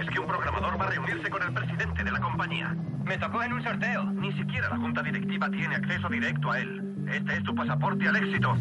Es 0.00 0.08
que 0.10 0.20
un 0.20 0.26
programador 0.26 0.80
va 0.80 0.86
a 0.86 0.90
reunirse 0.90 1.28
con 1.28 1.42
el 1.42 1.52
presidente 1.52 2.04
de 2.04 2.12
la 2.12 2.20
compañía. 2.20 2.76
Me 3.04 3.18
tocó 3.18 3.42
en 3.42 3.52
un 3.52 3.62
sorteo. 3.64 4.04
Ni 4.12 4.32
siquiera 4.32 4.68
la 4.68 4.76
junta 4.76 5.02
directiva 5.02 5.50
tiene 5.50 5.74
acceso 5.74 6.08
directo 6.08 6.52
a 6.52 6.60
él. 6.60 6.94
Este 7.10 7.36
es 7.36 7.42
tu 7.42 7.54
pasaporte 7.54 8.06
al 8.06 8.16
éxito. 8.16 8.56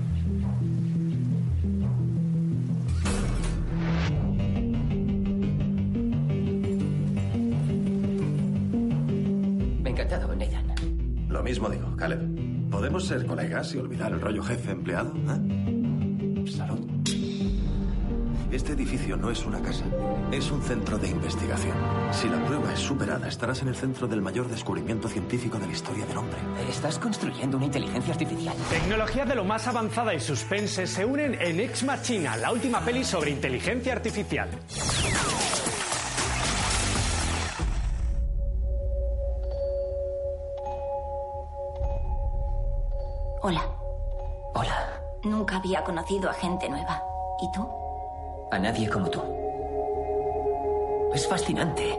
Encantado, 9.86 10.36
Nathan. 10.36 11.28
Lo 11.30 11.44
mismo 11.44 11.70
digo, 11.70 11.96
Caleb. 11.98 12.70
¿Podemos 12.72 13.06
ser 13.06 13.26
colegas 13.26 13.76
y 13.76 13.78
olvidar 13.78 14.12
el 14.12 14.22
rollo 14.22 14.42
jefe-empleado? 14.44 15.14
¿eh? 15.16 16.46
Salud. 16.48 16.87
Este 18.52 18.72
edificio 18.72 19.18
no 19.18 19.30
es 19.30 19.46
una 19.46 19.62
casa, 19.62 19.84
es 20.32 20.50
un 20.52 20.62
centro 20.62 20.98
de 20.98 21.10
investigación. 21.10 21.76
Si 22.14 22.30
la 22.30 22.42
prueba 22.46 22.72
es 22.72 22.80
superada, 22.80 23.28
estarás 23.28 23.62
en 23.62 23.68
el 23.68 23.76
centro 23.76 24.08
del 24.08 24.22
mayor 24.22 24.48
descubrimiento 24.48 25.10
científico 25.10 25.60
de 25.60 25.68
la 25.68 25.74
historia 25.74 26.06
del 26.06 26.18
hombre. 26.18 26.38
Estás 26.70 26.98
construyendo 26.98 27.58
una 27.58 27.66
inteligencia 27.66 28.14
artificial. 28.14 28.56
Tecnología 28.70 29.26
de 29.26 29.36
lo 29.36 29.44
más 29.44 29.68
avanzada 29.68 30.14
y 30.14 30.22
suspense 30.22 30.88
se 30.88 31.04
unen 31.04 31.36
en 31.42 31.60
Ex 31.60 31.84
Machina, 31.84 32.38
la 32.38 32.54
última 32.54 32.80
peli 32.80 33.04
sobre 33.04 33.32
inteligencia 33.32 33.92
artificial. 33.92 34.50
Hola. 43.42 43.62
Hola. 44.54 45.02
Nunca 45.24 45.58
había 45.58 45.84
conocido 45.84 46.30
a 46.30 46.34
gente 46.34 46.70
nueva. 46.70 47.04
¿Y 47.42 47.52
tú? 47.52 47.87
A 48.52 48.60
nadie 48.60 48.90
como 48.90 49.10
tú. 49.10 49.22
Es 51.14 51.28
fascinante. 51.28 51.98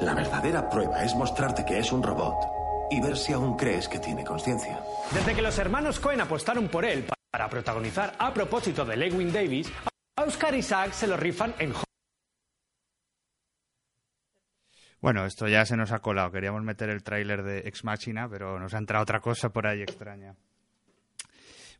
La 0.00 0.14
verdadera 0.14 0.68
prueba 0.68 1.02
es 1.04 1.14
mostrarte 1.14 1.64
que 1.64 1.78
es 1.78 1.92
un 1.92 2.02
robot 2.02 2.36
y 2.90 3.00
ver 3.00 3.16
si 3.16 3.32
aún 3.32 3.56
crees 3.56 3.88
que 3.88 3.98
tiene 3.98 4.24
conciencia. 4.24 4.80
Desde 5.12 5.34
que 5.34 5.42
los 5.42 5.58
hermanos 5.58 6.00
Cohen 6.00 6.20
apostaron 6.20 6.68
por 6.68 6.84
él 6.84 7.06
para 7.30 7.48
protagonizar 7.48 8.14
a 8.18 8.32
propósito 8.32 8.84
de 8.84 8.96
Lewin 8.96 9.32
Davis, 9.32 9.70
a 10.16 10.22
Oscar 10.22 10.54
Isaac 10.54 10.92
se 10.92 11.06
lo 11.06 11.16
rifan 11.16 11.54
en 11.58 11.72
Bueno, 15.00 15.26
esto 15.26 15.46
ya 15.46 15.64
se 15.66 15.76
nos 15.76 15.92
ha 15.92 16.00
colado. 16.00 16.32
Queríamos 16.32 16.62
meter 16.62 16.88
el 16.88 17.02
tráiler 17.02 17.42
de 17.42 17.58
Ex 17.60 17.84
Machina, 17.84 18.28
pero 18.28 18.58
nos 18.58 18.74
ha 18.74 18.78
entrado 18.78 19.02
otra 19.02 19.20
cosa 19.20 19.50
por 19.50 19.66
ahí 19.66 19.82
extraña. 19.82 20.34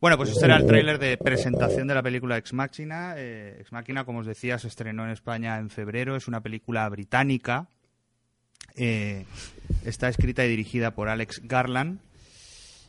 Bueno, 0.00 0.16
pues 0.16 0.30
este 0.30 0.44
era 0.44 0.56
el 0.56 0.66
tráiler 0.66 0.98
de 0.98 1.16
presentación 1.16 1.88
de 1.88 1.94
la 1.94 2.02
película 2.02 2.36
Ex 2.36 2.52
Machina. 2.52 3.14
Eh, 3.16 3.56
Ex 3.60 3.72
Machina, 3.72 4.04
como 4.04 4.20
os 4.20 4.26
decía, 4.26 4.58
se 4.58 4.68
estrenó 4.68 5.04
en 5.04 5.10
España 5.10 5.58
en 5.58 5.70
febrero. 5.70 6.16
Es 6.16 6.28
una 6.28 6.42
película 6.42 6.88
británica. 6.88 7.68
Eh, 8.74 9.24
está 9.84 10.08
escrita 10.08 10.44
y 10.44 10.50
dirigida 10.50 10.90
por 10.90 11.08
Alex 11.08 11.40
Garland. 11.44 12.00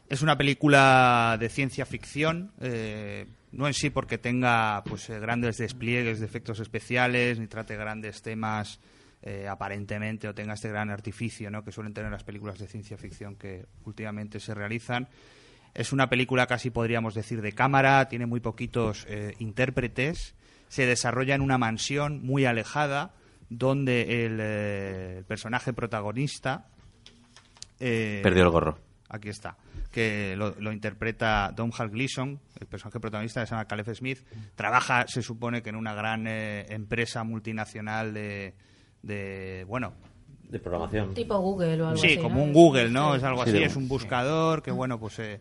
Es 0.09 0.21
una 0.21 0.37
película 0.37 1.35
de 1.37 1.49
ciencia 1.49 1.85
ficción, 1.85 2.51
eh, 2.61 3.25
no 3.51 3.67
en 3.67 3.73
sí 3.73 3.89
porque 3.89 4.17
tenga 4.17 4.81
pues, 4.85 5.09
eh, 5.09 5.19
grandes 5.19 5.57
despliegues 5.57 6.21
de 6.21 6.25
efectos 6.25 6.61
especiales, 6.61 7.39
ni 7.39 7.47
trate 7.47 7.75
grandes 7.75 8.21
temas 8.21 8.79
eh, 9.21 9.47
aparentemente, 9.49 10.29
o 10.29 10.33
tenga 10.33 10.53
este 10.53 10.69
gran 10.69 10.89
artificio 10.91 11.51
¿no? 11.51 11.65
que 11.65 11.73
suelen 11.73 11.93
tener 11.93 12.09
las 12.09 12.23
películas 12.23 12.57
de 12.57 12.67
ciencia 12.67 12.97
ficción 12.97 13.35
que 13.35 13.65
últimamente 13.83 14.39
se 14.39 14.53
realizan. 14.53 15.09
Es 15.77 15.93
una 15.93 16.09
película 16.09 16.47
casi 16.47 16.69
podríamos 16.71 17.13
decir 17.13 17.41
de 17.41 17.51
cámara, 17.53 18.07
tiene 18.09 18.25
muy 18.25 18.39
poquitos 18.39 19.05
eh, 19.07 19.35
intérpretes, 19.39 20.35
se 20.67 20.85
desarrolla 20.85 21.35
en 21.35 21.41
una 21.41 21.57
mansión 21.57 22.25
muy 22.25 22.45
alejada 22.45 23.13
donde 23.49 24.25
el, 24.25 24.39
eh, 24.41 25.15
el 25.19 25.25
personaje 25.25 25.71
protagonista... 25.73 26.65
eh, 27.79 28.19
Perdió 28.23 28.43
el 28.43 28.49
gorro. 28.49 28.79
Aquí 29.09 29.29
está. 29.29 29.55
Que 29.91 30.35
lo, 30.35 30.53
lo 30.59 30.73
interpreta 30.73 31.53
Don 31.55 31.71
Hal 31.77 31.89
Gleason, 31.91 32.39
el 32.59 32.67
personaje 32.67 32.99
protagonista 32.99 33.45
se 33.45 33.51
llama 33.51 33.65
Caleb 33.65 33.95
Smith. 33.95 34.19
Trabaja, 34.55 35.05
se 35.07 35.21
supone 35.21 35.61
que 35.61 35.69
en 35.69 35.75
una 35.77 35.93
gran 35.93 36.25
eh, 36.27 36.65
empresa 36.69 37.23
multinacional 37.23 38.13
de, 38.13 38.53
de, 39.03 39.63
bueno, 39.65 39.93
De 40.49 40.59
programación. 40.59 41.13
Tipo 41.13 41.39
Google 41.39 41.81
o 41.83 41.87
algo 41.87 41.97
sí, 42.01 42.07
así. 42.07 42.17
como 42.17 42.37
¿no? 42.39 42.43
un 42.43 42.53
Google, 42.53 42.89
¿no? 42.89 43.11
Sí. 43.11 43.17
Es 43.19 43.23
algo 43.23 43.43
Sí, 43.45 43.49
así, 43.51 43.63
es 43.63 43.75
un 43.77 43.87
buscador 43.87 44.61
que, 44.61 44.71
bueno, 44.71 44.99
pues 44.99 45.19
eh, 45.19 45.39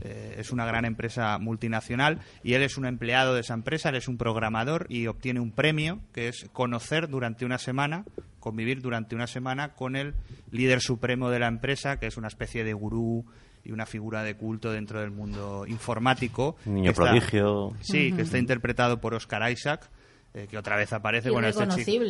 eh, 0.00 0.36
es 0.38 0.50
una 0.50 0.66
gran 0.66 0.84
empresa 0.84 1.38
multinacional 1.38 2.20
y 2.42 2.54
él 2.54 2.62
es 2.62 2.76
un 2.76 2.84
empleado 2.86 3.34
de 3.34 3.40
esa 3.40 3.54
empresa, 3.54 3.88
él 3.90 3.96
es 3.96 4.08
un 4.08 4.18
programador 4.18 4.86
y 4.88 5.06
obtiene 5.06 5.40
un 5.40 5.50
premio 5.52 6.00
que 6.12 6.28
es 6.28 6.46
conocer 6.52 7.08
durante 7.08 7.44
una 7.44 7.58
semana, 7.58 8.04
convivir 8.40 8.82
durante 8.82 9.14
una 9.14 9.26
semana 9.26 9.74
con 9.74 9.96
el 9.96 10.14
líder 10.50 10.80
supremo 10.80 11.30
de 11.30 11.38
la 11.38 11.46
empresa, 11.48 11.98
que 11.98 12.06
es 12.06 12.16
una 12.16 12.28
especie 12.28 12.64
de 12.64 12.72
gurú 12.74 13.24
y 13.64 13.72
una 13.72 13.86
figura 13.86 14.22
de 14.22 14.34
culto 14.36 14.70
dentro 14.72 15.00
del 15.00 15.10
mundo 15.10 15.64
informático. 15.66 16.56
Niño 16.66 16.90
está- 16.90 17.04
prodigio. 17.04 17.72
Sí, 17.80 18.12
que 18.12 18.22
está 18.22 18.36
interpretado 18.38 19.00
por 19.00 19.14
Oscar 19.14 19.50
Isaac. 19.50 19.88
eh, 20.36 20.48
que 20.50 20.58
otra 20.58 20.76
vez 20.76 20.92
aparece 20.92 21.30
bueno 21.30 21.46
este 21.46 21.62
chico, 21.68 22.04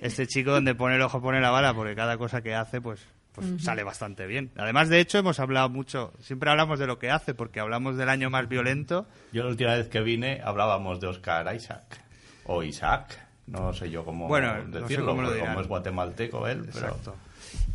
este 0.00 0.26
chico 0.26 0.50
donde 0.50 0.74
pone 0.74 0.96
el 0.96 1.02
ojo 1.02 1.22
pone 1.22 1.40
la 1.40 1.50
bala 1.50 1.72
porque 1.74 1.94
cada 1.94 2.18
cosa 2.18 2.42
que 2.42 2.52
hace 2.52 2.80
pues 2.80 3.06
pues 3.38 3.62
sale 3.62 3.82
bastante 3.82 4.26
bien. 4.26 4.50
Además, 4.56 4.88
de 4.88 5.00
hecho, 5.00 5.18
hemos 5.18 5.40
hablado 5.40 5.68
mucho, 5.68 6.12
siempre 6.20 6.50
hablamos 6.50 6.78
de 6.78 6.86
lo 6.86 6.98
que 6.98 7.10
hace, 7.10 7.34
porque 7.34 7.60
hablamos 7.60 7.96
del 7.96 8.08
año 8.08 8.30
más 8.30 8.48
violento. 8.48 9.06
Yo 9.32 9.42
la 9.44 9.50
última 9.50 9.74
vez 9.74 9.88
que 9.88 10.00
vine 10.00 10.40
hablábamos 10.44 11.00
de 11.00 11.06
Oscar 11.08 11.54
Isaac. 11.54 12.02
O 12.44 12.62
Isaac. 12.62 13.18
No 13.46 13.72
sé 13.72 13.90
yo 13.90 14.04
cómo 14.04 14.28
Bueno, 14.28 14.54
no 14.64 14.72
sé 14.72 14.80
decirlo, 14.80 15.06
cómo 15.06 15.22
lo 15.22 15.38
como 15.38 15.60
es 15.60 15.66
guatemalteco 15.68 16.46
él. 16.48 16.68
pero- 16.72 16.86
Exacto. 16.86 17.16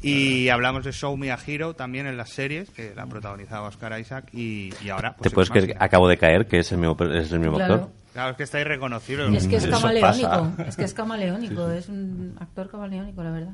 Y 0.01 0.49
hablamos 0.49 0.83
de 0.83 0.91
Show 0.91 1.15
Me 1.17 1.31
a 1.31 1.39
Hero 1.47 1.75
también 1.75 2.05
en 2.07 2.17
las 2.17 2.29
series, 2.29 2.69
que 2.69 2.93
la 2.93 3.05
protagonizaba 3.07 3.69
Oscar 3.69 3.97
Isaac, 3.99 4.27
y, 4.33 4.71
y 4.83 4.89
ahora... 4.89 5.11
¿Te 5.13 5.29
pues, 5.29 5.33
puedes 5.33 5.49
Ex 5.49 5.53
creer 5.53 5.77
que 5.77 5.83
acabo 5.83 6.07
de 6.09 6.17
caer, 6.17 6.45
que 6.45 6.59
es 6.59 6.71
el 6.73 6.77
mismo, 6.79 6.97
es 7.05 7.31
el 7.31 7.39
mismo 7.39 7.55
Claro. 7.55 7.73
actor? 7.75 7.89
Claro, 8.11 8.31
es 8.31 8.37
que 8.37 8.43
está 8.43 8.59
irreconocible. 8.59 9.35
Es 9.35 9.47
que 9.47 9.55
es 9.55 9.65
camaleónico. 9.65 10.51
Es 10.67 10.75
que 10.75 10.83
es 10.83 10.93
camaleónico. 10.93 11.71
Es 11.71 11.89
un 11.89 12.37
actor 12.39 12.69
camaleónico, 12.69 13.23
la 13.23 13.31
verdad. 13.31 13.53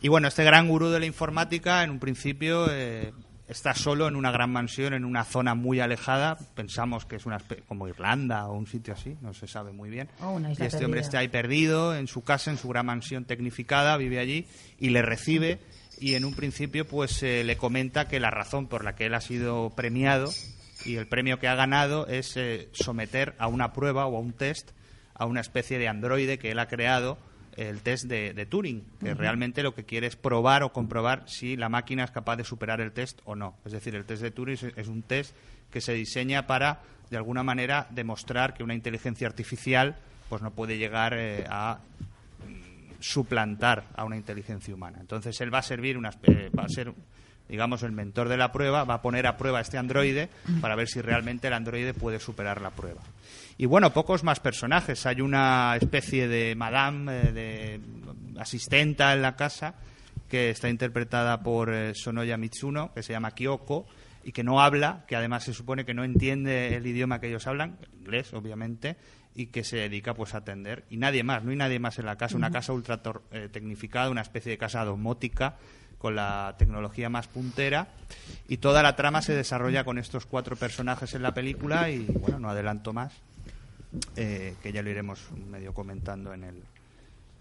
Y 0.00 0.08
bueno, 0.08 0.28
este 0.28 0.44
gran 0.44 0.68
gurú 0.68 0.88
de 0.88 1.00
la 1.00 1.06
informática, 1.06 1.82
en 1.82 1.90
un 1.90 1.98
principio, 1.98 2.66
eh, 2.70 3.12
está 3.48 3.74
solo 3.74 4.08
en 4.08 4.16
una 4.16 4.30
gran 4.30 4.50
mansión, 4.50 4.94
en 4.94 5.04
una 5.04 5.24
zona 5.24 5.54
muy 5.54 5.80
alejada. 5.80 6.36
Pensamos 6.54 7.06
que 7.06 7.16
es 7.16 7.26
una 7.26 7.38
como 7.66 7.88
Irlanda 7.88 8.48
o 8.48 8.56
un 8.56 8.66
sitio 8.66 8.94
así, 8.94 9.16
no 9.22 9.32
se 9.34 9.46
sabe 9.46 9.72
muy 9.72 9.90
bien. 9.90 10.08
Oh, 10.20 10.38
y 10.40 10.62
este 10.62 10.84
hombre 10.84 11.00
está 11.00 11.20
ahí 11.20 11.28
perdido 11.28 11.94
en 11.94 12.08
su 12.08 12.22
casa, 12.22 12.50
en 12.50 12.58
su 12.58 12.68
gran 12.68 12.86
mansión 12.86 13.24
tecnificada, 13.24 13.96
vive 13.96 14.18
allí 14.18 14.46
y 14.78 14.90
le 14.90 15.02
recibe. 15.02 15.60
Y 15.98 16.14
en 16.14 16.26
un 16.26 16.34
principio, 16.34 16.86
pues 16.86 17.22
eh, 17.22 17.42
le 17.42 17.56
comenta 17.56 18.06
que 18.06 18.20
la 18.20 18.30
razón 18.30 18.66
por 18.66 18.84
la 18.84 18.94
que 18.94 19.06
él 19.06 19.14
ha 19.14 19.20
sido 19.22 19.70
premiado 19.70 20.30
y 20.84 20.96
el 20.96 21.06
premio 21.06 21.38
que 21.38 21.48
ha 21.48 21.54
ganado 21.54 22.06
es 22.06 22.36
eh, 22.36 22.68
someter 22.72 23.34
a 23.38 23.46
una 23.46 23.72
prueba 23.72 24.06
o 24.06 24.16
a 24.16 24.20
un 24.20 24.34
test 24.34 24.72
a 25.18 25.26
una 25.26 25.40
especie 25.40 25.78
de 25.78 25.88
androide 25.88 26.38
que 26.38 26.50
él 26.50 26.58
ha 26.58 26.68
creado, 26.68 27.18
el 27.56 27.80
test 27.80 28.04
de, 28.04 28.32
de 28.34 28.46
Turing, 28.46 28.84
que 29.00 29.14
realmente 29.14 29.62
lo 29.62 29.74
que 29.74 29.84
quiere 29.84 30.06
es 30.06 30.16
probar 30.16 30.62
o 30.62 30.72
comprobar 30.72 31.24
si 31.26 31.56
la 31.56 31.68
máquina 31.68 32.04
es 32.04 32.10
capaz 32.10 32.36
de 32.36 32.44
superar 32.44 32.80
el 32.80 32.92
test 32.92 33.20
o 33.24 33.34
no. 33.34 33.56
Es 33.64 33.72
decir, 33.72 33.94
el 33.94 34.04
test 34.04 34.22
de 34.22 34.30
Turing 34.30 34.58
es, 34.76 34.88
un 34.88 35.02
test 35.02 35.34
que 35.70 35.80
se 35.80 35.92
diseña 35.94 36.46
para, 36.46 36.80
de 37.10 37.16
alguna 37.16 37.42
manera, 37.42 37.86
demostrar 37.90 38.54
que 38.54 38.62
una 38.62 38.74
inteligencia 38.74 39.26
artificial 39.26 39.96
pues 40.28 40.42
no 40.42 40.50
puede 40.50 40.76
llegar 40.76 41.14
eh, 41.16 41.44
a 41.48 41.78
mm, 42.46 43.00
suplantar 43.00 43.84
a 43.96 44.04
una 44.04 44.16
inteligencia 44.16 44.74
humana. 44.74 44.98
Entonces 45.00 45.40
él 45.40 45.52
va 45.54 45.58
a 45.58 45.62
servir 45.62 45.96
una, 45.96 46.10
espe- 46.10 46.50
va 46.56 46.64
a 46.64 46.68
ser 46.68 46.92
digamos 47.48 47.84
el 47.84 47.92
mentor 47.92 48.28
de 48.28 48.36
la 48.36 48.50
prueba, 48.50 48.82
va 48.82 48.94
a 48.94 49.02
poner 49.02 49.24
a 49.28 49.36
prueba 49.36 49.60
este 49.60 49.78
androide 49.78 50.28
para 50.60 50.74
ver 50.74 50.88
si 50.88 51.00
realmente 51.00 51.46
el 51.46 51.52
androide 51.52 51.94
puede 51.94 52.18
superar 52.18 52.60
la 52.60 52.70
prueba. 52.70 53.00
Y 53.58 53.66
bueno, 53.66 53.92
pocos 53.92 54.22
más 54.22 54.40
personajes. 54.40 55.06
Hay 55.06 55.20
una 55.20 55.76
especie 55.76 56.28
de 56.28 56.54
madame, 56.54 57.12
eh, 57.12 57.32
de 57.32 57.80
asistenta 58.38 59.14
en 59.14 59.22
la 59.22 59.36
casa, 59.36 59.74
que 60.28 60.50
está 60.50 60.68
interpretada 60.68 61.42
por 61.42 61.72
eh, 61.72 61.94
Sonoya 61.94 62.36
Mitsuno, 62.36 62.92
que 62.92 63.02
se 63.02 63.12
llama 63.12 63.30
Kyoko, 63.30 63.86
y 64.24 64.32
que 64.32 64.42
no 64.42 64.60
habla, 64.60 65.04
que 65.06 65.16
además 65.16 65.44
se 65.44 65.54
supone 65.54 65.84
que 65.84 65.94
no 65.94 66.04
entiende 66.04 66.74
el 66.74 66.86
idioma 66.86 67.20
que 67.20 67.28
ellos 67.28 67.46
hablan, 67.46 67.78
el 67.80 68.00
inglés, 68.00 68.34
obviamente, 68.34 68.96
y 69.34 69.46
que 69.46 69.64
se 69.64 69.76
dedica 69.76 70.14
pues 70.14 70.34
a 70.34 70.38
atender. 70.38 70.84
Y 70.90 70.96
nadie 70.96 71.22
más, 71.22 71.44
no 71.44 71.50
hay 71.50 71.56
nadie 71.56 71.78
más 71.78 71.98
en 71.98 72.06
la 72.06 72.16
casa, 72.16 72.36
una 72.36 72.50
casa 72.50 72.72
ultra 72.72 73.00
eh, 73.30 73.48
tecnificada, 73.52 74.10
una 74.10 74.22
especie 74.22 74.50
de 74.50 74.58
casa 74.58 74.84
domótica 74.84 75.56
con 75.98 76.14
la 76.14 76.56
tecnología 76.58 77.08
más 77.08 77.26
puntera 77.26 77.88
y 78.48 78.58
toda 78.58 78.82
la 78.82 78.96
trama 78.96 79.22
se 79.22 79.34
desarrolla 79.34 79.84
con 79.84 79.98
estos 79.98 80.26
cuatro 80.26 80.56
personajes 80.56 81.14
en 81.14 81.22
la 81.22 81.32
película 81.32 81.88
y 81.90 82.04
bueno, 82.04 82.38
no 82.38 82.50
adelanto 82.50 82.92
más, 82.92 83.12
eh, 84.16 84.54
que 84.62 84.72
ya 84.72 84.82
lo 84.82 84.90
iremos 84.90 85.20
medio 85.50 85.72
comentando 85.74 86.32
en 86.34 86.44
el 86.44 86.62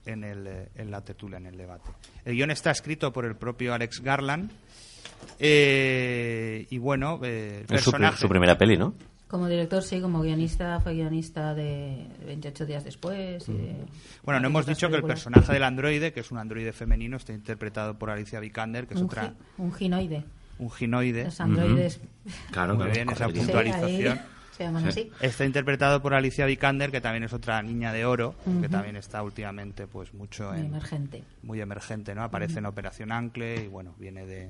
en, 0.07 0.24
el, 0.24 0.46
eh, 0.46 0.69
en 0.75 0.92
la 0.92 1.02
tertulia, 1.02 1.38
en 1.38 1.48
el 1.48 1.57
debate. 1.57 1.90
El 2.25 2.36
guion 2.36 2.52
está 2.52 2.69
escrito 2.72 3.12
por 3.12 3.25
el 3.25 3.36
propio 3.36 3.74
Alex 3.74 4.02
Garland 4.02 4.52
eh, 5.40 6.68
y 6.69 6.78
bueno, 6.78 7.19
eh, 7.24 7.66
el 7.68 7.75
Es 7.75 7.81
su, 7.84 7.92
personaje... 7.92 8.18
su 8.19 8.30
primera 8.30 8.57
peli, 8.57 8.78
¿no? 8.78 8.94
Como 9.28 9.48
director, 9.48 9.81
sí, 9.81 10.00
como 10.00 10.22
guionista, 10.22 10.80
fue 10.80 10.94
guionista 10.94 11.56
de 11.56 12.06
28 12.25 12.66
días 12.68 12.84
después. 12.84 13.50
y 13.50 13.54
de- 13.54 13.75
Bueno, 14.24 14.40
no 14.40 14.48
hemos 14.48 14.66
dicho 14.68 14.88
que 14.90 14.96
el 14.98 15.04
personaje 15.04 15.51
del 15.51 15.63
androide, 15.63 16.13
que 16.13 16.19
es 16.19 16.30
un 16.31 16.38
androide 16.38 16.72
femenino, 16.72 17.18
está 17.18 17.34
interpretado 17.34 17.98
por 17.98 18.12
Alicia 18.12 18.40
Vikander, 18.40 18.86
que 18.88 18.94
es 18.94 19.00
un, 19.00 19.08
otra, 19.08 19.24
gi- 19.30 19.34
un 19.58 19.74
ginoide. 19.74 20.24
un 20.60 20.69
ginoide. 20.72 21.24
Los 21.25 21.42
androides 21.42 22.00
Claro, 22.51 22.75
Muy 22.75 22.84
claro, 22.86 22.92
bien, 22.94 23.10
esa 23.10 23.28
sí, 23.28 23.34
puntualización. 23.34 24.22
Se 24.56 24.63
llaman 24.63 24.88
así. 24.88 25.12
Está 25.19 25.46
interpretado 25.46 26.02
por 26.02 26.13
Alicia 26.13 26.46
Vikander, 26.46 26.92
que 26.92 27.02
también 27.02 27.24
es 27.24 27.34
otra 27.34 27.62
niña 27.62 27.92
de 27.92 28.06
oro, 28.06 28.36
que 28.62 28.69
también 28.69 28.96
está 28.96 29.22
últimamente 29.24 29.88
pues 29.88 30.13
mucho 30.13 30.52
Muy 30.52 30.60
en, 30.60 30.66
emergente. 30.68 31.24
muy 31.44 31.62
emergente, 31.62 32.16
¿no? 32.16 32.24
Aparece 32.24 32.60
en 32.60 32.66
Operación 32.66 33.12
Ancle 33.12 33.66
y 33.66 33.68
bueno, 33.68 33.94
viene 34.00 34.25
de, 34.25 34.50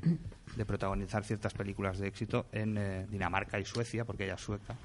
de 0.55 0.65
protagonizar 0.65 1.23
ciertas 1.23 1.53
películas 1.53 1.97
de 1.99 2.07
éxito 2.07 2.45
en 2.51 2.77
eh, 2.77 3.05
Dinamarca 3.09 3.59
y 3.59 3.65
Suecia, 3.65 4.05
porque 4.05 4.25
ella 4.25 4.35
es 4.35 4.41
sueca. 4.41 4.75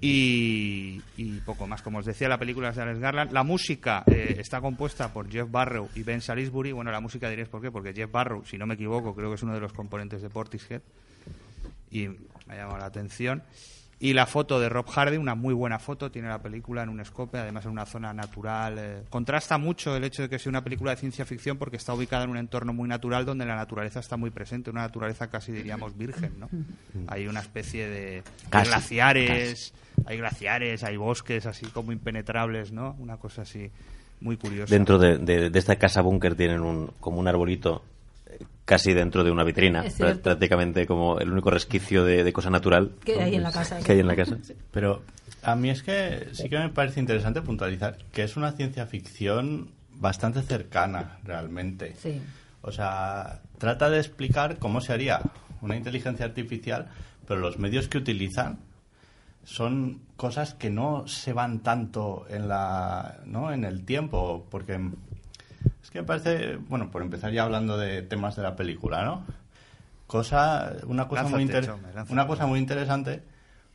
Y, 0.00 1.00
y 1.16 1.40
poco 1.46 1.66
más, 1.66 1.80
como 1.80 1.98
os 1.98 2.04
decía, 2.04 2.28
la 2.28 2.38
película 2.38 2.68
es 2.70 2.76
de 2.76 2.82
Alex 2.82 2.98
Garland. 2.98 3.32
La 3.32 3.42
música 3.42 4.02
eh, 4.06 4.36
está 4.38 4.60
compuesta 4.60 5.12
por 5.12 5.30
Jeff 5.30 5.50
Barrow 5.50 5.88
y 5.94 6.02
Ben 6.02 6.20
Salisbury. 6.20 6.72
Bueno, 6.72 6.90
la 6.90 7.00
música 7.00 7.30
diréis 7.30 7.48
por 7.48 7.62
qué, 7.62 7.70
porque 7.70 7.94
Jeff 7.94 8.10
Barrow, 8.10 8.44
si 8.44 8.58
no 8.58 8.66
me 8.66 8.74
equivoco, 8.74 9.14
creo 9.14 9.30
que 9.30 9.36
es 9.36 9.42
uno 9.42 9.54
de 9.54 9.60
los 9.60 9.72
componentes 9.72 10.20
de 10.20 10.28
Portishead. 10.28 10.82
Y 11.90 12.08
me 12.08 12.18
ha 12.48 12.56
llamado 12.56 12.78
la 12.78 12.86
atención. 12.86 13.42
Y 14.04 14.12
la 14.12 14.26
foto 14.26 14.60
de 14.60 14.68
Rob 14.68 14.86
Hardy, 14.86 15.16
una 15.16 15.34
muy 15.34 15.54
buena 15.54 15.78
foto, 15.78 16.10
tiene 16.10 16.28
la 16.28 16.42
película 16.42 16.82
en 16.82 16.90
un 16.90 17.00
escope, 17.00 17.38
además 17.38 17.64
en 17.64 17.70
una 17.70 17.86
zona 17.86 18.12
natural. 18.12 18.76
eh, 18.78 19.02
Contrasta 19.08 19.56
mucho 19.56 19.96
el 19.96 20.04
hecho 20.04 20.20
de 20.20 20.28
que 20.28 20.38
sea 20.38 20.50
una 20.50 20.62
película 20.62 20.90
de 20.90 20.98
ciencia 20.98 21.24
ficción 21.24 21.56
porque 21.56 21.76
está 21.78 21.94
ubicada 21.94 22.24
en 22.24 22.30
un 22.30 22.36
entorno 22.36 22.74
muy 22.74 22.86
natural 22.86 23.24
donde 23.24 23.46
la 23.46 23.56
naturaleza 23.56 24.00
está 24.00 24.18
muy 24.18 24.28
presente, 24.28 24.68
una 24.68 24.82
naturaleza 24.82 25.28
casi 25.30 25.52
diríamos 25.52 25.96
virgen, 25.96 26.32
¿no? 26.38 26.50
Hay 27.08 27.26
una 27.26 27.40
especie 27.40 27.88
de, 27.88 28.22
Casi, 28.50 28.68
glaciares, 28.68 29.72
hay 30.04 30.18
glaciares, 30.18 30.84
hay 30.84 30.96
bosques 30.98 31.46
así 31.46 31.64
como 31.66 31.90
impenetrables, 31.92 32.72
¿no? 32.72 32.96
Una 32.98 33.16
cosa 33.16 33.40
así 33.42 33.70
muy 34.20 34.36
curiosa. 34.36 34.74
Dentro 34.74 34.98
de, 34.98 35.16
de- 35.16 35.48
de 35.48 35.58
esta 35.58 35.76
casa 35.76 36.02
búnker 36.02 36.34
tienen 36.34 36.60
un, 36.60 36.90
como 37.00 37.20
un 37.20 37.28
arbolito 37.28 37.82
casi 38.64 38.94
dentro 38.94 39.24
de 39.24 39.30
una 39.30 39.44
vitrina, 39.44 39.84
prácticamente 40.22 40.86
como 40.86 41.18
el 41.18 41.30
único 41.30 41.50
resquicio 41.50 42.04
de, 42.04 42.24
de 42.24 42.32
cosa 42.32 42.50
natural 42.50 42.92
Que 43.04 43.20
hay 43.20 43.34
en 43.34 43.42
la 43.42 43.52
casa. 43.52 43.78
que 43.80 43.92
hay 43.92 44.00
en 44.00 44.06
la 44.06 44.16
casa. 44.16 44.38
Pero 44.70 45.02
a 45.42 45.54
mí 45.54 45.70
es 45.70 45.82
que 45.82 46.28
sí 46.32 46.48
que 46.48 46.58
me 46.58 46.70
parece 46.70 47.00
interesante 47.00 47.42
puntualizar 47.42 47.98
que 48.12 48.22
es 48.22 48.36
una 48.36 48.52
ciencia 48.52 48.86
ficción 48.86 49.70
bastante 49.90 50.42
cercana 50.42 51.18
realmente. 51.24 51.94
Sí. 52.00 52.20
O 52.62 52.72
sea, 52.72 53.42
trata 53.58 53.90
de 53.90 53.98
explicar 53.98 54.58
cómo 54.58 54.80
se 54.80 54.92
haría 54.92 55.20
una 55.60 55.76
inteligencia 55.76 56.24
artificial, 56.24 56.88
pero 57.26 57.40
los 57.40 57.58
medios 57.58 57.88
que 57.88 57.98
utilizan 57.98 58.58
son 59.44 60.00
cosas 60.16 60.54
que 60.54 60.70
no 60.70 61.06
se 61.06 61.34
van 61.34 61.60
tanto 61.60 62.26
en 62.30 62.48
la 62.48 63.18
¿no? 63.26 63.52
en 63.52 63.64
el 63.64 63.84
tiempo 63.84 64.46
porque 64.50 64.80
es 65.84 65.90
que 65.90 66.00
me 66.00 66.04
parece 66.06 66.56
bueno 66.56 66.90
por 66.90 67.02
empezar 67.02 67.30
ya 67.30 67.44
hablando 67.44 67.78
de 67.78 68.02
temas 68.02 68.34
de 68.34 68.42
la 68.42 68.56
película 68.56 69.04
no 69.04 69.24
cosa 70.08 70.72
una 70.86 71.06
cosa 71.08 71.22
muy 71.36 71.42
inter- 71.42 71.66
Chome, 71.66 71.88
una 72.10 72.26
cosa 72.26 72.46
muy 72.46 72.58
interesante 72.58 73.22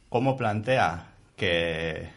cómo 0.09 0.35
plantea 0.35 1.06
que 1.38 2.09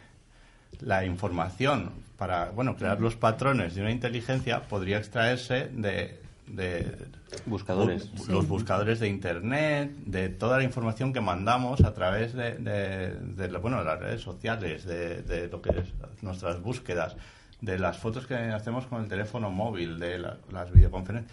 la 0.81 1.05
información 1.05 1.91
para 2.19 2.51
bueno 2.51 2.77
crear 2.77 3.01
los 3.01 3.17
patrones 3.17 3.75
de 3.75 3.83
una 3.83 3.91
inteligencia 3.91 4.63
podría 4.63 4.99
extraerse 4.99 5.69
de, 5.73 6.21
de 6.47 6.97
Buscadores. 7.47 8.13
bu- 8.15 8.27
los 8.29 8.47
buscadores 8.49 9.01
de 9.01 9.09
internet 9.09 9.91
de 10.07 10.29
toda 10.29 10.59
la 10.59 10.65
información 10.65 11.13
que 11.13 11.21
mandamos 11.21 11.81
a 11.83 11.93
través 11.95 12.33
de, 12.35 12.55
de- 12.57 13.15
de 13.21 13.49
lo- 13.49 13.61
bueno 13.61 13.79
de 13.79 13.85
las 13.85 13.99
redes 14.01 14.21
sociales 14.23 14.85
de, 14.85 15.23
de 15.23 15.49
lo 15.49 15.61
que 15.63 15.71
es 15.71 16.23
nuestras 16.23 16.61
búsquedas 16.61 17.17
de 17.63 17.79
las 17.79 17.97
fotos 17.97 18.27
que 18.27 18.35
hacemos 18.35 18.87
con 18.87 19.03
el 19.03 19.09
teléfono 19.09 19.51
móvil 19.51 19.99
de 19.99 20.19
la- 20.19 20.37
las 20.51 20.71
videoconferencias 20.71 21.33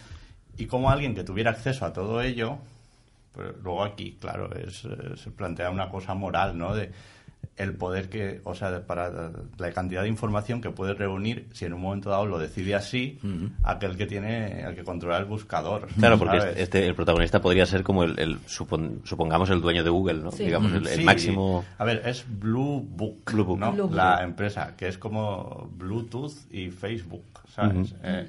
y 0.57 0.65
cómo 0.67 0.89
alguien 0.89 1.13
que 1.15 1.23
tuviera 1.25 1.51
acceso 1.51 1.85
a 1.85 1.91
todo 1.91 2.21
ello 2.21 2.59
pero 3.35 3.53
luego 3.63 3.83
aquí, 3.83 4.17
claro, 4.19 4.53
es, 4.55 4.85
eh, 4.85 5.15
se 5.15 5.29
plantea 5.31 5.69
una 5.69 5.89
cosa 5.89 6.13
moral, 6.15 6.57
¿no? 6.57 6.73
De 6.73 6.91
el 7.59 7.73
poder 7.73 8.09
que, 8.09 8.41
o 8.45 8.56
sea, 8.56 8.81
para 8.88 9.31
la 9.57 9.71
cantidad 9.71 10.01
de 10.01 10.07
información 10.07 10.61
que 10.61 10.71
puede 10.71 10.94
reunir, 10.94 11.47
si 11.51 11.65
en 11.65 11.73
un 11.73 11.81
momento 11.81 12.09
dado 12.09 12.25
lo 12.25 12.39
decide 12.39 12.73
así, 12.73 13.19
aquel 13.63 13.95
que 13.97 14.06
tiene, 14.06 14.61
el 14.61 14.75
que 14.75 14.83
controla 14.83 15.17
el 15.17 15.25
buscador. 15.25 15.88
Claro, 16.00 16.17
porque 16.17 16.39
¿sabes? 16.39 16.57
este, 16.57 16.88
el 16.88 16.95
protagonista 16.95 17.41
podría 17.41 17.65
ser 17.65 17.83
como 17.83 18.03
el, 18.03 18.17
el 18.17 18.39
supon- 18.45 19.01
supongamos 19.03 19.50
el 19.50 19.61
dueño 19.61 19.83
de 19.83 19.89
Google, 19.89 20.19
¿no? 20.23 20.31
Sí. 20.31 20.45
Digamos, 20.45 20.71
el, 20.71 20.88
el 20.88 21.00
Sí. 21.00 21.03
máximo... 21.03 21.65
A 21.77 21.83
ver, 21.85 22.01
es 22.06 22.25
Blue 22.27 22.81
Book, 22.89 23.23
Blue 23.31 23.44
Book. 23.44 23.59
¿no? 23.59 23.71
Blue 23.73 23.83
Book. 23.88 23.95
la 23.95 24.23
empresa, 24.23 24.73
que 24.77 24.88
es 24.88 24.97
como 24.97 25.69
Bluetooth 25.77 26.33
y 26.51 26.69
Facebook, 26.71 27.25
¿sabes? 27.53 27.94
Eh, 28.03 28.27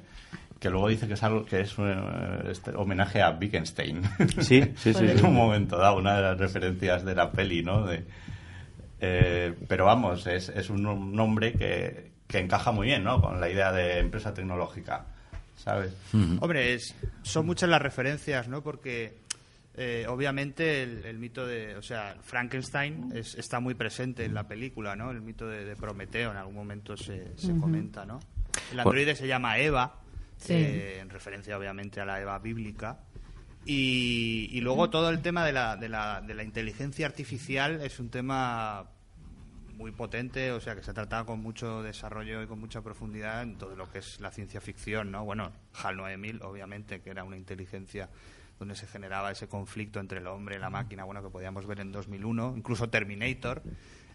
que 0.59 0.69
luego 0.69 0.89
dice 0.89 1.07
que 1.07 1.13
es 1.13 1.23
algo 1.23 1.43
que 1.45 1.61
es 1.61 1.77
un 1.79 1.89
eh, 1.89 2.49
este 2.51 2.71
homenaje 2.75 3.21
a 3.21 3.31
Wittgenstein. 3.31 4.01
Sí, 4.41 4.61
sí, 4.75 4.93
sí. 4.93 5.05
en 5.07 5.25
un 5.25 5.33
momento 5.33 5.77
dado, 5.77 5.97
una 5.97 6.17
de 6.17 6.21
las 6.21 6.37
referencias 6.37 7.03
de 7.03 7.15
la 7.15 7.31
peli, 7.31 7.63
¿no? 7.63 7.85
De, 7.87 8.03
eh, 9.01 9.53
pero 9.67 9.85
vamos, 9.85 10.25
es, 10.27 10.49
es 10.49 10.69
un 10.69 10.83
nom- 10.83 11.11
nombre 11.11 11.53
que, 11.53 12.11
que 12.27 12.39
encaja 12.39 12.71
muy 12.71 12.87
bien, 12.87 13.03
¿no? 13.03 13.19
Con 13.21 13.41
la 13.41 13.49
idea 13.49 13.71
de 13.71 13.99
empresa 13.99 14.33
tecnológica, 14.33 15.05
¿sabes? 15.57 15.93
Hombre, 16.39 16.73
es- 16.75 16.95
son 17.23 17.45
muchas 17.45 17.69
las 17.69 17.81
referencias, 17.81 18.47
¿no? 18.47 18.61
Porque 18.63 19.17
eh, 19.75 20.05
obviamente 20.07 20.83
el, 20.83 21.05
el 21.05 21.17
mito 21.17 21.45
de, 21.47 21.75
o 21.77 21.81
sea, 21.81 22.15
Frankenstein 22.21 23.11
es- 23.15 23.35
está 23.35 23.59
muy 23.59 23.73
presente 23.73 24.23
en 24.25 24.33
la 24.33 24.47
película, 24.47 24.95
¿no? 24.95 25.11
El 25.11 25.21
mito 25.21 25.47
de, 25.47 25.65
de 25.65 25.75
Prometeo 25.75 26.31
en 26.31 26.37
algún 26.37 26.55
momento 26.55 26.95
se, 26.97 27.37
se 27.37 27.57
comenta, 27.57 28.05
¿no? 28.05 28.19
El 28.71 28.79
androide 28.79 29.15
se 29.15 29.27
llama 29.27 29.57
Eva, 29.59 29.95
Sí. 30.37 30.53
eh, 30.53 30.99
en 30.99 31.09
referencia 31.09 31.57
obviamente 31.57 32.01
a 32.01 32.05
la 32.05 32.19
Eva 32.19 32.37
bíblica. 32.39 32.97
Y, 33.65 34.49
y 34.51 34.61
luego 34.61 34.89
todo 34.89 35.09
el 35.09 35.21
tema 35.21 35.45
de 35.45 35.51
la, 35.51 35.77
de, 35.77 35.87
la, 35.87 36.21
de 36.21 36.33
la 36.33 36.43
inteligencia 36.43 37.05
artificial 37.05 37.81
es 37.81 37.99
un 37.99 38.09
tema 38.09 38.89
muy 39.81 39.91
potente, 39.91 40.51
o 40.51 40.59
sea, 40.61 40.75
que 40.75 40.83
se 40.83 40.93
trata 40.93 41.23
con 41.25 41.41
mucho 41.41 41.81
desarrollo 41.81 42.41
y 42.43 42.47
con 42.47 42.59
mucha 42.59 42.81
profundidad 42.81 43.41
en 43.41 43.57
todo 43.57 43.75
lo 43.75 43.89
que 43.91 43.99
es 43.99 44.19
la 44.19 44.31
ciencia 44.31 44.61
ficción, 44.61 45.11
¿no? 45.11 45.25
Bueno, 45.25 45.51
HAL 45.73 45.97
9000, 45.97 46.41
obviamente, 46.43 47.01
que 47.01 47.09
era 47.09 47.23
una 47.23 47.37
inteligencia 47.37 48.09
donde 48.59 48.75
se 48.75 48.85
generaba 48.85 49.31
ese 49.31 49.47
conflicto 49.47 49.99
entre 49.99 50.19
el 50.19 50.27
hombre 50.27 50.57
y 50.57 50.59
la 50.59 50.69
máquina, 50.69 51.03
bueno, 51.03 51.23
que 51.23 51.29
podíamos 51.29 51.65
ver 51.65 51.79
en 51.79 51.91
2001, 51.91 52.53
incluso 52.57 52.89
Terminator, 52.89 53.63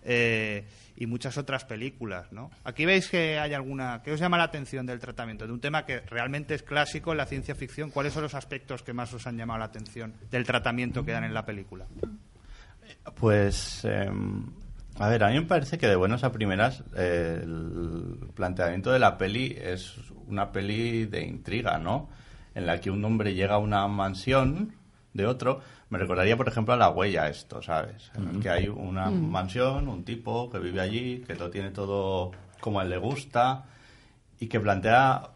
eh, 0.08 0.64
y 0.96 1.06
muchas 1.06 1.36
otras 1.36 1.64
películas, 1.64 2.32
¿no? 2.32 2.50
Aquí 2.64 2.86
veis 2.86 3.08
que 3.08 3.38
hay 3.38 3.52
alguna... 3.52 4.02
¿Qué 4.02 4.12
os 4.12 4.20
llama 4.20 4.38
la 4.38 4.44
atención 4.44 4.86
del 4.86 5.00
tratamiento? 5.00 5.46
De 5.46 5.52
un 5.52 5.60
tema 5.60 5.84
que 5.84 6.00
realmente 6.00 6.54
es 6.54 6.62
clásico 6.62 7.10
en 7.10 7.18
la 7.18 7.26
ciencia 7.26 7.54
ficción, 7.54 7.90
¿cuáles 7.90 8.12
son 8.12 8.22
los 8.22 8.34
aspectos 8.34 8.82
que 8.82 8.92
más 8.92 9.12
os 9.12 9.26
han 9.26 9.36
llamado 9.36 9.58
la 9.58 9.66
atención 9.66 10.14
del 10.30 10.44
tratamiento 10.44 11.04
que 11.04 11.12
dan 11.12 11.24
en 11.24 11.34
la 11.34 11.44
película? 11.44 11.86
Pues, 13.18 13.84
eh, 13.84 14.08
a 14.98 15.08
ver, 15.08 15.24
a 15.24 15.28
mí 15.28 15.34
me 15.34 15.46
parece 15.46 15.76
que 15.76 15.88
de 15.88 15.96
buenas 15.96 16.24
a 16.24 16.32
primeras 16.32 16.84
el 16.96 18.30
planteamiento 18.34 18.92
de 18.92 19.00
la 19.00 19.18
peli 19.18 19.56
es 19.60 19.96
una 20.28 20.52
peli 20.52 21.06
de 21.06 21.22
intriga, 21.22 21.78
¿no? 21.78 22.08
En 22.54 22.64
la 22.64 22.80
que 22.80 22.90
un 22.90 23.04
hombre 23.04 23.34
llega 23.34 23.56
a 23.56 23.58
una 23.58 23.86
mansión 23.88 24.72
de 25.12 25.26
otro. 25.26 25.60
Me 25.88 25.98
recordaría, 25.98 26.36
por 26.36 26.48
ejemplo, 26.48 26.74
a 26.74 26.76
La 26.76 26.90
Huella 26.90 27.28
esto, 27.28 27.62
¿sabes? 27.62 28.10
En 28.16 28.28
el 28.28 28.40
que 28.40 28.50
hay 28.50 28.68
una 28.68 29.08
mansión, 29.10 29.88
un 29.88 30.04
tipo 30.04 30.50
que 30.50 30.58
vive 30.58 30.80
allí, 30.80 31.22
que 31.26 31.34
lo 31.36 31.48
tiene 31.50 31.70
todo 31.70 32.32
como 32.60 32.80
a 32.80 32.82
él 32.82 32.90
le 32.90 32.98
gusta 32.98 33.64
y 34.40 34.48
que 34.48 34.58
plantea 34.58 35.30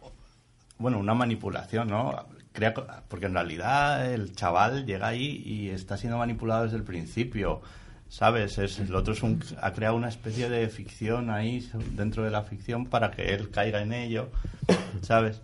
bueno, 0.80 0.98
una 0.98 1.14
manipulación, 1.14 1.88
¿no? 1.88 2.26
Crea, 2.52 2.74
porque 3.06 3.26
en 3.26 3.34
realidad 3.34 4.12
el 4.12 4.34
chaval 4.34 4.86
llega 4.86 5.08
ahí 5.08 5.42
y 5.44 5.68
está 5.68 5.96
siendo 5.96 6.18
manipulado 6.18 6.64
desde 6.64 6.78
el 6.78 6.82
principio, 6.82 7.60
¿sabes? 8.08 8.58
Es, 8.58 8.78
el 8.80 8.94
otro 8.94 9.12
es 9.12 9.22
un, 9.22 9.44
ha 9.60 9.72
creado 9.72 9.94
una 9.94 10.08
especie 10.08 10.48
de 10.48 10.68
ficción 10.68 11.30
ahí 11.30 11.70
dentro 11.92 12.24
de 12.24 12.30
la 12.30 12.42
ficción 12.42 12.86
para 12.86 13.10
que 13.10 13.34
él 13.34 13.50
caiga 13.50 13.82
en 13.82 13.92
ello, 13.92 14.30
¿sabes? 15.02 15.42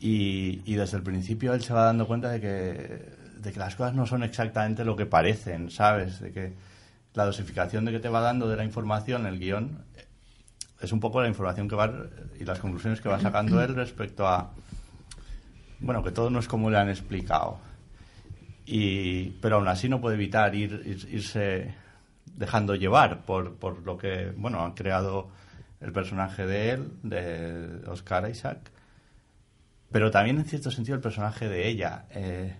Y, 0.00 0.60
y 0.66 0.74
desde 0.74 0.98
el 0.98 1.02
principio 1.02 1.54
él 1.54 1.62
se 1.62 1.72
va 1.72 1.84
dando 1.84 2.06
cuenta 2.06 2.28
de 2.28 2.40
que, 2.40 3.17
de 3.40 3.52
que 3.52 3.58
las 3.58 3.76
cosas 3.76 3.94
no 3.94 4.06
son 4.06 4.22
exactamente 4.22 4.84
lo 4.84 4.96
que 4.96 5.06
parecen, 5.06 5.70
¿sabes? 5.70 6.20
De 6.20 6.32
que 6.32 6.52
la 7.14 7.24
dosificación 7.24 7.84
de 7.84 7.92
que 7.92 8.00
te 8.00 8.08
va 8.08 8.20
dando 8.20 8.48
de 8.48 8.56
la 8.56 8.64
información, 8.64 9.26
el 9.26 9.38
guion, 9.38 9.82
es 10.80 10.92
un 10.92 11.00
poco 11.00 11.20
la 11.20 11.28
información 11.28 11.68
que 11.68 11.74
va 11.74 11.92
y 12.38 12.44
las 12.44 12.58
conclusiones 12.60 13.00
que 13.00 13.08
va 13.08 13.18
sacando 13.20 13.62
él 13.62 13.74
respecto 13.74 14.28
a 14.28 14.50
bueno 15.80 16.02
que 16.04 16.10
todo 16.12 16.30
no 16.30 16.38
es 16.38 16.46
como 16.48 16.70
le 16.70 16.78
han 16.78 16.88
explicado 16.88 17.58
y 18.66 19.30
pero 19.40 19.56
aún 19.56 19.68
así 19.68 19.88
no 19.88 20.00
puede 20.00 20.16
evitar 20.16 20.54
ir- 20.54 20.82
irse 21.08 21.74
dejando 22.36 22.74
llevar 22.74 23.24
por, 23.24 23.54
por 23.56 23.82
lo 23.84 23.96
que 23.98 24.32
bueno 24.36 24.64
han 24.64 24.72
creado 24.74 25.30
el 25.80 25.92
personaje 25.92 26.46
de 26.46 26.70
él 26.70 26.92
de 27.02 27.80
Oscar 27.88 28.28
Isaac 28.30 28.58
pero 29.90 30.10
también 30.10 30.38
en 30.38 30.44
cierto 30.44 30.70
sentido 30.70 30.94
el 30.96 31.00
personaje 31.02 31.48
de 31.48 31.66
ella 31.68 32.04
eh, 32.10 32.56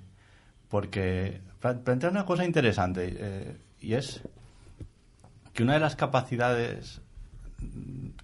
porque 0.68 1.40
pla- 1.60 1.78
plantea 1.78 2.10
una 2.10 2.24
cosa 2.24 2.44
interesante 2.44 3.14
eh, 3.18 3.56
y 3.80 3.94
es 3.94 4.22
que 5.54 5.62
una 5.62 5.74
de 5.74 5.80
las 5.80 5.96
capacidades 5.96 7.00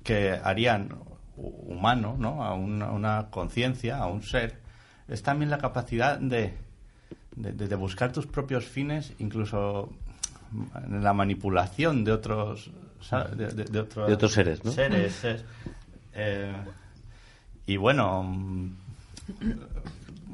que 0.02 0.30
harían 0.32 0.96
humano, 1.36 2.16
¿no? 2.18 2.44
A 2.44 2.54
una, 2.54 2.90
una 2.92 3.26
conciencia, 3.30 3.98
a 3.98 4.06
un 4.06 4.22
ser, 4.22 4.58
es 5.08 5.22
también 5.22 5.50
la 5.50 5.58
capacidad 5.58 6.18
de, 6.18 6.54
de, 7.34 7.52
de 7.52 7.74
buscar 7.74 8.12
tus 8.12 8.26
propios 8.26 8.64
fines, 8.66 9.12
incluso 9.18 9.92
en 10.86 11.02
la 11.02 11.12
manipulación 11.12 12.04
de 12.04 12.12
otros 12.12 12.70
de, 13.36 14.12
otros, 14.14 14.32
seres, 14.32 14.64
¿no? 14.64 14.70
seres, 14.70 15.24
es- 15.24 15.44
eh, 16.14 16.52
y 17.66 17.76
bueno 17.76 18.24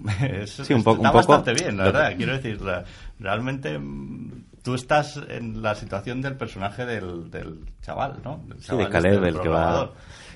es- 0.23 0.50
Sí, 0.50 0.73
un 0.75 0.83
poco- 0.85 0.97
está 1.02 1.09
un 1.11 1.21
poco- 1.21 1.33
bastante 1.35 1.62
bien 1.62 1.76
la 1.76 1.85
que- 1.85 1.92
verdad 1.92 2.16
quiero 2.16 2.33
decir 2.33 2.61
la- 2.62 2.85
realmente 3.19 3.78
mm, 3.78 4.45
tú 4.62 4.75
estás 4.75 5.19
en 5.28 5.62
la 5.62 5.75
situación 5.75 6.21
del 6.21 6.37
personaje 6.37 6.85
del, 6.87 7.30
del 7.30 7.61
chaval 7.83 8.21
no 8.25 8.42
Del 8.47 8.62
Sí, 8.62 8.76
de 8.76 8.88
Caleb, 8.88 9.14
este, 9.25 9.28
el 9.28 9.40
que 9.40 9.49
va... 9.49 9.90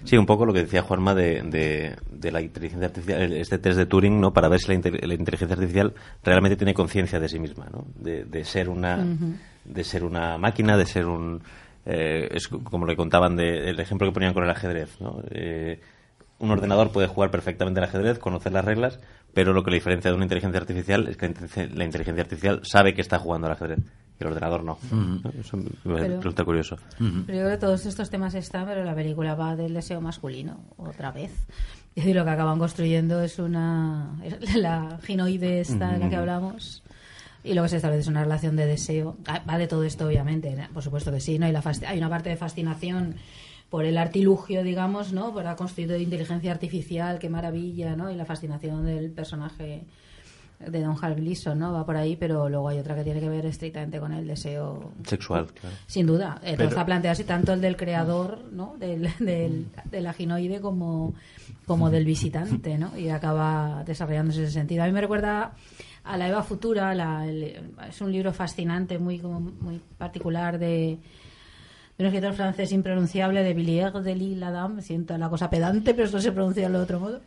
Sí, 0.04 0.18
un 0.18 0.26
poco 0.26 0.44
lo 0.44 0.52
que 0.52 0.60
decía 0.64 0.82
Juanma 0.82 1.14
de, 1.14 1.40
de, 1.42 1.96
de 2.10 2.30
la 2.30 2.42
inteligencia 2.42 2.88
artificial, 2.88 3.32
este 3.32 3.56
test 3.58 3.78
de 3.78 3.86
Turing, 3.86 4.20
¿no? 4.20 4.34
Para 4.34 4.48
ver 4.48 4.60
si 4.60 4.68
la, 4.68 4.80
la 4.90 5.14
inteligencia 5.14 5.54
artificial 5.54 5.94
realmente 6.22 6.56
tiene 6.56 6.74
conciencia 6.74 7.18
de 7.18 7.26
sí 7.28 7.38
misma, 7.38 7.68
¿no? 7.72 7.86
De, 7.96 8.24
de 8.24 8.44
ser 8.44 8.68
una 8.68 8.98
de 9.64 9.82
ser 9.84 10.04
una 10.04 10.36
máquina, 10.36 10.76
de 10.76 10.84
ser 10.84 11.06
un... 11.06 11.42
eh, 11.86 12.28
es 12.32 12.48
como 12.48 12.84
le 12.84 12.96
contaban 12.96 13.34
de, 13.34 13.70
el 13.70 13.80
ejemplo 13.80 14.06
que 14.06 14.12
ponían 14.12 14.34
con 14.34 14.44
el 14.44 14.50
ajedrez, 14.50 15.00
¿no? 15.00 15.22
Eh, 15.30 15.80
un 16.38 16.50
ordenador 16.50 16.90
puede 16.92 17.06
jugar 17.06 17.30
perfectamente 17.30 17.80
al 17.80 17.84
ajedrez, 17.86 18.18
conocer 18.18 18.52
las 18.52 18.64
reglas, 18.66 19.00
pero 19.34 19.52
lo 19.52 19.62
que 19.64 19.70
le 19.70 19.76
diferencia 19.76 20.10
de 20.10 20.14
una 20.16 20.24
inteligencia 20.24 20.60
artificial 20.60 21.08
es 21.08 21.16
que 21.16 21.26
la 21.26 21.32
inteligencia- 21.32 21.68
la 21.76 21.84
inteligencia 21.84 22.22
artificial 22.22 22.60
sabe 22.64 22.94
que 22.94 23.00
está 23.00 23.18
jugando 23.18 23.46
al 23.46 23.52
ajedrez 23.54 23.78
y 24.18 24.22
el 24.22 24.28
ordenador 24.28 24.62
no. 24.64 24.78
¿no? 24.92 25.30
Eso 25.38 25.56
me 25.56 25.70
Pero- 25.82 26.16
resulta 26.18 26.44
curioso. 26.44 26.76
Pero 26.98 27.10
yo 27.10 27.24
creo 27.26 27.50
que 27.50 27.56
todos 27.58 27.84
estos 27.86 28.10
temas 28.10 28.34
están, 28.34 28.66
pero 28.66 28.84
la 28.84 28.94
película 28.94 29.34
va 29.34 29.56
del 29.56 29.74
deseo 29.74 30.00
masculino, 30.00 30.60
otra 30.76 31.10
vez. 31.12 31.32
Decir, 31.96 32.14
lo 32.16 32.24
que 32.24 32.30
acaban 32.30 32.58
construyendo 32.58 33.22
es 33.22 33.38
una. 33.38 34.16
es 34.24 34.56
la 34.56 34.98
ginoide 35.04 35.60
esta 35.60 35.92
de 35.92 35.98
la 35.98 36.08
que 36.08 36.16
hablamos. 36.16 36.82
Y 37.44 37.52
que 37.62 37.68
se 37.68 37.76
establece 37.76 38.00
es 38.00 38.08
una 38.08 38.22
relación 38.24 38.56
de 38.56 38.64
deseo. 38.66 39.16
Ah, 39.26 39.42
Va 39.48 39.58
de 39.58 39.66
todo 39.68 39.84
esto, 39.84 40.06
obviamente, 40.06 40.56
por 40.72 40.82
supuesto 40.82 41.12
que 41.12 41.20
sí, 41.20 41.38
¿no? 41.38 41.46
Y 41.46 41.52
la 41.52 41.62
hay 41.86 41.98
una 41.98 42.08
parte 42.08 42.30
de 42.30 42.36
fascinación 42.36 43.16
por 43.74 43.84
el 43.84 43.98
artilugio, 43.98 44.62
digamos, 44.62 45.12
¿no? 45.12 45.32
Por 45.32 45.42
la 45.42 45.56
construido 45.56 45.94
de 45.94 46.02
inteligencia 46.02 46.52
artificial, 46.52 47.18
qué 47.18 47.28
maravilla, 47.28 47.96
¿no? 47.96 48.08
Y 48.08 48.14
la 48.14 48.24
fascinación 48.24 48.86
del 48.86 49.10
personaje 49.10 49.82
de 50.64 50.80
Don 50.80 50.96
Hal 51.02 51.16
Gleason, 51.16 51.58
¿no? 51.58 51.72
Va 51.72 51.84
por 51.84 51.96
ahí, 51.96 52.14
pero 52.14 52.48
luego 52.48 52.68
hay 52.68 52.78
otra 52.78 52.94
que 52.94 53.02
tiene 53.02 53.18
que 53.18 53.28
ver 53.28 53.44
estrictamente 53.46 53.98
con 53.98 54.12
el 54.12 54.28
deseo 54.28 54.92
Sexual, 55.04 55.48
claro. 55.52 55.74
sin 55.88 56.06
duda, 56.06 56.40
eh, 56.44 56.54
Pero- 56.56 56.68
está 56.68 56.86
planteado 56.86 57.14
así 57.14 57.24
tanto 57.24 57.52
el 57.52 57.60
del 57.60 57.76
creador, 57.76 58.44
¿no? 58.52 58.76
Del, 58.78 59.08
del, 59.18 59.66
del 59.90 60.06
aginoide 60.06 60.60
como, 60.60 61.12
como 61.66 61.90
del 61.90 62.04
visitante, 62.04 62.78
¿no? 62.78 62.96
Y 62.96 63.08
acaba 63.08 63.82
desarrollándose 63.84 64.44
ese 64.44 64.52
sentido. 64.52 64.84
A 64.84 64.86
mí 64.86 64.92
me 64.92 65.00
recuerda 65.00 65.54
a 66.04 66.16
la 66.16 66.28
Eva 66.28 66.44
Futura, 66.44 66.94
la- 66.94 67.26
el- 67.26 67.72
es 67.88 68.00
un 68.00 68.12
libro 68.12 68.32
fascinante, 68.32 69.00
muy, 69.00 69.18
como 69.18 69.40
muy 69.40 69.80
particular 69.98 70.60
de, 70.60 70.98
de 71.96 72.02
un 72.02 72.06
escritor 72.08 72.32
francés 72.34 72.72
impronunciable 72.72 73.44
de 73.44 73.54
Villiers 73.54 74.02
de 74.02 74.16
Lille 74.16 74.44
Adam. 74.44 74.80
Siento 74.80 75.16
la 75.16 75.28
cosa 75.28 75.48
pedante, 75.48 75.94
pero 75.94 76.06
esto 76.06 76.20
se 76.20 76.32
pronuncia 76.32 76.68
de 76.68 76.76
otro 76.76 76.98
modo. 76.98 77.18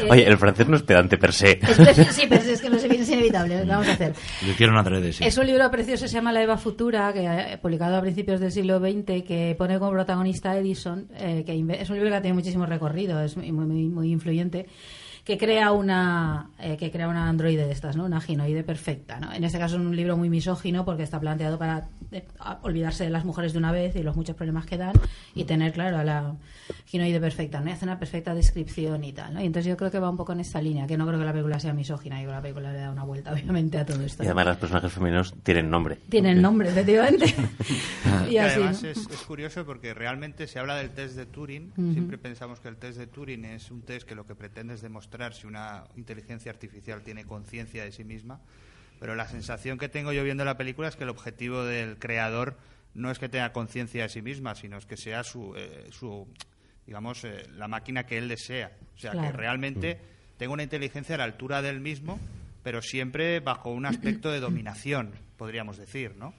Eh, 0.00 0.08
Oye, 0.10 0.26
el 0.26 0.36
francés 0.36 0.66
no 0.68 0.74
es 0.76 0.82
pedante 0.82 1.16
per 1.16 1.32
se. 1.32 1.52
es- 1.62 2.06
sí, 2.14 2.26
pero 2.28 2.42
es 2.42 2.60
que 2.60 2.68
no 2.68 2.78
se 2.78 2.88
viene 2.88 3.04
es 3.04 3.10
inevitable. 3.10 3.60
¿qué 3.60 3.64
Vamos 3.68 3.86
a 3.88 3.92
hacer. 3.92 4.14
Lo 4.44 4.50
hicieron 4.50 4.76
adrede, 4.76 5.12
sí. 5.12 5.22
Es 5.24 5.38
un 5.38 5.46
libro 5.46 5.70
precioso, 5.70 6.08
se 6.08 6.14
llama 6.14 6.32
La 6.32 6.42
Eva 6.42 6.56
Futura, 6.56 7.12
que 7.12 7.24
eh, 7.24 7.58
publicado 7.58 7.96
a 7.96 8.00
principios 8.00 8.40
del 8.40 8.50
siglo 8.50 8.80
XX, 8.80 9.22
que 9.22 9.54
pone 9.56 9.78
como 9.78 9.92
protagonista 9.92 10.50
a 10.50 10.58
Edison, 10.58 11.06
eh, 11.14 11.44
que 11.46 11.52
es 11.80 11.88
un 11.90 11.96
libro 11.96 12.10
que 12.10 12.20
tiene 12.20 12.34
muchísimo 12.34 12.66
recorrido, 12.66 13.20
es 13.22 13.36
muy, 13.36 13.52
muy, 13.52 13.84
muy 13.86 14.10
influyente, 14.10 14.66
que 15.26 15.36
crea 15.36 15.72
una 15.72 16.50
eh, 16.60 16.76
que 16.76 16.92
crea 16.92 17.08
una 17.08 17.28
androide 17.28 17.66
de 17.66 17.72
estas, 17.72 17.96
¿no? 17.96 18.04
Una 18.04 18.20
ginoide 18.20 18.62
perfecta, 18.62 19.18
¿no? 19.18 19.32
En 19.32 19.42
este 19.42 19.58
caso 19.58 19.74
es 19.74 19.80
un 19.80 19.96
libro 19.96 20.16
muy 20.16 20.30
misógino 20.30 20.84
porque 20.84 21.02
está 21.02 21.18
planteado 21.18 21.58
para 21.58 21.88
eh, 22.12 22.24
olvidarse 22.62 23.02
de 23.02 23.10
las 23.10 23.24
mujeres 23.24 23.52
de 23.52 23.58
una 23.58 23.72
vez 23.72 23.96
y 23.96 24.04
los 24.04 24.14
muchos 24.14 24.36
problemas 24.36 24.66
que 24.66 24.76
dan 24.76 24.92
y 25.34 25.42
tener, 25.42 25.72
claro, 25.72 25.98
a 25.98 26.04
la 26.04 26.36
ginoide 26.84 27.18
perfecta, 27.18 27.60
¿no? 27.60 27.70
Y 27.70 27.72
hace 27.72 27.84
una 27.84 27.98
perfecta 27.98 28.36
descripción 28.36 29.02
y 29.02 29.12
tal, 29.12 29.34
¿no? 29.34 29.42
Y 29.42 29.46
entonces 29.46 29.68
yo 29.68 29.76
creo 29.76 29.90
que 29.90 29.98
va 29.98 30.08
un 30.08 30.16
poco 30.16 30.32
en 30.32 30.38
esta 30.38 30.62
línea, 30.62 30.86
que 30.86 30.96
no 30.96 31.04
creo 31.04 31.18
que 31.18 31.24
la 31.24 31.32
película 31.32 31.58
sea 31.58 31.72
misógina, 31.74 32.22
yo 32.22 32.28
creo 32.28 32.30
que 32.30 32.36
la 32.36 32.42
película 32.42 32.72
le 32.72 32.78
da 32.78 32.92
una 32.92 33.02
vuelta, 33.02 33.32
obviamente, 33.32 33.78
a 33.78 33.84
todo 33.84 34.00
esto. 34.02 34.22
Y 34.22 34.26
¿no? 34.26 34.30
además 34.30 34.46
los 34.46 34.56
personajes 34.58 34.92
femeninos 34.92 35.34
tienen 35.42 35.68
nombre. 35.68 35.96
Tienen 36.08 36.40
nombre, 36.40 36.68
efectivamente. 36.68 37.34
y 38.30 38.34
Y 38.34 38.38
así, 38.38 38.60
además 38.60 38.80
¿no? 38.84 38.88
es, 38.90 38.98
es 38.98 39.22
curioso 39.26 39.66
porque 39.66 39.92
realmente 39.92 40.46
se 40.46 40.60
habla 40.60 40.76
del 40.76 40.90
test 40.90 41.16
de 41.16 41.26
Turing. 41.26 41.72
Ujú. 41.76 41.92
Siempre 41.94 42.16
pensamos 42.16 42.60
que 42.60 42.68
el 42.68 42.76
test 42.76 42.96
de 42.96 43.08
Turing 43.08 43.44
es 43.44 43.72
un 43.72 43.82
test 43.82 44.06
que 44.06 44.14
lo 44.14 44.24
que 44.24 44.36
pretende 44.36 44.74
es 44.74 44.82
demostrar 44.82 45.15
si 45.34 45.46
una 45.46 45.84
inteligencia 45.96 46.50
artificial 46.52 47.02
tiene 47.02 47.24
conciencia 47.24 47.84
de 47.84 47.92
sí 47.92 48.04
misma. 48.04 48.40
Pero 49.00 49.14
la 49.14 49.26
sensación 49.28 49.78
que 49.78 49.88
tengo 49.88 50.12
yo 50.12 50.24
viendo 50.24 50.44
la 50.44 50.56
película 50.56 50.88
es 50.88 50.96
que 50.96 51.04
el 51.04 51.10
objetivo 51.10 51.64
del 51.64 51.98
creador 51.98 52.56
no 52.94 53.10
es 53.10 53.18
que 53.18 53.28
tenga 53.28 53.52
conciencia 53.52 54.04
de 54.04 54.08
sí 54.08 54.22
misma, 54.22 54.54
sino 54.54 54.78
es 54.78 54.86
que 54.86 54.96
sea 54.96 55.22
su, 55.22 55.54
eh, 55.56 55.88
su 55.90 56.26
digamos, 56.86 57.24
eh, 57.24 57.46
la 57.56 57.68
máquina 57.68 58.06
que 58.06 58.16
él 58.16 58.28
desea. 58.28 58.72
O 58.94 58.98
sea, 58.98 59.10
que 59.12 59.18
Claro. 59.18 59.36
realmente 59.36 59.98
tenga 60.38 60.52
una 60.54 60.62
inteligencia 60.62 61.14
a 61.16 61.18
la 61.18 61.24
altura 61.24 61.60
del 61.60 61.80
mismo, 61.80 62.18
pero 62.62 62.80
siempre 62.80 63.40
bajo 63.40 63.70
un 63.70 63.84
aspecto 63.86 64.30
de 64.30 64.40
dominación, 64.40 65.12
podríamos 65.36 65.76
decir, 65.76 66.14
¿no? 66.16 66.32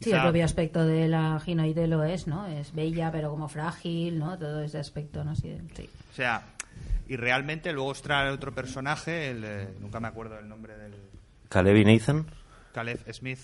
Sí, 0.00 0.12
el 0.12 0.20
propio 0.22 0.44
aspecto 0.46 0.86
de 0.86 1.08
la 1.08 1.38
ginoide 1.44 1.86
lo 1.86 2.04
es, 2.04 2.26
¿no? 2.26 2.46
Es 2.46 2.72
bella, 2.74 3.10
pero 3.12 3.30
como 3.30 3.48
frágil, 3.48 4.18
¿no? 4.18 4.38
Todo 4.38 4.62
ese 4.62 4.78
aspecto, 4.78 5.24
¿no? 5.24 5.34
Sí, 5.36 5.58
sí. 5.74 5.90
O 6.10 6.14
sea, 6.14 6.42
y 7.10 7.16
realmente 7.16 7.72
luego 7.72 7.88
os 7.90 8.02
trae 8.02 8.30
otro 8.30 8.54
personaje, 8.54 9.30
el, 9.30 9.42
eh, 9.44 9.68
nunca 9.80 9.98
me 9.98 10.06
acuerdo 10.06 10.36
del 10.36 10.48
nombre 10.48 10.76
del 10.76 10.94
Caleb 11.48 11.76
y 11.78 11.84
Nathan. 11.84 12.24
Caleb 12.72 13.00
Smith, 13.12 13.40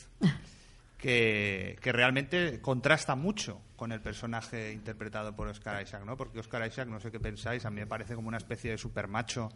que, 0.99 1.77
que 1.83 1.93
realmente 1.93 2.61
contrasta 2.61 3.15
mucho 3.17 3.61
con 3.77 3.93
el 3.93 4.01
personaje 4.01 4.73
interpretado 4.73 5.35
por 5.35 5.49
Oscar 5.49 5.83
Isaac, 5.83 6.05
¿no? 6.07 6.17
Porque 6.17 6.39
Oscar 6.39 6.67
Isaac, 6.67 6.89
no 6.89 7.01
sé 7.01 7.11
qué 7.11 7.21
pensáis, 7.21 7.65
a 7.67 7.71
mí 7.71 7.81
me 7.81 7.87
parece 7.87 8.15
como 8.15 8.29
una 8.29 8.39
especie 8.39 8.71
de 8.71 8.79
supermacho, 8.79 9.51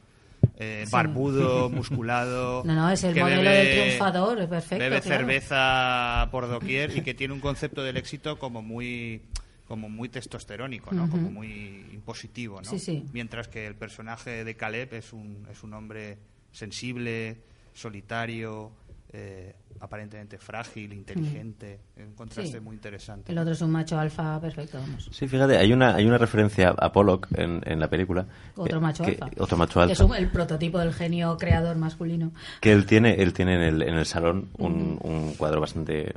eh, 0.56 0.82
Sí. 0.86 0.92
barbudo, 0.92 1.68
musculado. 1.70 2.62
No, 2.66 2.74
no, 2.74 2.90
es 2.90 3.02
el 3.04 3.14
modelo 3.14 3.42
bebe- 3.42 3.64
del 3.64 3.80
triunfador, 3.84 4.48
perfecto. 4.48 4.82
Bebe 4.84 5.00
claro. 5.00 5.18
cerveza 5.20 6.28
por 6.30 6.48
doquier 6.48 6.96
y 6.96 7.02
que 7.02 7.14
tiene 7.14 7.32
un 7.32 7.40
concepto 7.40 7.82
del 7.82 7.96
éxito 7.96 8.38
como 8.38 8.60
muy 8.60 9.22
como 9.70 9.88
muy 9.88 10.08
testosterónico, 10.08 10.92
¿no? 10.92 11.04
Ujú. 11.04 11.12
Como 11.12 11.30
muy 11.30 11.86
impositivo, 11.92 12.60
¿no? 12.60 12.68
Sí, 12.68 12.80
sí. 12.80 13.04
Mientras 13.12 13.46
que 13.46 13.68
el 13.68 13.76
personaje 13.76 14.42
de 14.44 14.56
Caleb 14.56 14.92
es 14.94 15.12
un, 15.12 15.46
es 15.48 15.62
un 15.62 15.74
hombre 15.74 16.18
sensible, 16.50 17.36
solitario, 17.72 18.72
eh, 19.12 19.54
aparentemente 19.78 20.38
frágil, 20.38 20.92
inteligente. 20.92 21.78
Un 21.96 22.14
contraste 22.14 22.54
Sí. 22.58 22.60
muy 22.60 22.74
interesante. 22.74 23.30
El 23.30 23.38
otro 23.38 23.52
es 23.52 23.60
un 23.62 23.70
macho 23.70 23.96
alfa 23.96 24.40
perfecto, 24.40 24.78
vamos. 24.80 25.08
Sí, 25.12 25.28
fíjate, 25.28 25.56
hay 25.56 25.72
una, 25.72 25.94
hay 25.94 26.04
una 26.04 26.18
referencia 26.18 26.70
a 26.76 26.90
Pollock 26.92 27.28
en, 27.36 27.60
en 27.64 27.78
la 27.78 27.88
película. 27.88 28.26
Otro 28.56 28.78
que- 28.78 28.82
macho 28.82 29.04
que- 29.04 29.10
alfa. 29.20 29.30
Otro 29.38 29.56
macho 29.56 29.74
Que 29.74 29.80
alfa. 29.82 29.92
es 29.92 30.00
un- 30.00 30.16
el 30.16 30.28
prototipo 30.32 30.80
del 30.80 30.92
genio 30.92 31.36
creador 31.38 31.76
masculino. 31.76 32.32
Que 32.60 32.72
él 32.72 32.86
tiene, 32.86 33.22
él 33.22 33.32
tiene 33.32 33.54
en 33.54 33.62
el, 33.62 33.82
en 33.82 33.94
el 33.94 34.04
salón 34.06 34.50
un, 34.58 34.98
un 35.00 35.34
cuadro 35.34 35.60
bastante 35.60 36.12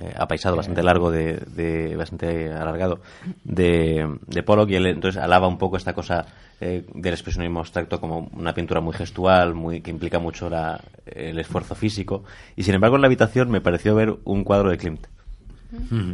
eh, 0.00 0.14
apaisado, 0.16 0.56
bastante 0.56 0.82
largo, 0.82 1.10
de, 1.10 1.34
de- 1.54 1.96
bastante 1.96 2.52
alargado, 2.52 3.00
de, 3.44 4.16
de 4.26 4.42
Pollock, 4.42 4.70
y 4.70 4.76
él 4.76 4.86
entonces 4.86 5.20
alaba 5.22 5.48
un 5.48 5.58
poco 5.58 5.76
esta 5.76 5.92
cosa 5.92 6.26
eh, 6.60 6.84
del 6.94 7.12
expresionismo 7.14 7.60
abstracto 7.60 8.00
como 8.00 8.28
una 8.32 8.52
pintura 8.54 8.80
muy 8.80 8.94
gestual, 8.94 9.54
muy 9.54 9.80
que 9.80 9.90
implica 9.90 10.18
mucho 10.18 10.48
la- 10.50 10.80
el 11.06 11.38
esfuerzo 11.38 11.74
físico. 11.74 12.24
Y 12.56 12.62
sin 12.64 12.74
embargo 12.74 12.96
en 12.96 13.02
la 13.02 13.06
habitación 13.06 13.50
me 13.50 13.60
pareció 13.60 13.94
ver 13.94 14.16
un 14.24 14.44
cuadro 14.44 14.70
de 14.70 14.78
Klimt. 14.78 15.06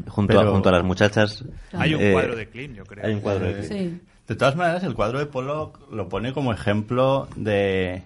Junto, 0.08 0.40
a, 0.40 0.46
junto 0.50 0.68
a 0.68 0.72
las 0.72 0.82
muchachas. 0.84 1.44
Hay 1.72 1.94
un 1.94 2.02
eh, 2.02 2.12
cuadro 2.12 2.34
de 2.34 2.48
Klimt, 2.48 2.76
yo 2.76 2.84
creo. 2.84 3.06
Hay 3.06 3.14
un 3.14 3.20
cuadro 3.20 3.46
de 3.46 3.52
Klimt. 3.54 3.68
Sí. 3.68 4.00
De 4.26 4.34
todas 4.34 4.56
maneras, 4.56 4.82
el 4.84 4.94
cuadro 4.94 5.18
de 5.18 5.26
Pollock 5.26 5.92
lo 5.92 6.08
pone 6.08 6.32
como 6.32 6.52
ejemplo 6.52 7.28
de, 7.36 8.02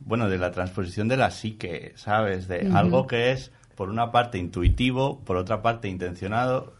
bueno, 0.00 0.28
de 0.28 0.38
la 0.38 0.50
transposición 0.50 1.08
de 1.08 1.16
la 1.18 1.30
psique, 1.30 1.92
¿sabes? 1.96 2.48
De 2.48 2.68
algo 2.72 3.06
que 3.06 3.32
es, 3.32 3.52
por 3.76 3.90
una 3.90 4.10
parte, 4.10 4.38
intuitivo, 4.38 5.20
por 5.20 5.36
otra 5.36 5.62
parte, 5.62 5.88
intencionado, 5.88 6.72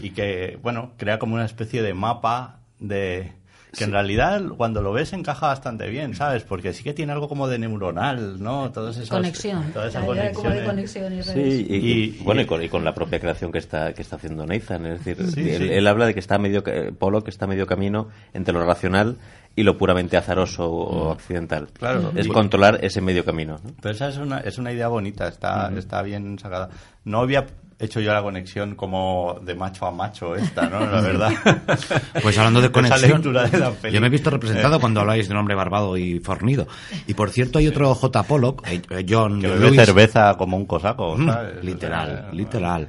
y 0.00 0.10
que, 0.10 0.58
bueno, 0.62 0.92
crea 0.96 1.18
como 1.18 1.34
una 1.34 1.44
especie 1.44 1.82
de 1.82 1.94
mapa 1.94 2.60
de... 2.78 3.32
Que 3.76 3.84
en 3.84 3.92
realidad, 3.92 4.42
cuando 4.56 4.80
lo 4.82 4.92
ves, 4.92 5.12
encaja 5.12 5.48
bastante 5.48 5.88
bien, 5.88 6.14
¿sabes? 6.14 6.44
Porque 6.44 6.72
sí 6.72 6.82
que 6.82 6.94
tiene 6.94 7.12
algo 7.12 7.28
como 7.28 7.46
de 7.48 7.58
neuronal, 7.58 8.42
¿no? 8.42 8.72
Conexión. 8.72 9.72
Todas 9.72 9.90
esas 9.90 10.04
conexiones. 10.04 10.64
conexión 10.64 11.12
y 11.12 11.20
redes. 11.20 11.26
Sí, 11.32 11.66
y, 11.68 11.76
Y- 11.76 12.04
y- 12.20 12.22
bueno, 12.24 12.40
y- 12.40 12.46
con, 12.46 12.62
y 12.62 12.68
con 12.68 12.84
la 12.84 12.94
propia 12.94 13.20
creación 13.20 13.52
que 13.52 13.58
está, 13.58 13.92
que 13.92 14.02
está 14.02 14.16
haciendo 14.16 14.46
Nathan. 14.46 14.86
Es 14.86 15.04
decir, 15.04 15.26
Sí, 15.30 15.50
él, 15.50 15.62
sí. 15.62 15.68
él 15.72 15.86
habla 15.86 16.06
de 16.06 16.14
que 16.14 16.20
está 16.20 16.38
medio, 16.38 16.62
Polo, 16.98 17.22
que 17.22 17.30
está 17.30 17.46
medio 17.46 17.66
camino 17.66 18.08
entre 18.32 18.54
lo 18.54 18.64
racional 18.64 19.16
y 19.54 19.62
lo 19.62 19.76
puramente 19.78 20.16
azaroso 20.16 20.70
o 20.70 21.10
accidental. 21.12 21.68
Claro. 21.72 22.12
Es 22.14 22.26
Y- 22.26 22.30
controlar 22.30 22.78
ese 22.82 23.00
medio 23.00 23.24
camino. 23.24 23.58
¿no? 23.62 23.70
Pero 23.82 23.94
esa 23.94 24.08
es 24.08 24.16
una, 24.18 24.40
es 24.40 24.58
una 24.58 24.72
idea 24.72 24.88
bonita, 24.88 25.28
está, 25.28 25.70
está 25.76 26.02
bien 26.02 26.38
sacada. 26.38 26.70
No 27.04 27.20
había 27.20 27.46
hecho 27.78 28.00
yo 28.00 28.12
la 28.12 28.22
conexión 28.22 28.74
como 28.74 29.38
de 29.44 29.54
macho 29.54 29.86
a 29.86 29.90
macho 29.90 30.34
esta, 30.34 30.68
¿no? 30.68 30.80
La 30.80 31.00
verdad. 31.00 31.32
Pues 32.22 32.38
hablando 32.38 32.60
de 32.62 32.70
conexión, 32.72 33.10
lectura 33.12 33.44
de 33.46 33.58
la 33.58 33.72
yo 33.90 34.00
me 34.00 34.06
he 34.06 34.10
visto 34.10 34.30
representado 34.30 34.76
Eh, 34.76 34.80
cuando 34.80 35.00
habláis 35.00 35.28
de 35.28 35.34
un 35.34 35.38
hombre 35.40 35.54
barbado 35.54 35.96
y 35.96 36.18
fornido. 36.20 36.66
Y 37.06 37.14
por 37.14 37.30
cierto, 37.30 37.58
hay 37.58 37.68
otro 37.68 37.94
J. 37.94 38.22
Pollock, 38.22 38.66
eh, 38.66 38.80
eh, 38.90 39.04
John, 39.08 39.40
Que 39.40 39.48
bebe 39.48 39.66
Lewis. 39.70 39.84
cerveza 39.84 40.34
como 40.38 40.56
un 40.56 40.64
cosaco, 40.66 41.16
Mm, 41.16 41.26
¿sabes? 41.26 41.64
literal, 41.64 42.10
O 42.10 42.14
sea, 42.22 42.32
literal. 42.32 42.88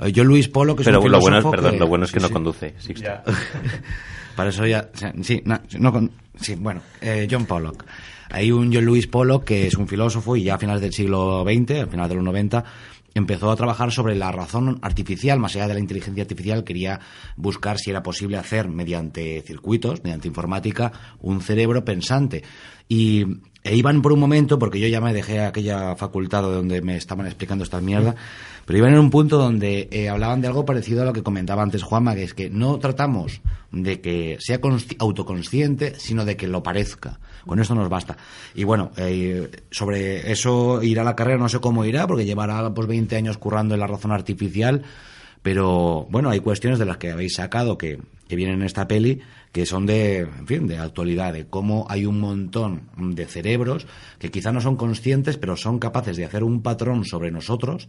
Eh, 0.00 0.12
John 0.14 0.26
Luis 0.28 0.48
Pollock 0.48 0.76
que 0.78 0.82
es 0.82 0.86
Pero 0.88 1.00
un 1.02 1.10
lo 1.10 1.20
bueno 1.20 1.36
es, 1.38 1.42
filósofo 1.42 1.50
perdón, 1.50 1.72
que- 1.72 1.78
lo 1.78 1.86
bueno 1.88 2.04
es 2.04 2.12
que 2.12 2.20
sí, 2.20 2.22
no 2.22 2.28
sí. 2.28 2.32
conduce. 2.32 2.74
Para 4.36 4.50
eso 4.50 4.66
ya. 4.66 4.88
o 4.94 4.96
sea, 4.96 5.12
Sí, 5.22 5.42
no, 5.44 5.60
no 5.78 5.92
con- 5.92 6.10
sí, 6.40 6.54
bueno, 6.54 6.80
eh, 7.00 7.26
John 7.30 7.46
Pollock. 7.46 7.84
Hay 8.30 8.52
un 8.52 8.72
John 8.72 8.84
Lewis 8.84 9.08
Pollock 9.08 9.44
que 9.44 9.66
es 9.66 9.74
un 9.74 9.88
filósofo 9.88 10.36
y 10.36 10.44
ya 10.44 10.54
a 10.54 10.58
finales 10.58 10.80
del 10.80 10.92
siglo 10.92 11.42
XX, 11.44 11.80
a 11.82 11.86
finales 11.88 12.10
de 12.10 12.14
los 12.14 12.24
90, 12.24 12.64
empezó 13.14 13.50
a 13.50 13.56
trabajar 13.56 13.92
sobre 13.92 14.14
la 14.14 14.32
razón 14.32 14.78
artificial, 14.82 15.38
más 15.38 15.54
allá 15.56 15.68
de 15.68 15.74
la 15.74 15.80
inteligencia 15.80 16.22
artificial, 16.22 16.64
quería 16.64 17.00
buscar 17.36 17.78
si 17.78 17.90
era 17.90 18.02
posible 18.02 18.36
hacer 18.36 18.68
mediante 18.68 19.42
circuitos, 19.42 20.02
mediante 20.04 20.28
informática, 20.28 20.92
un 21.20 21.40
cerebro 21.40 21.84
pensante. 21.84 22.42
Y 22.88 23.24
e 23.62 23.76
iban 23.76 24.00
por 24.00 24.12
un 24.12 24.20
momento, 24.20 24.58
porque 24.58 24.80
yo 24.80 24.88
ya 24.88 25.02
me 25.02 25.12
dejé 25.12 25.40
aquella 25.40 25.94
facultad 25.94 26.42
donde 26.42 26.80
me 26.80 26.96
estaban 26.96 27.26
explicando 27.26 27.62
esta 27.62 27.80
mierda, 27.80 28.14
pero 28.64 28.78
iban 28.78 28.94
en 28.94 28.98
un 28.98 29.10
punto 29.10 29.36
donde 29.36 29.88
eh, 29.90 30.08
hablaban 30.08 30.40
de 30.40 30.48
algo 30.48 30.64
parecido 30.64 31.02
a 31.02 31.04
lo 31.04 31.12
que 31.12 31.22
comentaba 31.22 31.62
antes 31.62 31.82
Juanma, 31.82 32.14
que 32.14 32.24
es 32.24 32.32
que 32.32 32.48
no 32.48 32.78
tratamos 32.78 33.42
de 33.72 34.00
que 34.00 34.36
sea 34.40 34.60
consci- 34.60 34.96
autoconsciente, 34.98 35.94
sino 35.98 36.24
de 36.24 36.36
que 36.36 36.48
lo 36.48 36.62
parezca. 36.62 37.20
Con 37.46 37.58
esto 37.60 37.74
nos 37.74 37.88
basta. 37.88 38.16
Y 38.54 38.64
bueno, 38.64 38.90
eh, 38.96 39.48
sobre 39.70 40.30
eso 40.32 40.82
irá 40.82 41.04
la 41.04 41.16
carrera, 41.16 41.38
no 41.38 41.48
sé 41.48 41.60
cómo 41.60 41.84
irá, 41.84 42.06
porque 42.06 42.24
llevará 42.24 42.72
pues 42.74 42.86
20 42.88 43.16
años 43.16 43.38
currando 43.38 43.74
en 43.74 43.80
la 43.80 43.86
razón 43.86 44.12
artificial, 44.12 44.82
pero 45.42 46.06
bueno, 46.10 46.30
hay 46.30 46.40
cuestiones 46.40 46.78
de 46.78 46.84
las 46.84 46.98
que 46.98 47.10
habéis 47.12 47.34
sacado 47.36 47.78
que, 47.78 47.98
que 48.28 48.36
vienen 48.36 48.56
en 48.60 48.66
esta 48.66 48.86
peli 48.88 49.20
que 49.52 49.66
son 49.66 49.84
de, 49.86 50.18
en 50.18 50.46
fin, 50.46 50.66
de 50.68 50.78
actualidad, 50.78 51.32
de 51.32 51.46
cómo 51.46 51.86
hay 51.88 52.06
un 52.06 52.20
montón 52.20 52.82
de 52.96 53.26
cerebros 53.26 53.86
que 54.20 54.30
quizá 54.30 54.52
no 54.52 54.60
son 54.60 54.76
conscientes, 54.76 55.38
pero 55.38 55.56
son 55.56 55.80
capaces 55.80 56.16
de 56.16 56.24
hacer 56.24 56.44
un 56.44 56.62
patrón 56.62 57.04
sobre 57.04 57.32
nosotros 57.32 57.88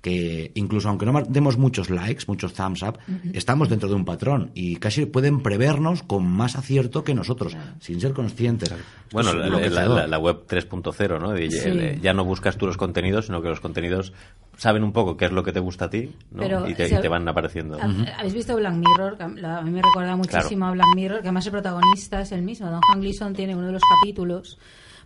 que 0.00 0.50
incluso 0.54 0.88
aunque 0.88 1.04
no 1.04 1.20
demos 1.28 1.58
muchos 1.58 1.90
likes, 1.90 2.24
muchos 2.26 2.54
thumbs 2.54 2.82
up, 2.82 2.98
estamos 3.34 3.68
dentro 3.68 3.88
de 3.88 3.94
un 3.94 4.04
patrón 4.06 4.50
y 4.54 4.76
casi 4.76 5.04
pueden 5.04 5.42
prevernos 5.42 6.02
con 6.02 6.26
más 6.26 6.56
acierto 6.56 7.04
que 7.04 7.14
nosotros, 7.14 7.54
sin 7.80 8.00
ser 8.00 8.12
conscientes. 8.14 8.72
Bueno, 9.12 9.30
Es 9.58 9.72
la, 9.72 9.86
la- 9.86 10.06
la- 10.06 10.18
web 10.18 10.46
3.0, 10.48 11.20
¿no? 11.20 11.36
Sí. 11.36 11.48
eh, 11.78 11.98
Ya 12.00 12.14
no 12.14 12.24
buscas 12.24 12.56
tú 12.56 12.66
los 12.66 12.76
contenidos, 12.78 13.26
sino 13.26 13.42
que 13.42 13.48
los 13.48 13.60
contenidos 13.60 14.12
saben 14.56 14.84
un 14.84 14.92
poco 14.92 15.16
qué 15.18 15.26
es 15.26 15.32
lo 15.32 15.42
que 15.42 15.52
te 15.52 15.60
gusta 15.60 15.86
a 15.86 15.90
ti, 15.90 16.14
¿no? 16.30 16.42
Pero, 16.42 16.68
y, 16.68 16.74
te, 16.74 16.88
si 16.88 16.94
y 16.94 16.98
te 16.98 17.08
van 17.08 17.28
apareciendo. 17.28 17.78
¿Hab- 17.78 18.12
¿Habéis 18.18 18.34
visto 18.34 18.56
Black 18.56 18.74
Mirror? 18.74 19.16
A 19.20 19.28
mí 19.62 19.70
me 19.70 19.82
recuerda 19.82 20.16
muchísimo 20.16 20.64
a 20.66 20.70
Black 20.72 20.94
Mirror, 20.94 21.20
que 21.20 21.28
además 21.28 21.44
el 21.46 21.52
protagonista 21.52 22.20
es 22.22 22.32
el 22.32 22.40
mismo. 22.42 22.70
Don 22.70 22.80
Juan 22.80 23.00
Gleason 23.00 23.34
tiene 23.34 23.54
uno 23.54 23.66
de 23.66 23.72
los 23.72 23.82
capítulos 24.00 24.58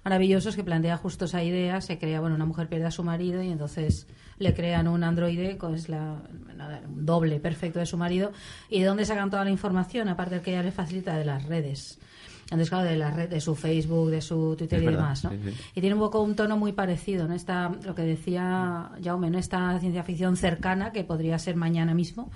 maravillosos 0.05 0.55
que 0.55 0.63
plantea 0.65 0.97
justo 0.99 1.25
esa 1.25 1.43
idea. 1.43 1.81
Se 1.81 1.99
crea, 1.99 2.21
bueno, 2.21 2.37
una 2.37 2.45
mujer 2.47 2.69
pierde 2.69 2.87
a 2.87 2.91
su 2.91 3.03
marido 3.03 3.43
y 3.43 3.49
entonces 3.51 4.07
le 4.39 4.55
crean 4.55 4.89
un 4.89 5.05
androide, 5.05 5.57
que 5.59 5.75
es 5.75 5.89
la, 5.89 6.17
nada, 6.57 6.81
un 6.87 7.05
doble 7.07 7.41
perfecto 7.41 7.79
de 7.79 7.87
su 7.87 7.97
marido. 7.97 8.33
¿Y 8.71 8.81
de 8.81 8.87
dónde 8.87 9.05
sacan 9.05 9.31
toda 9.31 9.45
la 9.45 9.51
información? 9.51 10.09
Aparte 10.09 10.37
del 10.37 10.45
que 10.45 10.51
ella 10.53 10.63
le 10.63 10.73
facilita 10.73 11.17
de 11.17 11.25
las 11.25 11.45
redes. 11.45 11.99
Entonces, 12.45 12.69
claro, 12.69 12.85
de 12.85 12.97
la 12.97 13.11
red, 13.11 13.31
de 13.31 13.41
su 13.41 13.55
Facebook, 13.55 14.11
de 14.11 14.21
su 14.21 14.55
Twitter 14.57 14.79
Es 14.79 14.83
y 14.83 14.87
verdad, 14.87 15.01
demás, 15.01 15.25
¿no? 15.25 15.31
sí, 15.31 15.39
sí. 15.47 15.55
Y 15.77 15.81
tiene 15.81 15.95
un 15.95 16.01
poco 16.01 16.21
un 16.23 16.37
tono 16.37 16.59
muy 16.59 16.73
parecido, 16.73 17.27
¿no? 17.27 17.35
Esta, 17.35 17.71
lo 17.85 17.95
que 17.95 18.03
decía 18.03 18.91
Jaume, 19.03 19.31
¿no? 19.31 19.39
Esta 19.39 19.79
ciencia 19.81 20.03
ficción 20.05 20.37
cercana 20.37 20.93
que 20.93 21.05
podría 21.05 21.39
ser 21.39 21.57
mañana 21.57 21.95
mismo, 21.95 22.31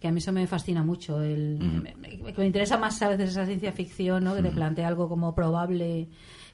que 0.00 0.08
a 0.08 0.12
mí 0.12 0.18
eso 0.18 0.32
me 0.32 0.46
fascina 0.46 0.82
mucho. 0.82 1.22
El, 1.22 1.58
me, 1.60 1.94
me- 1.94 2.32
me 2.36 2.46
interesa 2.46 2.78
más 2.78 3.02
a 3.02 3.10
veces 3.10 3.30
esa 3.30 3.44
ciencia 3.44 3.70
ficción, 3.72 4.24
¿no? 4.24 4.34
Que 4.34 4.42
te 4.42 4.50
plantea 4.50 4.88
algo 4.88 5.10
como 5.10 5.34
probable 5.34 6.08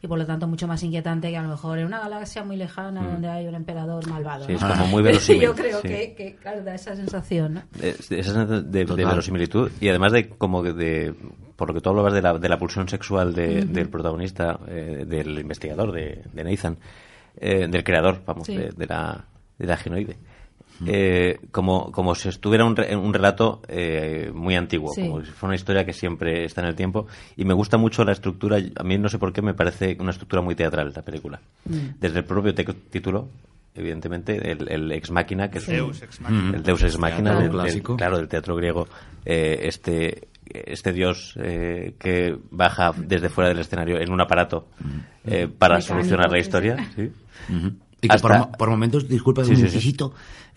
y 0.07 0.09
por 0.09 0.19
lo 0.19 0.25
tanto 0.25 0.47
mucho 0.47 0.67
más 0.67 0.83
inquietante 0.83 1.28
que 1.30 1.37
a 1.37 1.43
lo 1.43 1.49
mejor 1.49 1.78
en 1.78 1.87
una 1.87 1.99
galaxia 2.00 2.45
muy 2.45 2.57
lejana 2.57 3.02
donde 3.07 3.28
hay 3.28 3.47
un 3.47 3.54
emperador 3.57 4.09
malvado. 4.09 4.47
Sí, 4.47 4.52
¿no? 4.52 4.59
es 4.59 4.65
como 4.65 4.87
muy 4.87 5.02
verosímil, 5.02 5.43
Yo 5.43 5.54
creo 5.54 5.80
sí. 5.83 5.89
que, 5.89 6.15
que, 6.15 6.35
claro, 6.37 6.63
da 6.63 6.75
esa 6.75 6.95
sensación, 6.97 7.54
¿no? 7.54 7.63
Esa 7.83 8.02
sensación 8.02 8.71
de, 8.71 8.85
de 8.85 9.04
verosimilitud 9.04 9.71
y 9.80 9.89
además 9.89 10.13
de 10.13 10.28
como 10.30 10.63
de 10.63 11.15
por 11.57 11.69
lo 11.69 11.75
que 11.75 11.80
tú 11.80 11.91
hablabas 11.91 12.13
de 12.15 12.23
la, 12.23 12.39
de 12.39 12.49
la 12.49 12.59
pulsión 12.59 12.89
sexual 12.89 13.35
de- 13.35 13.65
del 13.65 13.89
protagonista 13.89 14.59
eh, 14.69 15.04
del 15.07 15.39
investigador 15.39 15.91
de, 15.93 16.23
de 16.33 16.45
Nathan 16.45 16.78
eh, 17.39 17.67
del 17.69 17.83
creador 17.83 18.23
vamos 18.26 18.47
Sí. 18.47 18.57
de, 18.57 18.71
de 18.71 18.87
la 18.87 19.25
de 19.59 19.67
la 19.67 19.76
genoide 19.76 20.17
Eh, 20.84 21.39
como, 21.52 21.91
como 21.91 22.15
si 22.15 22.28
estuviera 22.28 22.65
un, 22.65 22.76
re- 22.76 22.95
un 22.95 23.15
relato 23.15 23.62
eh, 23.69 24.30
muy 24.34 24.56
antiguo, 24.56 24.93
Sí. 24.93 25.02
como 25.02 25.25
si 25.25 25.30
fuera 25.30 25.47
una 25.50 25.54
historia 25.56 25.84
que 25.86 25.93
siempre 25.95 26.45
está 26.45 26.60
en 26.60 26.67
el 26.67 26.75
tiempo. 26.75 27.06
Y 27.36 27.45
me 27.47 27.54
gusta 27.54 27.78
mucho 27.78 28.04
la 28.04 28.12
estructura, 28.12 28.58
a 28.76 28.82
mí 28.82 28.99
no 28.99 29.08
sé 29.08 29.19
por 29.19 29.32
qué 29.32 29.41
me 29.41 29.54
parece 29.54 29.97
una 29.99 30.10
estructura 30.10 30.43
muy 30.43 30.54
teatral 30.54 30.93
la 30.95 31.02
película. 31.02 31.41
Desde 31.65 32.19
el 32.19 32.25
propio 32.25 32.54
título, 32.54 33.28
evidentemente, 33.75 34.50
el, 34.52 34.69
el 34.71 34.93
ex 34.93 35.10
máquina, 35.10 35.50
que 35.50 35.58
es 35.58 35.69
el- 35.69 35.76
Deus 35.76 36.02
ex 36.02 36.21
machina. 36.21 36.56
el 36.56 36.62
Deus 36.62 36.82
ex 36.82 36.99
machina 36.99 37.30
Teatro 37.30 37.39
del, 37.43 37.50
del- 37.52 37.60
clásico. 37.62 37.97
claro, 37.97 38.17
del 38.19 38.28
teatro 38.28 38.56
griego, 38.56 38.86
eh, 39.25 39.60
este, 39.62 40.28
este 40.45 40.93
dios 40.93 41.34
eh, 41.43 41.95
que 41.99 42.36
baja 42.50 42.93
desde 42.97 43.28
fuera 43.30 43.49
del 43.49 43.58
escenario 43.60 43.99
en 44.00 44.10
un 44.12 44.21
aparato 44.21 44.69
eh, 45.25 45.49
para 45.49 45.76
Mecánico, 45.76 45.95
solucionar 45.95 46.30
la 46.30 46.39
historia. 46.39 46.76
Y 48.00 48.08
que 48.08 48.15
Hasta- 48.15 48.28
por, 48.28 48.39
mo- 48.39 48.52
por 48.52 48.69
momentos, 48.71 49.08
disculpa 49.08 49.43
Sí, 49.43 49.52
un 49.52 49.69
sí, 49.69 49.97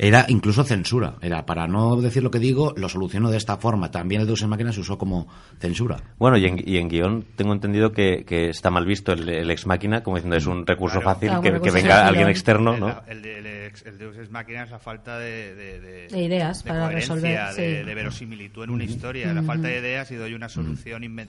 era 0.01 0.25
incluso 0.29 0.63
censura. 0.63 1.15
Era 1.21 1.45
para 1.45 1.67
no 1.67 1.97
decir 1.97 2.23
lo 2.23 2.31
que 2.31 2.39
digo, 2.39 2.73
lo 2.77 2.87
soluciono 2.87 3.29
de 3.29 3.35
esta 3.37 3.57
forma. 3.57 3.91
También 3.91 4.21
el 4.21 4.27
Deus 4.27 4.41
en 4.41 4.49
máquina 4.49 4.71
se 4.71 4.79
usó 4.79 4.97
como 4.97 5.27
censura. 5.59 5.97
Bueno, 6.17 6.37
y 6.37 6.45
en, 6.45 6.63
y 6.65 6.77
en 6.77 6.87
guion 6.87 7.25
tengo 7.35 7.51
entendido 7.53 7.91
que, 7.91 8.23
que 8.25 8.49
está 8.49 8.69
mal 8.69 8.85
visto 8.85 9.11
el, 9.11 9.27
el 9.27 9.51
ex 9.51 9.65
máquina, 9.67 10.01
como 10.01 10.15
diciendo 10.15 10.37
es 10.37 10.45
un 10.45 10.65
recurso 10.65 10.99
Claro. 11.01 11.13
fácil 11.15 11.27
Claro, 11.29 11.41
que, 11.43 11.51
recurso 11.51 11.73
venga 11.75 12.07
alguien 12.07 12.29
externo, 12.29 12.77
¿no? 12.77 13.01
el, 13.07 13.21
de- 13.21 13.39
el 13.39 13.45
ex- 13.67 13.85
el 13.85 13.97
Deus 13.97 14.15
Ex 14.17 14.31
Machina 14.31 14.63
es 14.63 14.71
la 14.71 14.79
falta 14.79 15.19
de, 15.19 15.53
de, 15.53 15.79
de- 15.81 16.07
De 16.07 16.23
ideas 16.23 16.63
de 16.63 16.69
para 16.69 16.85
coherencia, 16.85 17.15
resolver, 17.15 17.55
de, 17.55 17.79
sí. 17.81 17.85
de 17.85 17.93
verosimilitud 17.95 18.63
en 18.63 18.69
una 18.69 18.83
historia. 18.85 19.33
La 19.33 19.43
falta 19.43 19.67
de 19.67 19.79
ideas 19.79 20.09
y 20.11 20.15
doy 20.15 20.33
una 20.33 20.47
solución 20.47 21.03
eh, 21.03 21.27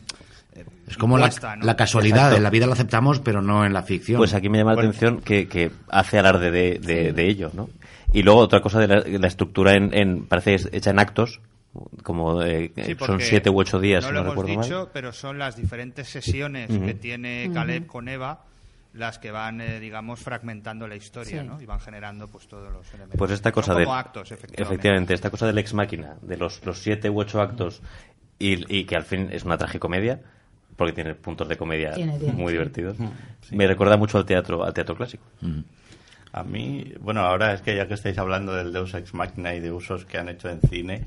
Es 0.89 0.97
como 0.97 1.19
la, 1.19 1.31
la 1.63 1.77
casualidad. 1.77 2.17
Exacto. 2.19 2.37
En 2.37 2.43
la 2.45 2.51
vida 2.51 2.67
la 2.67 2.73
aceptamos, 2.75 3.19
pero 3.21 3.43
no 3.43 3.65
en 3.67 3.73
la 3.73 3.83
ficción. 3.83 4.19
Pues 4.19 4.33
aquí 4.33 4.49
me 4.49 4.59
llama 4.59 4.71
la 4.73 4.75
Bueno, 4.77 4.91
atención 4.91 5.21
que, 5.21 5.49
que 5.49 5.71
hace 5.89 6.19
alarde 6.19 6.51
de, 6.51 6.79
de, 6.79 7.13
de 7.13 7.29
ello, 7.29 7.51
¿no? 7.53 7.69
Y 8.13 8.23
luego 8.23 8.41
otra 8.41 8.61
cosa 8.61 8.81
de 8.81 8.89
la, 8.89 9.03
la 9.07 9.27
estructura 9.27 9.75
en, 9.75 9.93
en- 9.95 10.27
parece 10.27 10.55
es 10.55 10.69
hecha 10.73 10.91
en 10.91 10.99
actos, 10.99 11.41
como 12.03 12.43
eh, 12.43 12.73
Sí, 12.85 12.97
son 12.99 13.21
siete 13.21 13.49
u 13.51 13.59
ocho 13.61 13.79
días, 13.79 14.03
no 14.03 14.09
si 14.09 14.15
lo 14.15 14.21
no 14.25 14.33
hemos 14.33 14.45
recuerdo 14.45 14.63
dicho, 14.63 14.79
mal. 14.79 14.89
pero 14.93 15.13
son 15.13 15.39
las 15.39 15.57
diferentes 15.57 16.09
sesiones 16.09 16.69
que 16.71 16.95
tiene 16.95 17.51
Caleb 17.55 17.87
con 17.87 18.09
Eva 18.09 18.45
las 18.93 19.21
que 19.21 19.31
van, 19.31 19.61
eh, 19.61 19.79
digamos, 19.79 20.19
fragmentando 20.19 20.89
la 20.89 20.97
historia, 20.97 21.43
Sí. 21.43 21.47
¿no? 21.47 21.61
Y 21.63 21.67
van 21.67 21.79
generando, 21.79 22.27
pues, 22.27 22.49
todos 22.49 22.73
los 22.73 22.89
elementos. 22.89 23.17
Pues 23.19 23.31
esta 23.31 23.53
cosa 23.53 23.73
de 23.77 23.85
como 23.85 23.95
actos, 23.97 24.33
efectivamente. 24.33 24.63
efectivamente, 24.75 25.15
esta 25.15 25.31
cosa 25.31 25.47
del 25.47 25.59
ex 25.59 25.75
máquina, 25.75 26.17
de 26.23 26.37
los, 26.37 26.65
los 26.67 26.81
siete 26.83 27.09
u 27.09 27.21
ocho 27.21 27.41
actos 27.41 27.83
y, 28.41 28.77
y 28.81 28.85
que 28.87 28.97
al 28.97 29.05
fin 29.05 29.29
es 29.31 29.45
una 29.45 29.57
tragicomedia, 29.57 30.21
porque 30.75 30.93
tiene 30.93 31.15
puntos 31.15 31.47
de 31.47 31.57
comedia 31.57 31.93
Tiene, 31.93 32.19
tiene, 32.19 32.33
muy 32.35 32.49
sí. 32.49 32.53
divertidos. 32.55 32.97
Me 33.53 33.69
recuerda 33.69 33.97
mucho 33.97 34.19
al 34.19 34.25
teatro, 34.27 34.65
al 34.65 34.75
teatro 34.75 34.97
clásico. 34.97 35.23
A 36.33 36.45
mí, 36.45 36.93
bueno, 37.01 37.21
ahora 37.21 37.53
es 37.53 37.61
que 37.61 37.75
ya 37.75 37.89
que 37.89 37.95
estáis 37.95 38.19
hablando 38.19 38.55
del 38.55 38.73
Deus 38.73 38.95
Ex 38.95 39.15
Machina 39.15 39.55
y 39.55 39.61
de 39.61 39.73
usos 39.73 40.05
que 40.05 40.19
han 40.19 40.29
hecho 40.29 40.49
en 40.49 40.61
cine, 40.61 41.07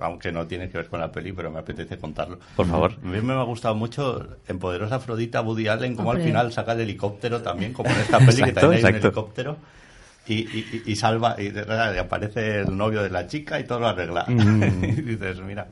aunque 0.00 0.30
no 0.30 0.46
tiene 0.46 0.68
que 0.68 0.78
ver 0.78 0.88
con 0.88 1.00
la 1.00 1.10
peli, 1.10 1.32
pero 1.32 1.50
me 1.50 1.58
apetece 1.58 1.98
contarlo. 1.98 2.38
Por 2.54 2.66
favor. 2.66 2.92
A 3.02 3.06
mí 3.06 3.20
me 3.20 3.32
ha 3.32 3.42
gustado 3.42 3.74
mucho 3.74 4.36
en 4.46 4.58
Poderosa 4.58 4.96
Afrodita 4.96 5.40
Woody 5.40 5.66
Allen, 5.68 5.96
como 5.96 6.12
al 6.12 6.22
final 6.22 6.52
saca 6.52 6.72
el 6.72 6.80
helicóptero 6.80 7.42
también, 7.42 7.72
como 7.72 7.90
en 7.90 7.96
esta 7.96 8.18
peli 8.18 8.42
que 8.42 8.52
también 8.52 8.86
hay 8.86 8.92
un 8.92 9.00
helicóptero. 9.00 9.56
Y, 10.24 10.34
y- 10.34 10.82
y- 10.86 10.94
salva, 10.94 11.34
y 11.36 11.46
de 11.48 11.62
verdad, 11.64 11.92
y 11.94 11.98
aparece 11.98 12.60
el 12.60 12.76
novio 12.76 13.02
de 13.02 13.10
la 13.10 13.26
chica 13.26 13.58
y 13.58 13.64
todo 13.64 13.80
lo 13.80 13.88
arregla. 13.88 14.24
Mm. 14.28 14.84
y 14.84 14.86
dices, 15.02 15.40
mira, 15.40 15.66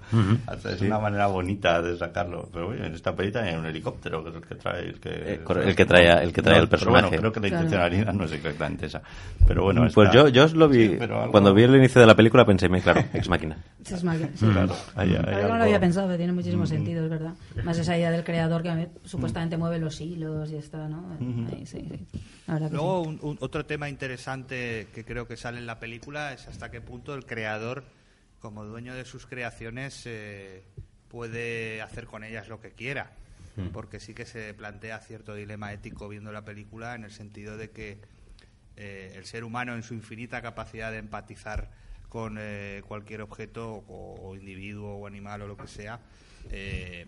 es 0.73 0.81
una 0.83 0.99
manera 0.99 1.29
bonita 1.29 1.81
de 1.81 1.97
sacarlo. 1.97 2.49
Pero 2.53 2.69
oye, 2.71 2.85
en 2.85 2.95
esta 2.95 3.15
también 3.15 3.37
hay 3.55 3.55
un 3.55 3.67
helicóptero, 3.67 4.25
que 4.25 4.31
es 4.31 4.37
el 4.37 4.43
que 4.43 4.55
trae. 4.57 4.81
El 4.89 4.99
que, 5.01 5.09
Eh, 5.11 5.41
el 5.65 5.77
que 5.77 5.87
trae- 5.87 6.23
el 6.23 6.33
que 6.33 6.43
trae 6.43 6.57
pero 6.57 6.69
personaje. 6.69 7.07
bueno, 7.07 7.19
creo 7.21 7.33
que 7.33 7.41
la 7.41 7.49
Claro. 7.49 7.65
intencionalidad 7.65 8.13
no 8.13 8.25
es 8.25 8.33
exactamente 8.33 8.87
esa. 8.87 9.03
Pero 9.47 9.63
bueno, 9.63 9.87
pues 9.95 10.11
yo, 10.13 10.27
yo 10.29 10.45
os 10.47 10.55
lo 10.55 10.69
vi, 10.69 10.89
Sí, 10.89 10.99
algo- 11.01 11.31
cuando 11.31 11.55
vi 11.55 11.63
el 11.63 11.77
inicio 11.77 12.01
de 12.01 12.07
la 12.09 12.17
película 12.17 12.45
pensé, 12.45 12.69
claro, 12.83 13.05
ex 13.15 13.29
máquina. 13.29 13.57
Es 13.89 14.03
máquina, 14.03 14.31
sí. 14.35 14.47
Claro, 14.47 14.75
hay- 14.97 15.11
hay 15.11 15.15
que 15.17 15.23
no 15.31 15.37
algo- 15.39 15.57
lo 15.59 15.63
había 15.65 15.79
pensado, 15.81 16.07
pero 16.09 16.17
tiene 16.19 16.33
muchísimo 16.33 16.67
sentido, 16.67 17.05
es 17.05 17.11
verdad. 17.11 17.35
Más 17.63 17.79
esa 17.79 17.97
idea 17.97 18.11
del 18.11 18.25
creador 18.25 18.63
que 18.65 18.71
mí 18.75 18.87
supuestamente 19.05 19.57
mueve 19.57 19.79
los 19.79 20.01
hilos 20.01 20.51
y 20.51 20.57
está, 20.57 20.89
¿no? 20.89 21.07
Ahí, 21.53 21.65
sí, 21.67 21.87
sí. 21.89 22.21
Luego, 22.73 23.03
un- 23.03 23.19
un- 23.23 23.39
otro 23.41 23.65
tema 23.67 23.89
interesante 23.89 24.89
que 24.95 25.05
creo 25.05 25.27
que 25.29 25.37
sale 25.37 25.59
en 25.59 25.67
la 25.67 25.79
película 25.79 26.33
es 26.33 26.47
hasta 26.49 26.71
qué 26.71 26.81
punto 26.81 27.15
el 27.15 27.25
creador, 27.27 27.85
como 28.41 28.65
dueño 28.65 28.95
de 28.95 29.05
sus 29.05 29.27
creaciones, 29.27 30.03
eh, 30.07 30.63
puede 31.09 31.83
hacer 31.83 32.07
con 32.07 32.25
ellas 32.25 32.49
lo 32.49 32.61
que 32.61 32.71
quiera. 32.73 33.13
porque 33.73 34.01
sí 34.01 34.15
que 34.15 34.25
se 34.25 34.55
plantea 34.55 35.01
cierto 35.01 35.35
dilema 35.35 35.73
ético 35.73 36.09
viendo 36.09 36.33
la 36.33 36.45
película 36.45 36.95
en 36.95 37.05
el 37.05 37.11
sentido 37.11 37.57
de 37.59 37.71
que 37.71 37.99
eh, 38.77 39.13
el 39.17 39.27
ser 39.27 39.45
humano 39.45 39.75
en 39.75 39.83
su 39.83 39.93
infinita 39.93 40.41
capacidad 40.41 40.91
de 40.91 40.99
empatizar 40.99 41.71
con 42.09 42.37
eh, 42.41 42.83
cualquier 42.89 43.21
objeto 43.21 43.85
o, 43.89 44.15
o 44.31 44.35
individuo 44.37 44.95
o 44.97 45.07
animal 45.07 45.43
o 45.43 45.47
lo 45.49 45.57
que 45.59 45.67
sea, 45.67 46.01
eh, 46.51 47.07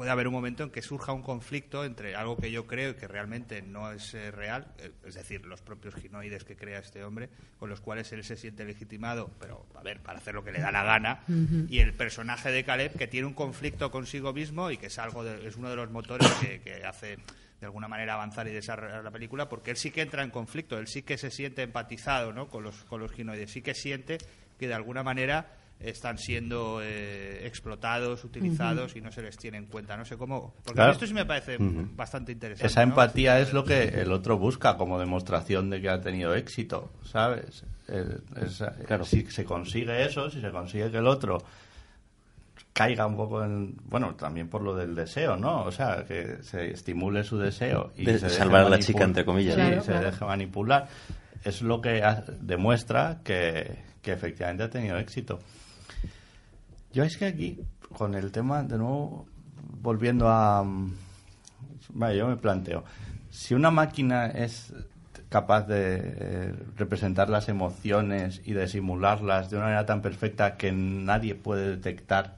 puede 0.00 0.12
haber 0.12 0.28
un 0.28 0.32
momento 0.32 0.62
en 0.62 0.70
que 0.70 0.80
surja 0.80 1.12
un 1.12 1.20
conflicto 1.20 1.84
entre 1.84 2.16
algo 2.16 2.34
que 2.38 2.50
yo 2.50 2.66
creo 2.66 2.92
y 2.92 2.94
que 2.94 3.06
realmente 3.06 3.60
no 3.60 3.92
es 3.92 4.14
eh, 4.14 4.30
real, 4.30 4.66
eh, 4.78 4.92
es 5.04 5.12
decir, 5.14 5.44
los 5.44 5.60
propios 5.60 5.94
ginoides 5.94 6.42
que 6.44 6.56
crea 6.56 6.78
este 6.78 7.04
hombre, 7.04 7.28
con 7.58 7.68
los 7.68 7.82
cuales 7.82 8.10
él 8.12 8.24
se 8.24 8.38
siente 8.38 8.64
legitimado, 8.64 9.30
pero 9.38 9.66
a 9.74 9.82
ver, 9.82 10.00
para 10.00 10.16
hacer 10.16 10.32
lo 10.34 10.42
que 10.42 10.52
le 10.52 10.60
da 10.60 10.72
la 10.72 10.84
gana, 10.84 11.20
y 11.68 11.80
el 11.80 11.92
personaje 11.92 12.50
de 12.50 12.64
Caleb 12.64 12.96
que 12.96 13.08
tiene 13.08 13.26
un 13.26 13.34
conflicto 13.34 13.90
consigo 13.90 14.32
mismo 14.32 14.70
y 14.70 14.78
que 14.78 14.86
es 14.86 14.98
algo 14.98 15.22
de- 15.22 15.46
es 15.46 15.56
uno 15.56 15.68
de 15.68 15.76
los 15.76 15.90
motores 15.90 16.26
que, 16.40 16.62
que 16.62 16.82
hace 16.86 17.18
de 17.60 17.66
alguna 17.66 17.86
manera 17.86 18.14
avanzar 18.14 18.48
y 18.48 18.52
desarrollar 18.52 19.04
la 19.04 19.10
película 19.10 19.50
porque 19.50 19.70
él 19.72 19.76
sí 19.76 19.90
que 19.90 20.00
entra 20.00 20.22
en 20.22 20.30
conflicto 20.30 20.78
él 20.78 20.86
sí 20.86 21.02
que 21.02 21.18
se 21.18 21.30
siente 21.30 21.60
empatizado 21.62 22.32
¿no? 22.32 22.48
con 22.48 22.62
los 22.64 22.74
con 22.84 23.02
los 23.02 23.12
ginoides 23.12 23.50
sí 23.50 23.60
que 23.60 23.74
siente 23.74 24.16
que 24.58 24.66
de 24.66 24.72
alguna 24.72 25.02
manera 25.02 25.46
están 25.80 26.18
siendo 26.18 26.80
eh, 26.82 27.46
explotados 27.46 28.22
utilizados 28.24 28.94
y 28.96 29.00
no 29.00 29.10
se 29.10 29.22
les 29.22 29.36
tiene 29.38 29.56
en 29.58 29.66
cuenta 29.66 29.96
no 29.96 30.04
sé 30.04 30.16
cómo 30.16 30.54
porque 30.62 30.74
Claro. 30.76 30.92
esto 30.92 31.06
sí 31.06 31.14
me 31.14 31.24
parece 31.24 31.56
bastante 31.58 32.32
interesante 32.32 32.66
Esa 32.66 32.84
¿no? 32.84 32.90
empatía 32.92 33.40
es 33.40 33.52
lo 33.52 33.64
que 33.64 33.84
el 33.84 34.12
otro 34.12 34.36
busca 34.38 34.76
como 34.76 34.98
demostración 34.98 35.70
de 35.70 35.80
que 35.80 35.88
ha 35.88 36.00
tenido 36.00 36.34
éxito, 36.34 36.92
¿sabes? 37.04 37.64
El- 37.88 38.22
esa- 38.44 38.74
Si 39.04 39.26
se 39.26 39.44
consigue 39.44 40.04
eso, 40.04 40.30
si 40.30 40.40
se 40.40 40.50
consigue 40.50 40.90
que 40.90 40.98
el 40.98 41.06
otro 41.06 41.38
caiga 42.72 43.06
un 43.06 43.16
poco 43.16 43.44
en... 43.44 43.74
Bueno, 43.84 44.14
también 44.14 44.48
por 44.48 44.62
lo 44.62 44.74
del 44.76 44.94
deseo, 44.94 45.36
¿no? 45.36 45.64
O 45.64 45.72
sea, 45.72 46.04
que 46.06 46.38
se 46.42 46.70
estimule 46.70 47.24
su 47.24 47.36
deseo 47.38 47.92
y 47.96 48.04
De 48.04 48.18
se 48.18 48.26
deje 48.26 48.38
salvar 48.38 48.66
a 48.66 48.68
la 48.68 48.78
chica, 48.78 49.04
entre 49.04 49.24
comillas. 49.24 49.54
Sí, 49.54 49.60
Claro, 49.60 49.80
se 49.82 49.90
claro. 49.92 50.06
deje 50.06 50.24
manipular. 50.24 50.88
Es 51.42 51.62
lo 51.62 51.80
que 51.80 52.02
ha- 52.04 52.24
demuestra 52.40 53.20
que, 53.24 53.76
que 54.02 54.12
efectivamente 54.12 54.62
ha 54.62 54.70
tenido 54.70 54.98
éxito. 54.98 55.40
Yo 56.92 57.04
es 57.04 57.16
que 57.16 57.26
aquí, 57.26 57.60
con 57.96 58.14
el 58.14 58.32
tema, 58.32 58.62
de 58.62 58.78
nuevo, 58.78 59.26
volviendo 59.80 60.28
a... 60.28 60.62
mm, 60.64 60.92
Vale, 61.90 62.16
yo 62.16 62.28
me 62.28 62.36
planteo, 62.36 62.84
si 63.30 63.54
una 63.54 63.70
máquina 63.70 64.26
es 64.26 64.72
capaz 65.28 65.62
de 65.62 65.96
eh, 66.02 66.54
representar 66.76 67.30
las 67.30 67.48
emociones 67.48 68.42
y 68.44 68.52
de 68.52 68.68
simularlas 68.68 69.50
de 69.50 69.56
una 69.56 69.66
manera 69.66 69.86
tan 69.86 70.02
perfecta 70.02 70.56
que 70.56 70.72
nadie 70.72 71.34
puede 71.36 71.68
detectar 71.68 72.36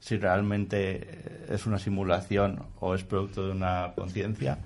si 0.00 0.16
realmente 0.16 1.00
eh, 1.02 1.46
es 1.50 1.66
una 1.66 1.78
simulación 1.78 2.66
o 2.80 2.94
es 2.94 3.04
producto 3.04 3.46
de 3.46 3.52
una 3.52 3.92
conciencia, 3.96 4.58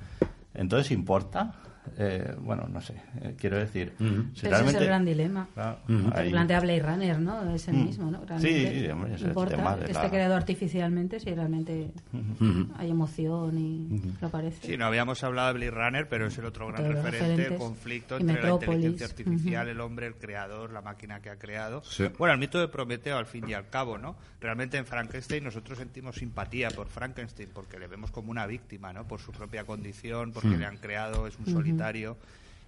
entonces 0.55 0.91
importa. 0.91 1.55
Eh, 1.97 2.35
bueno, 2.41 2.67
no 2.69 2.81
sé, 2.81 2.95
eh, 3.23 3.35
quiero 3.39 3.57
decir, 3.57 3.95
si 3.99 4.05
Pero 4.05 4.21
ese 4.21 4.29
es 4.47 4.51
realmente 4.51 4.79
el 4.81 4.87
gran 4.87 5.05
dilema. 5.05 5.49
Claro, 5.55 5.79
Que 5.87 6.19
ahí- 6.19 6.31
plantea 6.31 6.61
Blade 6.61 6.83
Runner, 6.83 7.19
¿no? 7.21 7.55
Es 7.55 7.69
el 7.69 7.77
mismo, 7.77 8.11
¿no? 8.11 8.19
Sí, 8.21 8.27
Realmente 8.27 8.81
sí, 8.81 8.89
hombre, 8.91 9.15
ese 9.15 9.31
es 9.31 9.37
el 9.37 9.47
tema 9.49 9.77
de 9.77 9.87
que 9.87 9.93
la- 9.93 9.99
esté 10.01 10.11
creado 10.17 10.35
artificialmente 10.35 11.21
si 11.21 11.35
realmente 11.35 11.91
Ujú. 12.13 12.69
hay 12.77 12.91
emoción 12.91 13.59
y 13.59 14.01
lo 14.21 14.29
parece. 14.31 14.67
Sí, 14.67 14.77
no 14.77 14.87
habíamos 14.87 15.23
hablado 15.25 15.49
de 15.49 15.55
Blade 15.55 15.71
Runner, 15.71 16.09
pero 16.09 16.27
es 16.27 16.39
el 16.39 16.45
otro 16.45 16.69
gran 16.69 16.85
los 16.85 17.03
referente, 17.03 17.47
el 17.47 17.57
conflicto 17.57 18.17
entre 18.17 18.35
la 18.37 18.43
Metrópolis. 18.43 18.75
inteligencia 18.85 19.07
artificial, 19.07 19.69
el 19.69 19.81
hombre, 19.81 20.07
el 20.07 20.15
creador, 20.17 20.73
la 20.73 20.81
máquina 20.83 21.21
que 21.21 21.31
ha 21.31 21.37
creado. 21.37 21.83
Sí. 21.85 22.05
Bueno, 22.19 22.35
el 22.35 22.41
mito 22.41 22.59
de 22.61 22.69
Prometeo, 22.69 23.17
al 23.17 23.27
fin 23.27 23.49
y 23.49 23.55
al 23.55 23.69
cabo, 23.69 23.99
¿no? 23.99 24.17
Realmente 24.41 24.77
en 24.77 24.87
Frankenstein 24.87 25.45
nosotros 25.45 25.79
sentimos 25.79 26.17
simpatía 26.17 26.69
por 26.71 26.89
Frankenstein, 26.89 27.49
porque 27.53 27.79
le 27.79 27.87
vemos 27.87 28.11
como 28.11 28.31
una 28.31 28.47
víctima, 28.47 28.93
¿no? 28.93 29.07
Por 29.07 29.21
su 29.21 29.33
propia 29.33 29.65
condición, 29.65 30.33
porque 30.33 30.49
Hmm. 30.49 30.59
le 30.61 30.67
han 30.67 30.77
creado, 30.79 31.27
es 31.27 31.39
un 31.39 31.47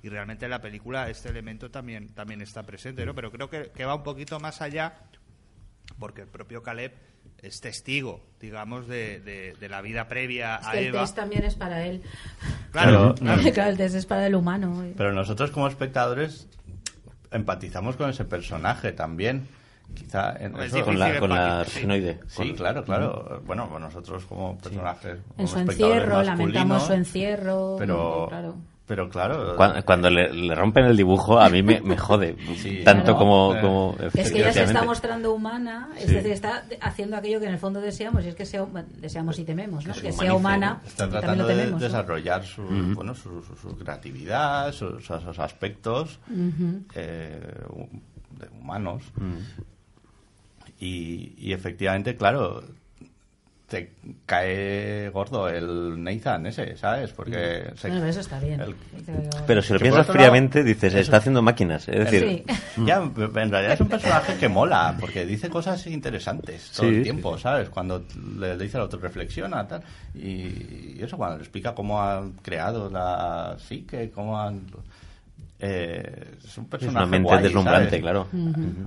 Y 0.02 0.08
realmente 0.08 0.46
en 0.46 0.50
la 0.50 0.60
película 0.62 1.08
este 1.10 1.28
elemento 1.28 1.70
también, 1.70 2.08
también 2.08 2.40
está 2.40 2.62
presente, 2.62 3.04
¿no? 3.04 3.14
Pero 3.14 3.30
creo 3.30 3.50
que, 3.50 3.70
que 3.74 3.84
va 3.84 3.94
un 3.94 4.02
poquito 4.02 4.40
más 4.40 4.62
allá 4.62 4.94
porque 5.98 6.22
el 6.22 6.28
propio 6.28 6.62
Caleb 6.62 6.92
es 7.42 7.60
testigo, 7.60 8.22
digamos, 8.40 8.86
de, 8.88 9.20
de- 9.20 9.54
de 9.60 9.68
la 9.68 9.82
vida 9.82 10.08
previa 10.08 10.56
Es 10.56 10.66
a 10.66 10.72
que 10.72 10.78
el 10.78 10.86
Eva. 10.86 11.00
test 11.02 11.16
también 11.16 11.44
es 11.44 11.54
para 11.54 11.84
él. 11.86 12.02
Claro, 12.70 13.14
claro. 13.14 13.42
Claro, 13.52 13.70
el 13.70 13.76
test 13.76 13.94
es 13.94 14.06
para 14.06 14.26
el 14.26 14.34
humano. 14.34 14.84
Pero 14.96 15.12
nosotros 15.12 15.50
como 15.50 15.66
espectadores 15.68 16.48
empatizamos 17.30 17.96
con 17.96 18.10
ese 18.10 18.24
personaje 18.24 18.92
también. 18.92 19.48
Quizá 19.94 20.36
en 20.38 20.54
es 20.60 20.72
eso- 20.72 20.84
Con 20.84 20.98
la- 20.98 21.18
con 21.18 21.30
la 21.30 21.64
sí. 21.66 21.80
Con- 22.36 22.54
claro, 22.54 22.84
claro. 22.84 23.42
Bueno, 23.44 23.68
pues 23.68 23.80
nosotros 23.82 24.24
como 24.24 24.56
personajes, 24.58 25.18
como 25.28 25.40
En 25.40 25.48
su 25.48 25.58
encierro, 25.58 26.22
lamentamos 26.22 26.86
su 26.86 26.92
encierro. 26.92 27.76
Pero, 27.78 28.26
claro. 28.28 28.56
Pero 28.90 29.08
claro. 29.08 29.54
Cuando, 29.54 29.84
cuando 29.84 30.10
le, 30.10 30.32
le 30.32 30.52
rompen 30.52 30.84
el 30.86 30.96
dibujo, 30.96 31.38
a 31.38 31.48
mí 31.48 31.62
me, 31.62 31.80
me 31.80 31.96
jode. 31.96 32.34
Tanto 32.84 33.04
Claro. 33.04 33.18
como, 33.18 33.54
Eh, 33.54 33.60
como. 33.60 33.96
Es 34.14 34.32
que 34.32 34.38
ella 34.40 34.52
se 34.52 34.64
está 34.64 34.82
mostrando 34.82 35.32
humana, 35.32 35.90
es 35.96 36.06
Sí. 36.08 36.14
decir, 36.14 36.32
está 36.32 36.64
haciendo 36.80 37.16
aquello 37.16 37.38
que 37.38 37.46
en 37.46 37.52
el 37.52 37.58
fondo 37.60 37.80
deseamos, 37.80 38.24
y 38.24 38.28
es 38.30 38.34
que 38.34 38.44
sea, 38.44 38.66
deseamos 38.96 39.38
y 39.38 39.44
tememos, 39.44 39.86
¿no? 39.86 39.94
Que 39.94 40.10
sea 40.10 40.34
humana, 40.34 40.80
Está 40.84 41.08
tratando 41.08 41.46
de 41.46 41.54
tememos. 41.54 41.80
¿no? 41.80 41.86
desarrollar 41.86 42.44
su, 42.44 42.62
bueno, 42.64 43.14
su, 43.14 43.40
su- 43.44 43.54
su 43.56 43.76
creatividad, 43.78 44.72
sus, 44.72 45.04
esos 45.04 45.38
aspectos 45.38 46.18
eh, 46.96 47.40
humanos. 48.60 49.04
Y, 50.80 51.34
y 51.38 51.52
efectivamente, 51.52 52.16
claro, 52.16 52.64
te 53.70 53.92
cae 54.26 55.08
gordo 55.10 55.48
el 55.48 56.02
Nathan 56.02 56.44
ese, 56.46 56.76
¿sabes? 56.76 57.12
Porque... 57.12 57.70
se- 57.76 57.86
Bueno, 57.86 58.00
pero 58.00 58.06
eso 58.10 58.18
está 58.20 58.40
bien. 58.40 58.60
el- 58.60 58.74
Pero 59.46 59.62
si 59.62 59.72
lo 59.72 59.78
piensas 59.78 60.08
fríamente, 60.08 60.64
dices, 60.64 60.92
eso. 60.92 60.98
está 60.98 61.18
haciendo 61.18 61.40
máquinas. 61.40 61.88
Es 61.88 62.10
decir, 62.10 62.44
Ya, 62.84 62.96
en 62.96 63.14
realidad 63.50 63.72
es 63.74 63.80
un 63.80 63.88
personaje 63.88 64.36
que 64.38 64.48
mola, 64.48 64.96
porque 64.98 65.24
dice 65.24 65.48
cosas 65.48 65.86
interesantes 65.86 66.72
todo 66.72 66.86
Sí, 66.88 66.92
el 66.94 66.96
sí, 66.96 67.02
tiempo, 67.04 67.38
¿sabes? 67.38 67.68
Cuando 67.68 68.04
le, 68.38 68.56
le 68.56 68.64
dice 68.64 68.76
al 68.76 68.82
otro 68.82 68.98
reflexiona, 68.98 69.66
tal. 69.68 69.82
Y, 70.14 70.96
y 70.96 70.98
eso, 71.00 71.16
cuando 71.16 71.36
le 71.36 71.42
explica 71.44 71.72
cómo 71.72 72.02
han 72.02 72.32
creado 72.42 72.90
la 72.90 73.56
psique, 73.58 74.10
cómo 74.12 74.40
han. 74.40 74.62
Eh, 75.60 76.34
es 76.42 76.56
un 76.58 76.68
personaje 76.68 76.96
una 76.96 77.06
mente 77.06 77.28
guay, 77.28 77.42
deslumbrante, 77.42 77.88
¿sabes? 77.90 78.00
claro. 78.02 78.28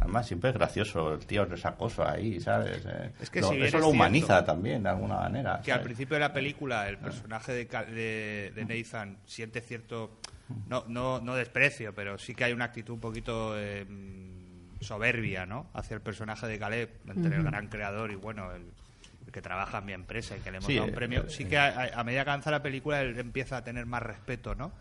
Además, 0.02 0.28
siempre 0.28 0.50
es 0.50 0.56
gracioso, 0.56 1.14
el 1.14 1.26
tío 1.26 1.46
resacoso 1.46 2.08
ahí, 2.08 2.40
¿sabes? 2.40 2.84
Eh, 2.86 3.12
Es 3.20 3.30
que 3.30 3.42
lo- 3.42 3.50
si 3.50 3.56
bien 3.56 3.68
eso 3.68 3.78
es 3.78 3.82
lo 3.84 3.90
humaniza 3.90 4.28
cierto 4.28 4.46
también, 4.46 4.84
de 4.84 4.90
alguna 4.90 5.16
manera. 5.18 5.62
que 5.64 5.72
al 5.72 5.82
principio 5.82 6.16
de 6.16 6.22
la 6.22 6.34
película 6.34 6.90
el 6.90 6.98
personaje 6.98 7.52
de, 7.54 7.66
de, 7.66 8.52
de 8.56 8.66
Nathan 8.66 9.18
siente 9.26 9.62
cierto 9.62 10.18
no, 10.68 10.84
no, 10.88 11.20
no 11.22 11.36
desprecio 11.36 11.94
pero 11.96 12.18
sí 12.18 12.36
que 12.36 12.44
hay 12.44 12.54
una 12.54 12.66
actitud 12.66 12.94
un 12.94 13.00
poquito 13.00 13.54
eh, 13.58 13.86
soberbia 14.82 15.46
no 15.46 15.68
hacia 15.74 15.96
el 15.96 16.02
personaje 16.02 16.48
de 16.48 16.60
Caleb 16.60 16.90
entre 17.08 17.38
el 17.38 17.44
gran 17.44 17.68
creador 17.68 18.12
y 18.12 18.16
bueno 18.16 18.52
el, 18.52 18.64
el 19.26 19.32
que 19.32 19.42
trabaja 19.42 19.78
en 19.80 19.86
mi 19.86 19.94
empresa 19.94 20.36
y 20.36 20.42
que 20.42 20.52
le 20.52 20.58
hemos 20.58 20.68
Sí, 20.68 20.76
dado 20.76 20.88
un 20.88 20.94
eh, 20.94 20.96
premio 20.96 21.22
eh, 21.22 21.30
sí 21.30 21.46
que 21.46 21.58
a, 21.58 21.92
a 21.96 22.04
medida 22.04 22.24
que 22.24 22.30
avanza 22.30 22.52
la 22.52 22.62
película 22.62 23.02
él 23.02 23.18
empieza 23.18 23.58
a 23.58 23.64
tener 23.64 23.86
más 23.86 24.04
respeto 24.04 24.54
no 24.56 24.72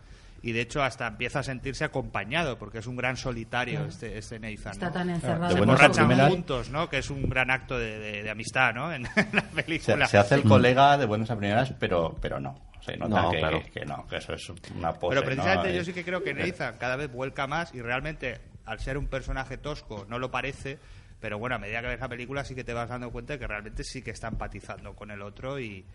y 0.43 0.51
de 0.51 0.61
hecho 0.61 0.83
hasta 0.83 1.07
empieza 1.07 1.39
a 1.39 1.43
sentirse 1.43 1.83
acompañado 1.85 2.59
porque 2.59 2.77
es 2.79 2.85
un 2.87 2.95
gran 2.97 3.17
solitario 3.17 3.79
Claro. 3.79 3.89
este, 3.89 4.17
este 4.17 4.39
Nathan 4.39 4.73
Está 4.73 4.87
¿no? 4.87 4.91
tan 4.91 5.09
encerrado 5.09 5.47
se 5.49 5.57
en 5.57 5.63
emborrachan 5.63 6.07
primeras- 6.07 6.29
juntos 6.29 6.69
no 6.69 6.89
que 6.89 6.97
es 6.99 7.09
un 7.09 7.27
gran 7.29 7.49
acto 7.49 7.79
de, 7.79 7.97
de- 7.97 8.23
de 8.23 8.29
amistad 8.29 8.73
no 8.75 8.93
en 8.93 9.03
la 9.31 9.41
Se, 9.41 9.63
película 9.63 10.07
se 10.07 10.17
hace 10.17 10.35
el 10.35 10.43
colega 10.43 10.97
de 10.97 11.05
buenas 11.05 11.31
a 11.31 11.37
primeras, 11.37 11.71
pero, 11.79 12.15
pero 12.21 12.39
no. 12.39 12.55
Se 12.81 12.97
nota 12.97 13.21
No, 13.21 13.31
que, 13.31 13.37
claro. 13.39 13.63
que 13.73 13.85
no, 13.85 14.05
que 14.07 14.17
eso 14.17 14.33
es 14.33 14.49
una 14.75 14.91
pose. 14.91 15.15
Pero 15.15 15.25
precisamente 15.25 15.69
¿no? 15.69 15.75
yo 15.77 15.83
sí 15.85 15.93
que 15.93 16.03
creo 16.03 16.21
que 16.21 16.33
Nathan 16.33 16.75
cada 16.77 16.97
vez 16.97 17.09
vuelca 17.09 17.47
más 17.47 17.73
y 17.73 17.81
realmente 17.81 18.41
al 18.65 18.79
ser 18.81 18.97
un 18.97 19.07
personaje 19.07 19.57
tosco 19.57 20.05
no 20.09 20.19
lo 20.19 20.29
parece, 20.31 20.79
pero 21.21 21.39
bueno, 21.39 21.55
a 21.55 21.59
medida 21.59 21.79
que 21.81 21.87
ves 21.87 22.01
la 22.01 22.09
película 22.09 22.43
sí 22.43 22.53
que 22.55 22.65
te 22.65 22.73
vas 22.73 22.89
dando 22.89 23.09
cuenta 23.11 23.31
de 23.33 23.39
que 23.39 23.47
realmente 23.47 23.85
sí 23.85 24.01
que 24.01 24.11
está 24.11 24.27
empatizando 24.27 24.93
con 24.95 25.11
el 25.11 25.21
otro 25.21 25.57
y 25.61 25.85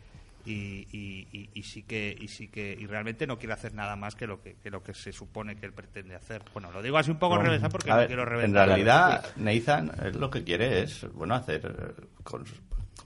y, 0.52 0.88
y- 1.32 1.50
y- 1.54 1.62
sí 1.62 1.82
que 1.82 2.16
y 2.18 2.28
sí 2.28 2.48
que 2.48 2.76
y 2.78 2.86
realmente 2.86 3.26
no 3.26 3.38
quiere 3.38 3.52
hacer 3.54 3.74
nada 3.74 3.96
más 3.96 4.14
que 4.14 4.26
lo 4.26 4.40
que, 4.42 4.54
que 4.56 4.70
lo 4.70 4.82
que 4.82 4.94
se 4.94 5.12
supone 5.12 5.56
que 5.56 5.66
él 5.66 5.72
pretende 5.72 6.14
hacer. 6.14 6.42
Bueno, 6.52 6.70
lo 6.70 6.82
digo 6.82 6.96
así 6.98 7.10
un 7.10 7.18
poco 7.18 7.36
No, 7.36 7.42
revésado 7.42 7.70
porque 7.70 7.90
no 7.90 8.06
quiero 8.06 8.22
En 8.22 8.28
reventar. 8.28 8.68
la 8.68 8.74
realidad. 8.74 9.26
Nathan 9.36 9.92
eh, 10.02 10.12
lo 10.12 10.30
que 10.30 10.44
quiere 10.44 10.82
es, 10.82 11.06
bueno, 11.12 11.34
hacer. 11.34 11.60
eh, 11.98 12.06
con- 12.22 12.44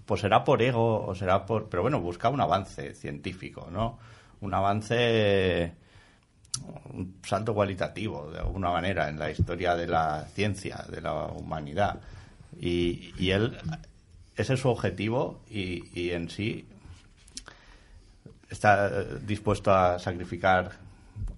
pues 0.07 0.21
será 0.21 0.43
por 0.45 0.61
ego 0.63 1.07
o 1.07 1.15
será 1.15 1.45
por. 1.47 1.69
Pero 1.69 1.83
bueno, 1.83 2.01
busca 2.01 2.29
un 2.29 2.41
avance 2.41 2.95
científico, 2.95 3.69
¿no? 3.71 3.99
Un 4.41 4.53
avance. 4.55 5.73
Un 6.93 7.17
salto 7.25 7.55
cualitativo, 7.55 8.31
de 8.31 8.39
alguna 8.41 8.71
manera, 8.71 9.09
en 9.09 9.19
la 9.19 9.31
historia 9.31 9.75
de 9.75 9.87
la 9.87 10.27
ciencia, 10.35 10.85
de 10.91 11.01
la 11.01 11.13
humanidad. 11.27 12.01
Y, 12.61 13.13
y 13.19 13.31
él. 13.31 13.57
Ese 14.37 14.55
es 14.55 14.61
su 14.61 14.69
objetivo 14.69 15.43
y, 15.51 15.85
y 15.99 16.11
en 16.11 16.29
sí 16.31 16.67
está 18.53 19.05
dispuesto 19.27 19.73
a 19.73 19.99
sacrificar 19.99 20.71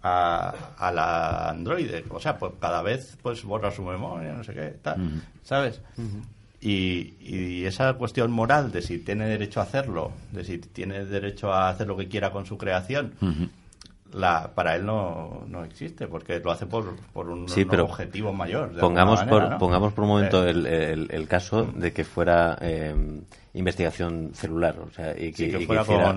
a, 0.03 0.55
a 0.77 0.93
la 0.93 1.51
androide. 1.51 2.05
O 2.11 2.21
sea, 2.21 2.37
pues 2.39 2.53
cada 2.61 2.83
vez 2.83 3.17
pues 3.23 3.43
borra 3.45 3.71
su 3.71 3.83
memoria, 3.83 4.33
no 4.33 4.45
sé 4.45 4.53
qué, 4.53 4.77
tal, 4.83 5.23
¿sabes? 5.43 5.81
Y, 6.61 7.15
y 7.21 7.65
esa 7.65 7.95
cuestión 7.95 8.31
moral 8.31 8.73
de 8.73 8.83
si 8.83 8.99
tiene 8.99 9.27
derecho 9.27 9.61
a 9.61 9.65
hacerlo, 9.65 10.13
de 10.33 10.45
si 10.45 10.59
tiene 10.59 11.05
derecho 11.05 11.53
a 11.53 11.69
hacer 11.69 11.87
lo 11.87 11.97
que 11.97 12.09
quiera 12.09 12.31
con 12.31 12.47
su 12.47 12.57
creación, 12.59 13.13
la, 14.15 14.53
para 14.55 14.77
él 14.77 14.87
no, 14.87 15.43
no 15.49 15.65
existe, 15.65 16.07
porque 16.07 16.39
lo 16.41 16.51
hace 16.53 16.67
por, 16.67 16.97
por 17.13 17.29
un, 17.29 17.49
Sí, 17.49 17.63
un 17.63 17.69
pero 17.69 17.85
objetivo 17.85 18.33
mayor. 18.33 18.71
Pongamos, 18.79 19.19
manera, 19.21 19.31
por, 19.41 19.51
¿no? 19.51 19.59
pongamos 19.59 19.93
por 19.93 20.05
un 20.05 20.11
momento 20.11 20.47
Eh, 20.47 20.51
el, 20.51 20.67
el- 20.67 21.09
el 21.11 21.29
caso 21.29 21.65
de 21.65 21.93
que 21.93 22.05
fuera 22.05 22.57
eh, 22.61 22.95
investigación 23.55 24.31
celular, 24.35 24.77
o 24.79 24.91
sea, 24.91 25.13
y 25.13 25.31
que, 25.33 25.47
Sí, 25.47 25.51
que 25.51 25.63
y 25.63 25.67
fuera 25.67 25.83
hiciera- 25.83 26.15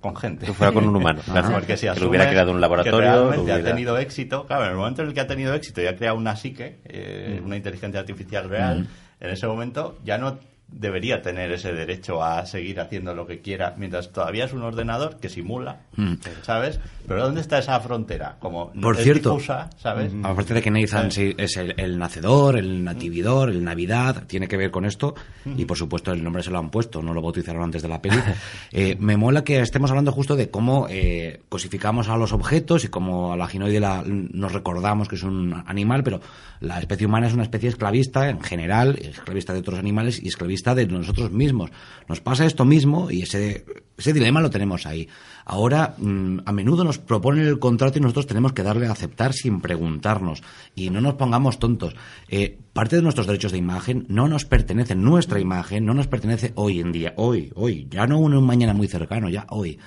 con- 0.00 0.16
gente. 0.16 0.46
Que 0.46 0.52
fuera 0.52 0.72
con 0.72 0.86
un 0.88 0.96
humano, 0.96 1.20
claro. 1.24 1.50
Porque 1.52 1.76
si 1.76 1.86
que 1.88 2.00
lo 2.00 2.08
hubiera 2.08 2.28
creado 2.28 2.50
un 2.50 2.56
que 2.58 2.60
laboratorio. 2.62 3.32
lo 3.34 3.54
ha 3.54 3.62
tenido 3.62 3.98
éxito, 3.98 4.46
claro, 4.46 4.64
en 4.64 4.70
el 4.70 4.76
momento 4.76 5.02
en 5.02 5.08
el 5.08 5.14
que 5.14 5.20
ha 5.20 5.26
tenido 5.26 5.54
éxito 5.54 5.82
y 5.82 5.86
ha 5.86 5.96
creado 5.96 6.16
una 6.16 6.36
psique, 6.36 6.78
eh, 6.84 7.38
Mm. 7.42 7.46
una 7.46 7.56
inteligencia 7.56 8.00
artificial 8.00 8.48
real, 8.48 8.80
Mm. 8.82 9.24
en 9.24 9.30
ese 9.30 9.46
momento 9.46 9.98
ya 10.04 10.18
no 10.18 10.38
debería 10.68 11.22
tener 11.22 11.52
ese 11.52 11.72
derecho 11.72 12.22
a 12.22 12.44
seguir 12.44 12.80
haciendo 12.80 13.14
lo 13.14 13.26
que 13.26 13.40
quiera, 13.40 13.74
mientras 13.78 14.12
todavía 14.12 14.44
es 14.46 14.52
un 14.52 14.62
ordenador 14.62 15.16
que 15.18 15.28
simula, 15.28 15.80
Mm. 15.96 16.14
¿sabes? 16.42 16.80
Pero 17.06 17.22
¿dónde 17.22 17.40
está 17.40 17.58
esa 17.58 17.78
frontera? 17.80 18.36
Como 18.40 18.72
Por 18.72 18.96
es 18.96 19.04
cierto, 19.04 19.30
difusa, 19.34 19.70
¿sabes? 19.78 20.12
aparte 20.24 20.52
de 20.54 20.60
que 20.62 20.70
Nathan 20.72 21.10
sí 21.12 21.34
es 21.38 21.56
el, 21.56 21.72
el 21.78 21.98
nacedor, 21.98 22.58
el 22.58 22.82
natividor, 22.84 23.48
el 23.48 23.62
Navidad, 23.64 24.24
tiene 24.26 24.48
que 24.48 24.56
ver 24.56 24.70
con 24.72 24.84
esto, 24.84 25.14
y 25.56 25.64
por 25.64 25.78
supuesto 25.78 26.12
el 26.12 26.22
nombre 26.24 26.42
se 26.42 26.50
lo 26.50 26.58
han 26.58 26.68
puesto, 26.70 27.00
no 27.00 27.14
lo 27.14 27.22
bautizaron 27.22 27.62
antes 27.62 27.82
de 27.82 27.88
la 27.88 28.02
peli. 28.02 28.16
Eh, 28.72 28.96
me 28.98 29.16
mola 29.16 29.44
que 29.44 29.60
estemos 29.60 29.90
hablando 29.90 30.12
justo 30.12 30.36
de 30.36 30.50
cómo 30.50 30.86
eh, 30.90 31.40
cosificamos 31.48 32.08
a 32.08 32.16
los 32.16 32.32
objetos 32.32 32.84
y 32.84 32.88
cómo 32.88 33.32
a 33.32 33.36
la 33.36 33.46
ginoide 33.46 33.80
la- 33.80 34.02
nos 34.04 34.52
recordamos 34.52 35.08
que 35.08 35.14
es 35.14 35.22
un 35.22 35.62
animal, 35.66 36.02
pero 36.02 36.20
la 36.60 36.78
especie 36.78 37.06
humana 37.06 37.26
es 37.28 37.32
una 37.34 37.44
especie 37.44 37.68
esclavista 37.68 38.28
en 38.28 38.40
general, 38.42 38.98
esclavista 39.00 39.52
de 39.54 39.60
otros 39.60 39.78
animales 39.78 40.20
y 40.22 40.28
esclavista 40.28 40.55
de 40.56 40.86
nosotros 40.86 41.30
mismos. 41.30 41.70
Nos 42.08 42.20
pasa 42.20 42.46
esto 42.46 42.64
mismo 42.64 43.10
y 43.10 43.22
ese, 43.22 43.64
ese 43.96 44.12
dilema 44.12 44.40
lo 44.40 44.50
tenemos 44.50 44.86
ahí. 44.86 45.08
Ahora, 45.44 45.94
mm, 45.98 46.40
a 46.44 46.52
menudo 46.52 46.84
nos 46.84 46.98
proponen 46.98 47.46
el 47.46 47.58
contrato 47.58 47.98
y 47.98 48.02
nosotros 48.02 48.26
tenemos 48.26 48.52
que 48.52 48.62
darle 48.62 48.86
a 48.86 48.92
aceptar 48.92 49.32
sin 49.32 49.60
preguntarnos. 49.60 50.42
Y 50.74 50.90
no 50.90 51.00
nos 51.00 51.14
pongamos 51.14 51.58
tontos. 51.58 51.94
Eh, 52.28 52.58
parte 52.72 52.96
de 52.96 53.02
nuestros 53.02 53.26
derechos 53.26 53.52
de 53.52 53.58
imagen 53.58 54.06
no 54.08 54.28
nos 54.28 54.44
pertenece, 54.44 54.94
nuestra 54.94 55.40
imagen 55.40 55.84
no 55.84 55.94
nos 55.94 56.06
pertenece 56.06 56.52
hoy 56.56 56.80
en 56.80 56.92
día, 56.92 57.14
hoy, 57.16 57.52
hoy, 57.54 57.86
ya 57.90 58.06
no 58.06 58.18
un 58.18 58.44
mañana 58.44 58.74
muy 58.74 58.88
cercano, 58.88 59.28
ya 59.28 59.46
hoy. 59.50 59.78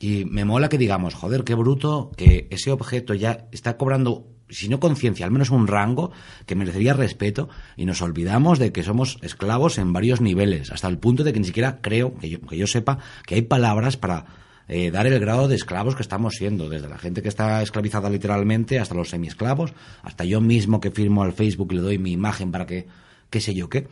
Y 0.00 0.24
me 0.26 0.44
mola 0.44 0.68
que 0.68 0.78
digamos, 0.78 1.14
joder, 1.14 1.42
qué 1.44 1.54
bruto 1.54 2.12
que 2.16 2.46
ese 2.50 2.70
objeto 2.70 3.14
ya 3.14 3.48
está 3.50 3.76
cobrando, 3.76 4.26
si 4.50 4.68
no 4.68 4.80
conciencia, 4.80 5.26
al 5.26 5.32
menos 5.32 5.50
un 5.50 5.66
rango 5.66 6.12
que 6.46 6.54
merecería 6.54 6.94
respeto 6.94 7.48
y 7.76 7.84
nos 7.84 8.02
olvidamos 8.02 8.58
de 8.58 8.72
que 8.72 8.82
somos 8.82 9.18
esclavos 9.22 9.78
en 9.78 9.92
varios 9.92 10.20
niveles, 10.20 10.70
hasta 10.72 10.88
el 10.88 10.98
punto 10.98 11.24
de 11.24 11.32
que 11.32 11.40
ni 11.40 11.46
siquiera 11.46 11.80
creo, 11.80 12.16
que 12.16 12.28
yo, 12.30 12.40
que 12.40 12.56
yo 12.56 12.66
sepa, 12.66 12.98
que 13.26 13.34
hay 13.34 13.42
palabras 13.42 13.96
para 13.96 14.26
eh, 14.68 14.90
dar 14.90 15.06
el 15.06 15.18
grado 15.18 15.48
de 15.48 15.54
esclavos 15.54 15.94
que 15.94 16.02
estamos 16.02 16.34
siendo, 16.34 16.68
desde 16.68 16.88
la 16.88 16.98
gente 16.98 17.22
que 17.22 17.28
está 17.28 17.62
esclavizada 17.62 18.10
literalmente 18.10 18.78
hasta 18.78 18.94
los 18.94 19.08
semiesclavos, 19.08 19.72
hasta 20.02 20.24
yo 20.24 20.40
mismo 20.40 20.80
que 20.80 20.90
firmo 20.90 21.22
al 21.22 21.32
Facebook 21.32 21.72
y 21.72 21.76
le 21.76 21.82
doy 21.82 21.98
mi 21.98 22.12
imagen 22.12 22.52
para 22.52 22.66
que, 22.66 22.86
qué 23.30 23.40
sé 23.40 23.54
yo 23.54 23.68
qué. 23.68 23.88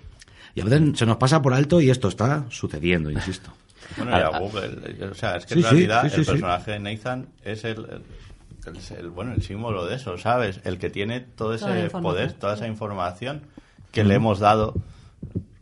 Y 0.54 0.60
a 0.60 0.64
veces 0.64 0.98
se 0.98 1.06
nos 1.06 1.16
pasa 1.16 1.40
por 1.42 1.54
alto 1.54 1.80
y 1.80 1.90
esto 1.90 2.08
está 2.08 2.44
sucediendo, 2.50 3.10
insisto. 3.10 3.52
Bueno, 3.96 4.18
y 4.18 4.20
a 4.20 4.38
Google, 4.38 4.78
eh, 4.86 5.04
o 5.10 5.14
sea, 5.14 5.36
es 5.36 5.46
que 5.46 5.54
Sí, 5.54 5.60
en 5.60 5.66
realidad 5.66 6.02
sí, 6.04 6.10
sí, 6.10 6.20
el 6.20 6.26
personaje 6.26 6.70
de 6.72 6.78
Nathan 6.80 7.28
es 7.44 7.64
el, 7.64 7.86
el- 8.66 9.10
bueno, 9.10 9.32
el 9.32 9.42
símbolo 9.42 9.86
de 9.86 9.96
eso, 9.96 10.16
¿sabes? 10.18 10.60
El 10.64 10.78
que 10.78 10.90
tiene 10.90 11.20
todo 11.20 11.54
ese 11.54 11.88
poder, 11.90 12.32
toda 12.34 12.54
esa 12.54 12.66
información 12.66 13.42
que 13.92 14.04
le 14.04 14.14
hemos 14.14 14.38
dado 14.40 14.74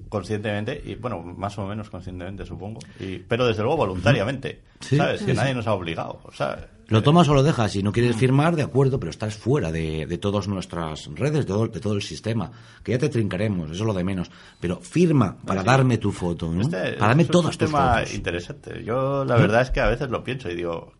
conscientemente 0.08 0.80
y 0.84 0.94
bueno, 0.94 1.20
más 1.22 1.58
o 1.58 1.66
menos 1.66 1.90
conscientemente 1.90 2.46
supongo, 2.46 2.80
y, 3.00 3.18
pero 3.18 3.46
desde 3.46 3.62
luego 3.62 3.78
voluntariamente, 3.78 4.62
Sí, 4.80 4.96
¿sabes? 4.96 5.20
sí, 5.20 5.26
que 5.26 5.32
sí. 5.32 5.36
nadie 5.38 5.54
nos 5.54 5.66
ha 5.66 5.72
obligado, 5.74 6.20
o 6.24 6.32
sea, 6.32 6.68
Lo 6.88 7.02
tomas 7.02 7.26
o 7.30 7.34
lo 7.34 7.42
dejas. 7.42 7.72
Si 7.72 7.82
no 7.82 7.90
quieres 7.92 8.14
firmar, 8.14 8.54
de 8.56 8.62
acuerdo, 8.62 9.00
pero 9.00 9.08
estás 9.08 9.34
fuera 9.34 9.72
de, 9.72 10.04
de 10.04 10.18
todas 10.18 10.46
nuestras 10.48 11.06
redes, 11.14 11.38
de 11.40 11.44
todo, 11.46 11.66
de 11.66 11.80
todo 11.80 11.94
el 11.94 12.02
sistema. 12.02 12.50
Que 12.82 12.92
ya 12.92 12.98
te 12.98 13.08
trincaremos, 13.08 13.70
eso 13.70 13.82
es 13.84 13.86
lo 13.86 13.94
de 13.94 14.04
menos. 14.04 14.30
Pero 14.60 14.76
firma 14.80 15.34
para 15.46 15.62
sí. 15.62 15.66
darme 15.66 15.96
tu 15.96 16.12
foto, 16.12 16.52
¿no? 16.52 16.60
Este 16.60 16.92
para 16.92 17.06
darme 17.08 17.22
es 17.22 17.30
todas 17.30 17.54
un 17.54 17.58
tus 17.58 17.70
tema 17.70 17.94
fotos. 17.94 18.14
interesante. 18.14 18.84
Yo 18.84 19.24
la 19.24 19.38
¿Eh? 19.38 19.40
verdad 19.40 19.62
es 19.62 19.70
que 19.70 19.80
a 19.80 19.88
veces 19.88 20.10
lo 20.10 20.22
pienso 20.22 20.50
y 20.50 20.56
digo, 20.56 20.92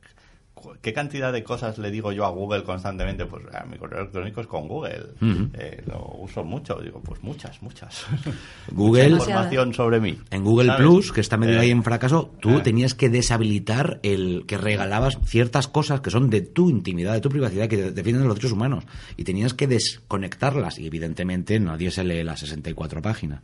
¿qué 0.82 0.92
cantidad 0.92 1.32
de 1.32 1.42
cosas 1.44 1.78
le 1.78 1.90
digo 1.90 2.12
yo 2.12 2.24
a 2.24 2.30
Google 2.30 2.62
constantemente? 2.64 3.26
Pues 3.26 3.42
a 3.54 3.64
mi 3.64 3.76
correo 3.78 4.00
electrónico 4.00 4.40
es 4.40 4.46
con 4.46 4.68
Google. 4.68 5.06
Eh, 5.54 5.82
lo 5.86 6.16
uso 6.20 6.44
mucho. 6.44 6.78
Digo, 6.80 7.00
pues 7.00 7.22
muchas, 7.22 7.60
muchas. 7.62 8.04
Google- 8.72 9.10
Mucha 9.10 9.24
información 9.24 9.74
sobre 9.74 10.00
mí. 10.00 10.18
En 10.30 10.44
Google 10.44 10.66
¿sabes? 10.68 10.80
Plus, 10.86 11.12
que 11.12 11.20
está 11.20 11.36
medio 11.36 11.56
Eh, 11.56 11.60
ahí 11.60 11.70
en 11.70 11.82
fracaso, 11.82 12.32
tú 12.40 12.58
eh. 12.58 12.60
tenías 12.62 12.94
que 12.94 13.08
deshabilitar 13.08 14.00
el 14.02 14.44
que 14.46 14.58
regalabas 14.58 15.18
ciertas 15.26 15.68
cosas 15.68 16.00
que 16.00 16.10
son 16.10 16.30
de 16.30 16.40
tu 16.42 16.70
intimidad, 16.70 17.12
de 17.14 17.20
tu 17.20 17.28
privacidad, 17.28 17.68
que 17.68 17.90
defienden 17.92 18.24
los 18.26 18.34
derechos 18.34 18.52
humanos. 18.52 18.84
Y 19.16 19.24
tenías 19.24 19.54
que 19.54 19.66
desconectarlas. 19.66 20.78
Y 20.78 20.86
evidentemente 20.86 21.58
nadie 21.60 21.90
se 21.90 22.04
lee 22.04 22.22
las 22.24 22.40
64 22.40 23.02
páginas. 23.02 23.40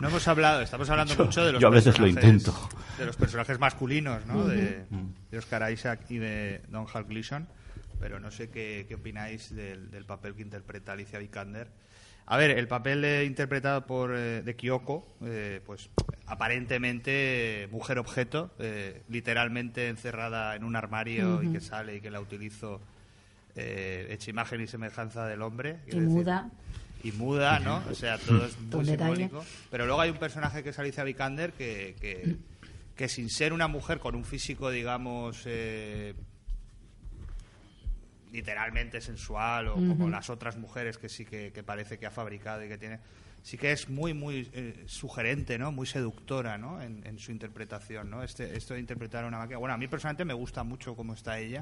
No 0.00 0.08
hemos 0.08 0.26
hablado, 0.28 0.62
estamos 0.62 0.88
hablando 0.90 1.14
Yo- 1.14 1.24
mucho 1.26 1.44
de 1.44 1.52
los 1.52 1.60
yo 1.60 1.68
a 1.68 1.70
veces 1.70 1.98
lo 1.98 2.04
personajes- 2.06 2.24
intento. 2.42 2.68
De 2.98 3.06
los 3.06 3.16
personajes 3.16 3.58
masculinos, 3.58 4.24
¿no? 4.26 4.46
de, 4.48 4.84
Ujú. 4.90 5.12
de 5.30 5.38
Oscar 5.38 5.70
Isaac 5.72 6.00
y 6.08 6.18
de 6.18 6.62
Don 6.68 6.86
Hal 6.92 7.04
Gleason, 7.04 7.46
pero 8.00 8.18
no 8.18 8.30
sé 8.30 8.48
qué, 8.50 8.86
qué 8.88 8.94
opináis 8.94 9.54
del, 9.54 9.90
del 9.90 10.04
papel 10.06 10.34
que 10.34 10.42
interpreta 10.42 10.92
Alicia 10.92 11.18
Vikander. 11.18 11.68
A 12.26 12.36
ver, 12.36 12.50
el 12.52 12.66
papel 12.68 13.02
de- 13.02 13.24
interpretado 13.24 13.86
por 13.86 14.14
eh, 14.14 14.40
de 14.42 14.56
Kyoko, 14.56 15.06
eh, 15.24 15.60
pues 15.66 15.90
aparentemente 16.26 17.68
mujer 17.70 17.98
objeto, 17.98 18.50
eh, 18.58 19.02
literalmente 19.08 19.88
encerrada 19.88 20.54
en 20.56 20.64
un 20.64 20.76
armario 20.76 21.42
y 21.42 21.52
que 21.52 21.60
sale 21.60 21.96
y 21.96 22.00
que 22.00 22.10
la 22.10 22.20
utilizo 22.20 22.80
eh, 23.56 24.06
hecha 24.10 24.30
imagen 24.30 24.60
y 24.60 24.66
semejanza 24.68 25.26
del 25.26 25.42
hombre. 25.42 25.78
Y 25.86 25.90
decir, 25.90 26.02
muda. 26.02 26.48
Y 27.02 27.12
muda, 27.12 27.58
¿no? 27.60 27.82
O 27.90 27.94
sea, 27.94 28.18
todo 28.18 28.46
es 28.46 28.58
muy 28.60 28.84
simbólico. 28.84 29.44
Pero 29.70 29.86
luego 29.86 30.00
hay 30.00 30.10
un 30.10 30.18
personaje 30.18 30.62
que 30.62 30.70
es 30.70 30.78
Alicia 30.78 31.04
Vikander 31.04 31.52
que, 31.52 31.96
que, 32.00 32.36
que 32.96 33.08
sin 33.08 33.28
ser 33.30 33.52
una 33.52 33.68
mujer 33.68 33.98
con 33.98 34.14
un 34.14 34.24
físico, 34.24 34.70
digamos, 34.70 35.42
eh, 35.46 36.14
literalmente 38.32 39.00
sensual 39.00 39.68
o 39.68 39.74
como 39.74 40.08
las 40.08 40.30
otras 40.30 40.56
mujeres 40.56 40.98
que 40.98 41.08
sí 41.08 41.24
que, 41.24 41.52
que 41.52 41.62
parece 41.62 41.98
que 41.98 42.06
ha 42.06 42.10
fabricado 42.10 42.64
y 42.64 42.68
que 42.68 42.78
tiene, 42.78 43.00
sí 43.42 43.56
que 43.58 43.72
es 43.72 43.88
muy, 43.88 44.14
muy 44.14 44.48
eh, 44.52 44.84
sugerente, 44.86 45.58
¿no? 45.58 45.72
Muy 45.72 45.86
seductora, 45.86 46.58
¿no? 46.58 46.80
En, 46.80 47.04
en 47.06 47.18
su 47.18 47.32
interpretación, 47.32 48.10
¿no? 48.10 48.22
Este, 48.22 48.56
esto 48.56 48.74
de 48.74 48.80
interpretar 48.80 49.24
a 49.24 49.28
una 49.28 49.38
máquina. 49.38 49.58
Bueno, 49.58 49.74
a 49.74 49.78
mí 49.78 49.88
personalmente 49.88 50.24
me 50.24 50.34
gusta 50.34 50.62
mucho 50.62 50.94
cómo 50.94 51.14
está 51.14 51.38
ella, 51.38 51.60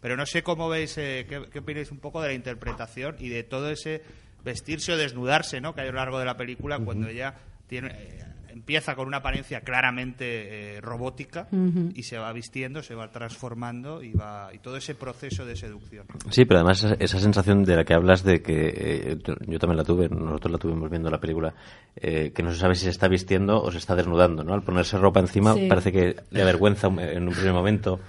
pero 0.00 0.16
no 0.16 0.24
sé 0.24 0.42
cómo 0.42 0.68
veis, 0.68 0.96
eh, 0.98 1.26
qué, 1.28 1.48
qué 1.52 1.58
opináis 1.58 1.90
un 1.90 1.98
poco 1.98 2.22
de 2.22 2.28
la 2.28 2.34
interpretación 2.34 3.16
y 3.18 3.28
de 3.28 3.42
todo 3.42 3.70
ese 3.70 4.02
vestirse 4.46 4.92
o 4.92 4.96
desnudarse, 4.96 5.60
¿no? 5.60 5.74
Que 5.74 5.82
hay 5.82 5.88
a 5.88 5.92
lo 5.92 5.98
largo 5.98 6.18
de 6.18 6.24
la 6.24 6.36
película 6.38 6.78
cuando 6.78 7.08
ella 7.08 7.34
tiene... 7.66 7.88
eh, 7.92 8.22
empieza 8.56 8.94
con 8.96 9.06
una 9.06 9.18
apariencia 9.18 9.60
claramente 9.60 10.76
eh, 10.76 10.80
robótica 10.80 11.46
y 11.94 12.02
se 12.04 12.16
va 12.16 12.32
vistiendo, 12.32 12.82
se 12.82 12.94
va 12.94 13.12
transformando 13.12 14.02
y 14.02 14.12
va 14.14 14.48
y 14.50 14.58
todo 14.60 14.78
ese 14.78 14.94
proceso 14.94 15.44
de 15.44 15.56
seducción. 15.56 16.06
Sí, 16.30 16.46
pero 16.46 16.60
además 16.60 16.82
esa, 16.82 16.94
esa 16.98 17.20
sensación 17.20 17.64
de 17.64 17.76
la 17.76 17.84
que 17.84 17.92
hablas 17.92 18.24
de 18.24 18.40
que 18.40 18.72
eh, 18.74 19.18
yo- 19.22 19.34
yo 19.46 19.58
también 19.58 19.76
la 19.76 19.84
tuve, 19.84 20.08
nosotros 20.08 20.50
la 20.52 20.56
tuvimos 20.58 20.88
viendo 20.88 21.10
la 21.10 21.20
película, 21.20 21.52
eh, 21.96 22.32
que 22.34 22.42
no 22.42 22.50
se 22.50 22.56
sabe 22.58 22.74
si 22.76 22.84
se 22.84 22.90
está 22.90 23.08
vistiendo 23.08 23.60
o 23.62 23.70
se 23.70 23.76
está 23.76 23.94
desnudando, 23.94 24.42
¿no? 24.42 24.54
Al 24.54 24.62
ponerse 24.62 24.96
ropa 24.96 25.20
encima 25.20 25.52
Sí. 25.52 25.66
parece 25.68 25.92
que 25.92 26.16
le 26.30 26.40
avergüenza 26.42 26.86
en 26.86 27.28
un 27.28 27.34
primer 27.34 27.52
momento 27.52 28.00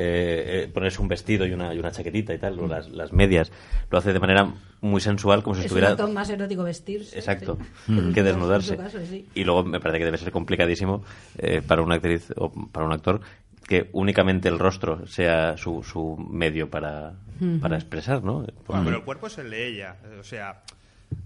eh, 0.00 0.62
eh, 0.64 0.70
ponerse 0.72 1.02
un 1.02 1.08
vestido 1.08 1.44
y 1.44 1.52
una, 1.52 1.74
y 1.74 1.78
una 1.80 1.90
chaquetita 1.90 2.32
y 2.32 2.38
tal, 2.38 2.58
o 2.60 2.68
las, 2.68 2.88
las 2.90 3.12
medias. 3.12 3.50
Lo 3.90 3.98
hace 3.98 4.12
de 4.12 4.20
manera 4.20 4.54
muy 4.80 5.00
sensual, 5.00 5.42
como 5.42 5.54
si 5.56 5.60
Es 5.60 5.64
un 5.64 5.78
estuviera... 5.78 5.90
acto 5.90 6.08
más 6.12 6.30
erótico 6.30 6.62
vestirse. 6.62 7.18
Exacto, 7.18 7.58
sí. 7.86 8.12
que 8.14 8.22
desnudarse. 8.22 8.76
Caso, 8.76 8.98
sí. 9.04 9.26
Y 9.34 9.42
luego 9.42 9.64
me 9.64 9.80
parece 9.80 9.98
que 9.98 10.04
debe 10.04 10.18
ser 10.18 10.30
complicadísimo 10.30 11.02
eh, 11.36 11.62
para 11.66 11.82
una 11.82 11.96
actriz 11.96 12.32
o 12.36 12.50
para 12.70 12.86
un 12.86 12.92
actor 12.92 13.20
que 13.66 13.90
únicamente 13.92 14.48
el 14.48 14.58
rostro 14.58 15.06
sea 15.06 15.56
su, 15.56 15.82
su 15.82 16.16
medio 16.16 16.70
para, 16.70 17.14
para 17.60 17.76
expresar, 17.76 18.22
¿no? 18.22 18.46
Bueno, 18.66 18.82
pero 18.84 18.96
el 18.98 19.02
cuerpo 19.02 19.26
es 19.26 19.36
el 19.38 19.50
de 19.50 19.66
ella. 19.66 19.96
O 20.18 20.24
sea, 20.24 20.62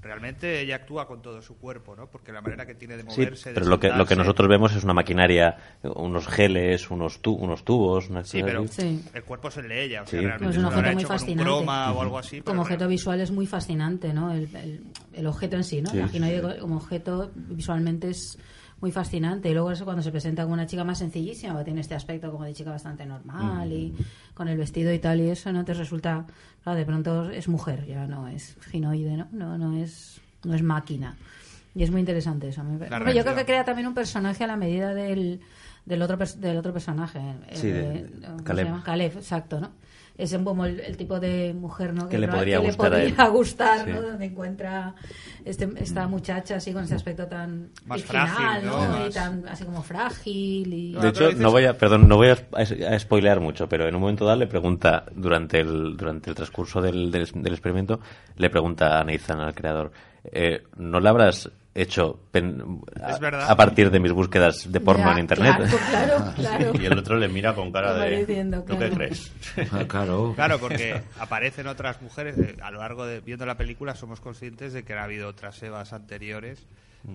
realmente 0.01 0.61
ella 0.61 0.77
actúa 0.77 1.07
con 1.07 1.23
todo 1.23 1.41
su 1.43 1.57
cuerpo, 1.59 1.95
¿no? 1.97 2.07
Porque 2.09 2.33
la 2.33 2.41
manera 2.41 2.67
que 2.67 2.75
tiene 2.75 2.97
de 2.97 3.03
Sí, 3.03 3.09
moverse. 3.21 3.51
de 3.51 3.55
pero 3.55 3.67
lo 3.67 3.79
que, 3.81 3.89
lo 3.91 4.05
que 4.07 4.17
nosotros 4.17 4.49
vemos 4.49 4.75
es 4.75 4.85
una 4.85 4.95
maquinaria, 4.95 5.57
unos 5.83 6.27
geles, 6.27 6.91
unos, 6.91 7.21
tu- 7.21 7.35
unos 7.35 7.65
tubos, 7.65 8.09
unas 8.11 8.29
Sí, 8.29 8.43
pero 8.43 8.63
así. 8.63 9.05
el 9.15 9.23
cuerpo 9.25 9.49
es 9.49 9.57
el 9.59 9.69
de 9.69 9.85
ella. 9.85 10.03
O 10.03 10.07
sea, 10.07 10.21
Sí. 10.21 10.27
realmente 10.27 10.45
Pues 10.47 10.57
es 10.57 10.63
un 10.63 10.71
se 10.71 10.71
lo 10.71 10.77
habrá 10.79 10.91
objeto 10.91 10.95
muy 10.97 11.05
con 11.05 11.13
un 11.13 11.19
fascinante. 11.19 11.45
croma 11.45 11.93
o 11.93 12.03
algo 12.03 12.19
así. 12.19 12.41
Como 12.41 12.45
bueno. 12.47 12.63
objeto 12.63 12.89
visual 12.89 13.21
es 13.21 13.31
muy 13.31 13.47
fascinante, 13.47 14.13
¿no? 14.13 14.33
El, 14.33 14.55
el- 14.57 14.85
el 15.13 15.27
objeto 15.27 15.57
en 15.57 15.65
sí, 15.65 15.83
¿no? 15.83 15.91
Sí, 15.91 16.01
sí, 16.03 16.09
ginoide 16.11 16.59
como 16.59 16.77
objeto 16.77 17.31
visualmente 17.35 18.11
es 18.11 18.39
muy 18.83 18.91
fascinante. 18.93 19.49
Y 19.49 19.55
luego 19.55 19.71
eso 19.71 19.85
cuando 19.85 20.03
se 20.03 20.11
presenta 20.11 20.43
como 20.43 20.53
una 20.55 20.67
chica 20.67 20.85
más 20.85 20.99
sencillísima, 20.99 21.63
tiene 21.65 21.81
este 21.81 21.95
aspecto 21.95 22.31
como 22.31 22.45
de 22.45 22.53
chica 22.53 22.71
bastante 22.71 23.07
normal 23.07 23.73
y 23.73 23.95
con 24.35 24.49
el 24.49 24.59
vestido 24.59 24.93
y 24.93 24.99
tal 24.99 25.21
y 25.21 25.31
eso, 25.31 25.53
¿no? 25.53 25.65
Te 25.65 25.73
resulta, 25.73 26.27
claro, 26.65 26.79
de 26.79 26.85
pronto 26.85 27.31
es 27.31 27.49
mujer, 27.49 27.87
ya 27.87 28.07
no 28.07 28.29
es 28.29 28.57
ginoide, 28.71 29.17
¿no? 29.17 29.29
No, 29.33 29.57
no 29.57 29.77
es, 29.83 30.21
no 30.45 30.55
es 30.55 30.63
máquina. 30.63 31.17
Y 31.75 31.85
es 31.85 31.91
muy 31.91 32.01
interesante 32.01 32.49
eso. 32.49 32.61
Hombre, 32.61 32.89
yo 33.15 33.23
creo 33.23 33.35
que 33.37 33.47
crea 33.47 33.65
también 33.65 33.87
un 33.89 33.95
personaje 33.95 34.45
a 34.45 34.47
la 34.47 34.57
medida 34.57 34.93
del, 34.93 35.41
del, 35.87 36.03
otro, 36.03 36.19
del 36.39 36.59
otro 36.59 36.73
personaje. 36.73 37.19
eh, 37.49 37.57
Sí, 37.57 37.69
de- 37.69 37.95
eh, 38.01 38.07
¿cómo 38.27 38.39
se 38.39 38.45
Caleb. 38.45 38.83
Caleb, 38.83 39.13
exacto, 39.17 39.61
¿no? 39.61 39.71
Es 40.23 40.33
un- 40.33 40.45
como 40.45 40.65
el, 40.67 40.79
el 40.81 40.97
tipo 40.97 41.19
de 41.19 41.53
mujer 41.55 41.93
¿no? 41.95 42.09
Que 42.09 42.19
le 42.19 42.29
podría 42.29 42.61
que 42.61 42.67
gustar 42.67 42.93
a 42.95 42.99
le 42.99 43.05
él. 43.07 43.15
podría 43.15 43.29
gustar, 43.39 43.85
Sí. 43.85 43.91
¿no? 43.93 44.03
Donde 44.03 44.25
encuentra 44.27 44.95
este, 45.45 45.69
esta 45.79 46.07
muchacha 46.07 46.57
así 46.57 46.73
con 46.73 46.85
ese 46.85 46.95
aspecto 46.95 47.27
tan 47.27 47.71
Más 47.87 47.99
virginal, 47.99 48.29
frágil, 48.29 48.67
¿no? 48.67 48.89
¿no? 48.99 49.07
Y 49.07 49.11
tan 49.11 49.49
así 49.49 49.65
como 49.65 49.83
frágil 49.83 50.73
y... 50.73 50.93
De 50.95 51.09
hecho, 51.09 51.33
no 51.33 51.51
voy 51.51 51.65
a, 51.65 51.77
perdón, 51.77 52.07
no 52.09 52.17
voy 52.17 52.29
a, 52.29 52.37
a 52.89 52.99
spoilear 52.99 53.41
mucho, 53.41 53.69
pero 53.69 53.89
en 53.89 53.95
un 53.95 54.01
momento 54.01 54.25
dado 54.25 54.39
le 54.39 54.47
pregunta, 54.47 55.05
durante 55.15 55.61
el, 55.61 55.97
durante 55.97 56.31
el 56.31 56.37
transcurso 56.37 56.81
del, 56.81 57.11
del, 57.11 57.27
del 57.35 57.53
experimento, 57.53 58.01
le 58.37 58.49
pregunta 58.51 59.01
a 59.01 59.05
Nathan, 59.05 59.41
al 59.41 59.55
creador, 59.55 59.91
eh, 60.25 60.63
¿no 60.77 61.01
le 61.01 61.09
habrás 61.09 61.51
hecho 61.75 62.21
pen- 62.31 62.81
a, 63.03 63.51
a 63.51 63.57
partir 63.57 63.91
de 63.91 63.99
mis 64.01 64.13
búsquedas 64.13 64.71
de 64.71 64.81
porno 64.81 65.05
Ya, 65.07 65.13
en 65.13 65.19
internet? 65.21 65.55
Claro, 65.57 65.79
claro, 65.91 66.35
claro. 66.37 66.73
Y 66.81 66.85
el 66.87 66.99
otro 66.99 67.17
le 67.17 67.29
mira 67.29 67.55
con 67.55 67.73
cara 67.73 67.95
de... 67.95 68.19
diciendo, 68.19 68.59
¿Tú 68.63 68.73
qué 68.73 68.89
claro. 68.91 68.95
crees? 68.95 69.33
Ah, 69.73 69.85
claro. 69.89 70.33
Claro, 70.37 70.59
porque 70.59 71.01
aparecen 71.19 71.67
otras 71.67 72.01
mujeres. 72.03 72.37
eh, 72.39 72.57
A 72.63 72.71
lo 72.71 72.81
largo 72.81 73.07
de 73.07 73.21
viendo 73.21 73.47
la 73.47 73.57
película 73.57 73.95
somos 73.95 74.21
conscientes 74.21 74.73
de 74.73 74.83
que 74.85 74.93
ha 74.95 75.05
habido 75.05 75.29
otras 75.29 75.63
Evas 75.63 75.93
anteriores 75.93 76.67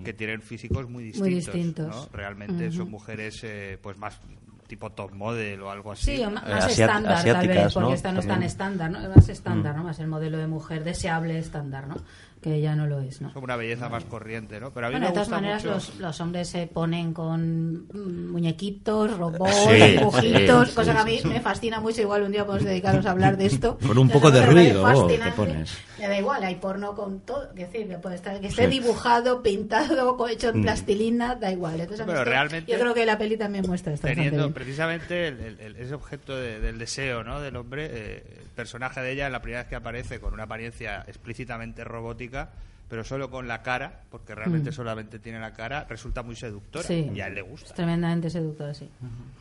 que 0.04 0.12
tienen 0.12 0.42
físicos 0.42 0.88
muy 0.88 1.04
distintos. 1.04 1.34
distintos. 1.54 1.86
¿no? 1.88 2.08
Realmente 2.12 2.70
son 2.72 2.90
mujeres 2.90 3.40
eh, 3.44 3.78
pues 3.80 3.96
más 3.96 4.20
tipo 4.66 4.90
top 4.90 5.12
model 5.12 5.62
o 5.62 5.70
algo 5.70 5.92
así. 5.92 6.16
Sí, 6.16 6.22
o 6.22 6.28
Eh, 6.28 6.30
más 6.30 6.78
estándar, 6.78 7.24
tal 7.24 7.48
vez, 7.48 7.72
porque 7.72 7.88
¿no? 7.88 7.94
esta 7.94 8.12
no 8.12 8.20
es 8.20 8.26
tan 8.26 8.42
estándar, 8.42 8.90
¿no? 8.90 9.00
Es 9.00 9.08
más 9.16 9.28
estándar, 9.30 9.74
¿no? 9.74 9.84
Más 9.84 9.98
el 9.98 10.08
modelo 10.08 10.36
de 10.36 10.46
mujer 10.46 10.84
deseable 10.84 11.38
estándar, 11.38 11.86
¿no? 11.88 11.96
Que 12.40 12.60
ya 12.60 12.76
no 12.76 12.86
lo 12.86 13.00
es, 13.00 13.20
¿no? 13.20 13.32
Son 13.32 13.42
una 13.42 13.56
belleza 13.56 13.88
más 13.88 14.04
corriente, 14.04 14.60
¿no? 14.60 14.70
Pero 14.72 14.86
a 14.86 14.90
mí 14.90 14.94
Bueno, 14.94 15.06
me 15.06 15.10
de 15.10 15.12
todas 15.14 15.28
gusta 15.28 15.36
maneras, 15.40 15.64
mucho... 15.64 15.74
los, 15.74 15.98
los 15.98 16.20
hombres 16.20 16.48
se 16.48 16.66
ponen 16.68 17.12
con 17.12 17.86
mm, 17.92 18.30
muñequitos, 18.30 19.16
robots, 19.18 19.54
Sí, 19.68 19.74
dibujitos, 19.96 20.68
sí, 20.68 20.74
cosa 20.74 20.92
que 20.92 20.98
a 20.98 21.04
mí 21.04 21.18
sí. 21.20 21.26
me 21.28 21.40
fascina 21.40 21.80
mucho. 21.80 22.00
Igual 22.00 22.22
un 22.22 22.30
día 22.32 22.46
podemos 22.46 22.64
dedicaros 22.68 23.04
a 23.06 23.10
hablar 23.10 23.36
de 23.36 23.46
esto. 23.46 23.76
Con 23.86 23.98
un 23.98 24.06
Es 24.06 24.12
poco 24.12 24.30
de 24.30 24.46
ruido, 24.46 24.82
fascina, 24.82 25.24
te 25.24 25.32
pones. 25.32 25.76
Me 25.98 26.06
da 26.06 26.16
igual, 26.18 26.44
hay 26.44 26.54
porno 26.54 26.94
con 26.94 27.20
todo. 27.20 27.52
Que 27.54 27.66
decir, 27.66 27.88
que, 27.88 27.98
puede 27.98 28.14
estar, 28.14 28.40
que 28.40 28.46
esté 28.46 28.68
dibujado, 28.68 29.42
pintado, 29.42 30.16
co- 30.16 30.28
hecho 30.28 30.52
Mm. 30.52 30.56
en 30.58 30.62
plastilina, 30.62 31.34
da 31.34 31.50
igual. 31.50 31.80
Entonces, 31.80 32.06
Pero 32.06 32.18
esto- 32.18 32.30
realmente- 32.30 32.70
Yo 32.70 32.78
creo 32.78 32.94
que 32.94 33.04
la 33.04 33.18
peli 33.18 33.36
también 33.36 33.64
muestra 33.66 33.92
esto. 33.94 34.06
teniendo 34.06 34.52
precisamente 34.52 35.26
el- 35.28 35.40
el- 35.40 35.60
el- 35.60 35.76
ese 35.76 35.94
objeto 35.94 36.36
de- 36.36 36.60
del 36.60 36.78
deseo 36.78 37.24
¿no? 37.24 37.40
del 37.40 37.56
hombre, 37.56 37.88
eh, 37.90 38.22
personaje 38.58 39.00
de 39.00 39.12
ella, 39.12 39.30
la 39.30 39.40
primera 39.40 39.62
vez 39.62 39.68
que 39.68 39.76
aparece 39.76 40.18
con 40.18 40.34
una 40.34 40.42
apariencia 40.42 41.04
explícitamente 41.06 41.84
robótica, 41.84 42.50
pero 42.88 43.04
solo 43.04 43.30
con 43.30 43.46
la 43.46 43.62
cara, 43.62 44.00
porque 44.10 44.34
realmente 44.34 44.72
solamente 44.72 45.20
tiene 45.20 45.38
la 45.38 45.52
cara, 45.52 45.86
resulta 45.88 46.22
muy 46.24 46.34
seductora 46.34 46.84
Mm. 46.84 46.88
Sí. 46.88 47.10
y 47.14 47.20
a 47.20 47.28
él 47.28 47.34
le 47.34 47.40
Es 47.42 47.46
gusta. 47.48 47.74
tremendamente 47.74 48.30
seductora, 48.30 48.74
sí. 48.74 48.90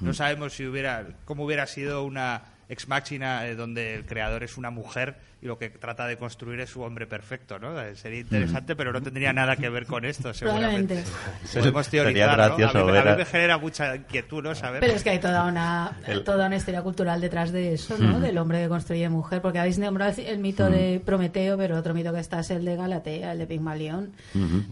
No 0.01 0.13
sabemos 0.13 0.53
si 0.53 0.67
hubiera, 0.67 1.03
cómo 1.25 1.45
hubiera 1.45 1.65
sido 1.65 2.03
una 2.03 2.43
ex 2.69 2.88
máquina 2.88 3.43
donde 3.56 3.95
el 3.95 4.06
creador 4.06 4.43
es 4.43 4.56
una 4.58 4.69
mujer 4.69 5.15
y 5.39 5.45
lo 5.45 5.58
que 5.60 5.69
trata 5.69 6.08
de 6.08 6.17
construir 6.17 6.60
es 6.62 6.69
su 6.71 6.82
hombre 6.82 7.06
perfecto, 7.06 7.60
¿no? 7.60 7.73
Sería 7.95 8.21
interesante, 8.21 8.76
pero 8.76 8.91
no 8.91 9.02
tendría 9.04 9.34
nada 9.34 9.56
que 9.56 9.69
ver 9.69 9.86
con 9.86 10.04
esto, 10.04 10.34
seguramente. 10.34 11.04
Probablemente. 11.04 11.60
Podemos 11.60 11.86
Sería 11.86 12.04
teorizar, 12.04 12.30
¿no? 12.30 12.36
gracioso 12.58 12.78
a, 12.80 12.84
mí, 12.84 12.89
a 12.89 12.91
ver 13.04 13.12
mí 13.12 13.17
me 13.19 13.26
genera 13.26 13.58
mucha 13.60 13.95
inquietud, 13.95 14.43
¿no? 14.43 14.56
Saber. 14.56 14.80
Pero 14.80 14.93
es 14.93 15.04
que 15.04 15.12
hay 15.12 15.19
toda 15.19 15.45
una 15.45 15.91
El- 16.08 16.23
toda 16.23 16.47
una 16.47 16.56
historia 16.56 16.82
cultural 16.82 17.21
detrás 17.21 17.52
de 17.52 17.73
eso, 17.73 17.97
¿no? 18.00 18.19
Del 18.19 18.38
hombre 18.39 18.63
que 18.63 18.67
construye 18.67 19.08
mujer, 19.10 19.41
porque 19.41 19.60
habéis 19.60 19.78
nombrado 19.78 20.13
el 20.26 20.39
mito 20.39 20.69
de 20.69 21.02
Prometeo, 21.06 21.56
pero 21.58 21.78
otro 21.78 21.93
mito 21.93 22.12
que 22.13 22.19
está 22.19 22.39
es 22.39 22.50
el 22.50 22.65
de 22.65 22.76
Galatea, 22.76 23.34
el 23.34 23.38
de 23.39 23.45
Pigmalión. 23.47 24.13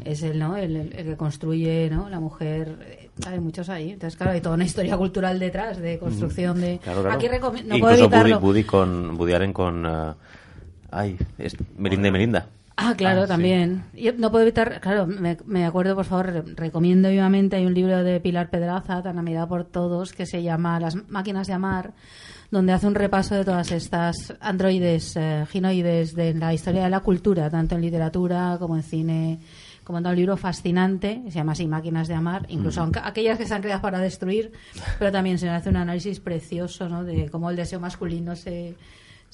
Es 0.04 0.24
el, 0.24 0.40
¿no? 0.40 0.58
El, 0.58 0.76
el- 0.76 0.94
el 0.96 1.06
que 1.06 1.16
construye, 1.16 1.90
¿no? 1.92 2.10
La 2.10 2.20
mujer. 2.20 2.76
eh, 2.82 3.10
Hay 3.28 3.40
muchos 3.40 3.70
ahí. 3.70 3.92
Entonces, 3.92 4.18
claro, 4.18 4.32
hay 4.34 4.42
toda 4.42 4.56
una 4.56 4.66
historia 4.66 4.98
cultural 4.98 5.38
detrás 5.40 5.78
de 5.78 6.00
construcción 6.00 6.60
de. 6.60 6.80
Claro, 6.84 7.02
claro. 7.04 7.16
Aquí 7.18 7.28
no 7.30 7.40
puedo 7.40 7.58
Incluso 7.60 7.86
Woody, 7.86 8.02
evitarlo. 8.02 8.40
Woody 8.40 8.64
con 8.64 9.16
Woody 9.20 9.34
Allen 9.34 9.54
con 9.54 9.86
ah, 9.86 10.16
ay, 10.96 11.18
es 11.38 11.56
Melinda 11.78 12.08
y 12.08 12.12
Melinda. 12.12 12.48
Ah, 12.78 12.94
claro, 12.98 13.22
Ah, 13.22 13.26
sí. 13.26 13.30
también. 13.30 13.84
Yo 13.94 14.12
no 14.18 14.30
puedo 14.32 14.44
evitar, 14.44 14.82
claro, 14.82 15.08
me, 15.08 15.38
me 15.46 15.66
acuerdo, 15.66 15.96
por 15.96 16.04
favor, 16.06 16.26
re- 16.26 16.44
recomiendo 16.56 17.10
vivamente, 17.10 17.56
hay 17.56 17.66
un 17.66 17.74
libro 17.74 18.04
de 18.04 18.20
Pilar 18.20 18.50
Pedraza, 18.50 19.02
tan 19.02 19.18
amigada 19.18 19.48
por 19.48 19.64
todos, 19.64 20.12
que 20.12 20.26
se 20.26 20.44
llama 20.44 20.78
Las 20.82 20.96
máquinas 21.10 21.48
de 21.48 21.54
amar, 21.54 21.94
donde 22.52 22.74
hace 22.74 22.86
un 22.88 22.96
repaso 22.96 23.34
de 23.36 23.46
todas 23.46 23.72
estas 23.72 24.34
androides, 24.42 25.16
eh, 25.16 25.46
ginoides 25.50 26.16
de 26.16 26.34
la 26.34 26.54
historia 26.54 26.84
de 26.84 26.90
la 26.90 27.00
cultura, 27.00 27.50
tanto 27.50 27.76
en 27.76 27.82
literatura 27.82 28.58
como 28.60 28.76
en 28.76 28.84
cine, 28.84 29.40
como 29.86 30.00
en 30.00 30.08
un 30.08 30.16
libro 30.16 30.36
fascinante, 30.36 31.22
se 31.26 31.32
llama 31.32 31.54
así, 31.54 31.68
Máquinas 31.68 32.10
de 32.10 32.16
Amar, 32.16 32.46
incluso 32.50 32.82
aunque- 32.82 33.00
aquellas 33.02 33.38
que 33.38 33.44
están 33.44 33.62
creadas 33.62 33.82
para 33.82 34.00
destruir, 34.00 34.52
pero 35.00 35.14
también 35.14 35.38
se 35.40 35.48
hace 35.50 35.70
un 35.70 35.78
análisis 35.78 36.20
precioso 36.20 36.90
¿no? 36.90 37.06
de 37.06 37.30
cómo 37.30 37.50
el 37.50 37.56
deseo 37.56 37.80
masculino 37.80 38.36
se, 38.36 38.76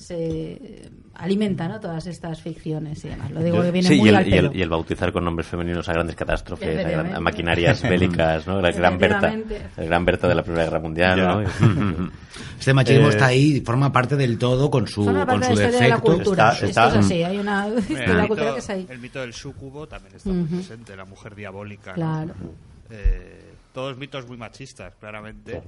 se 0.02 0.54
eh, 0.54 0.90
alimenta 1.16 1.68
¿no? 1.68 1.80
todas 1.80 2.06
estas 2.08 2.42
ficciones 2.42 3.04
y 3.06 3.10
demás. 3.10 3.32
Lo 3.32 3.42
digo 3.44 3.58
Yo- 3.58 3.64
que 3.64 3.72
viene 3.72 3.88
Sí, 3.88 3.98
muy 4.00 4.08
y 4.08 4.10
el, 4.10 4.16
al 4.16 4.28
y, 4.28 4.32
el, 4.34 4.36
pelo. 4.48 4.52
y 4.58 4.62
el 4.62 4.70
bautizar 4.70 5.12
con 5.14 5.24
nombres 5.24 5.48
femeninos 5.48 5.88
a 5.88 5.94
grandes 5.94 6.16
catástrofes, 6.16 6.86
a, 6.86 6.90
gran- 6.90 7.16
a 7.16 7.20
maquinarias 7.20 7.82
bélicas, 7.84 8.48
¿no? 8.48 8.60
La 8.60 8.72
gran 8.72 8.98
Berta, 8.98 9.34
la 9.78 9.84
gran 9.84 10.04
Berta 10.06 10.28
de 10.28 10.36
la 10.36 10.44
Primera 10.44 10.64
Guerra 10.66 10.80
Mundial. 10.80 11.46
Este 12.60 12.74
machismo 12.76 13.08
Eh, 13.08 13.10
está 13.10 13.26
ahí, 13.28 13.62
forma 13.62 13.92
parte 13.92 14.16
del 14.16 14.38
todo 14.38 14.70
con 14.70 14.88
su, 14.88 15.04
Forma 15.04 15.26
con 15.26 15.44
su 15.44 15.50
de 15.50 15.56
la 15.56 15.64
historia 15.66 15.80
de 15.82 15.90
la 15.90 15.96
defecto. 15.96 16.14
cultura. 16.16 16.52
Está- 16.52 16.66
Esto 16.88 17.00
es 17.00 17.06
así, 17.06 17.24
hay 17.24 17.38
una 17.40 17.68
El 17.68 17.78
historia 17.80 18.00
de 18.08 18.14
la 18.14 18.28
cultura 18.28 18.46
mito, 18.46 18.54
que 18.54 18.60
es 18.60 18.70
ahí. 18.70 18.88
el 18.90 19.00
mito 19.00 19.20
del 19.22 19.34
sucubo 19.34 19.88
también 19.88 20.16
está 20.16 20.30
muy 20.30 20.46
presente, 20.48 20.96
la 20.96 21.06
mujer 21.06 21.34
diabólica. 21.36 21.92
¿no? 21.92 21.96
Claro. 21.96 22.34
Eh, 22.92 23.42
todos 23.74 23.98
mitos 23.98 24.28
muy 24.28 24.38
machistas, 24.38 24.94
claramente. 25.00 25.62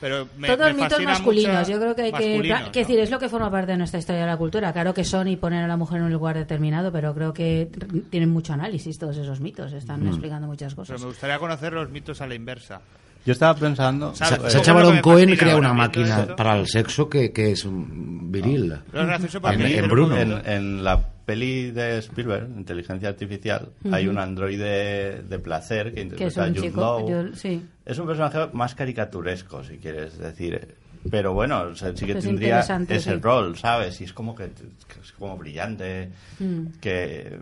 Pero 0.00 0.26
me, 0.38 0.48
Todos 0.48 0.74
me 0.74 0.82
mitos 0.82 1.02
masculinos. 1.02 1.68
Yo 1.68 1.78
creo 1.78 1.94
que 1.94 2.02
hay 2.02 2.12
que. 2.12 2.80
decir, 2.80 2.98
es 2.98 3.10
lo 3.10 3.18
que 3.18 3.28
forma 3.28 3.50
parte 3.50 3.72
de 3.72 3.78
nuestra 3.78 3.98
historia 3.98 4.22
de 4.22 4.26
la 4.26 4.36
cultura. 4.36 4.72
Claro 4.72 4.94
que 4.94 5.04
son 5.04 5.28
y 5.28 5.36
poner 5.36 5.62
a 5.64 5.68
la 5.68 5.76
mujer 5.76 5.98
en 5.98 6.04
un 6.04 6.12
lugar 6.12 6.36
determinado, 6.36 6.90
pero 6.90 7.14
creo 7.14 7.34
que 7.34 7.68
tienen 8.08 8.30
mucho 8.30 8.52
análisis 8.54 8.98
todos 8.98 9.16
esos 9.16 9.40
mitos. 9.40 9.72
Están 9.72 10.06
explicando 10.06 10.46
muchas 10.46 10.74
Pero 10.74 10.82
cosas. 10.82 11.00
me 11.00 11.06
gustaría 11.08 11.38
conocer 11.38 11.72
los 11.72 11.90
mitos 11.90 12.20
a 12.20 12.26
la 12.26 12.34
inversa. 12.34 12.80
Yo 13.26 13.32
estaba 13.32 13.54
pensando... 13.54 14.14
¿Sabes? 14.14 14.40
Sa- 14.40 14.46
Eh, 14.46 14.50
Sacha 14.50 14.52
¿cómo 14.52 14.58
es 14.60 14.66
lo 14.66 14.74
Baron 14.74 14.90
que 14.90 14.96
me 14.96 15.02
Cohen 15.02 15.36
crea 15.36 15.56
una 15.56 15.72
máquina 15.74 16.20
esto? 16.20 16.36
para 16.36 16.58
el 16.58 16.66
sexo 16.66 17.08
que, 17.08 17.32
que 17.32 17.52
es 17.52 17.64
un 17.64 18.32
viril. 18.32 18.74
Gracioso 18.92 19.40
para 19.40 19.54
En- 19.54 19.62
mí 19.62 19.72
en 19.74 19.88
Bruno. 19.88 20.14
un- 20.14 20.20
En, 20.20 20.46
en 20.46 20.84
la 20.84 21.00
peli 21.26 21.70
de 21.70 21.98
Spielberg, 21.98 22.48
Inteligencia 22.56 23.08
Artificial, 23.10 23.68
hay 23.92 24.08
un 24.08 24.18
androide 24.18 25.22
de 25.22 25.38
placer 25.38 25.92
que 25.92 26.08
Que 26.08 26.26
es 26.26 26.36
interpreta 26.36 26.44
a 26.44 26.46
un 26.48 26.54
Jude. 26.56 26.72
Law. 26.74 27.08
yo- 27.28 27.34
sí. 27.36 27.62
Es 27.84 27.98
un 27.98 28.06
personaje 28.06 28.38
más 28.52 28.74
caricaturesco, 28.74 29.62
si 29.64 29.76
quieres 29.78 30.16
decir. 30.18 30.76
Pero 31.10 31.32
bueno, 31.32 31.62
o 31.62 31.74
sea, 31.74 31.96
sí 31.96 32.04
que 32.04 32.12
Es 32.12 32.24
tendría 32.24 32.60
ese 32.60 32.98
sí. 33.00 33.14
rol, 33.16 33.56
¿sabes? 33.56 34.00
Y 34.02 34.04
es 34.04 34.12
como 34.12 34.34
que, 34.34 34.50
que 34.50 35.00
es 35.02 35.12
como 35.12 35.36
brillante. 35.38 36.10
Mm. 36.38 36.66
que 36.80 37.38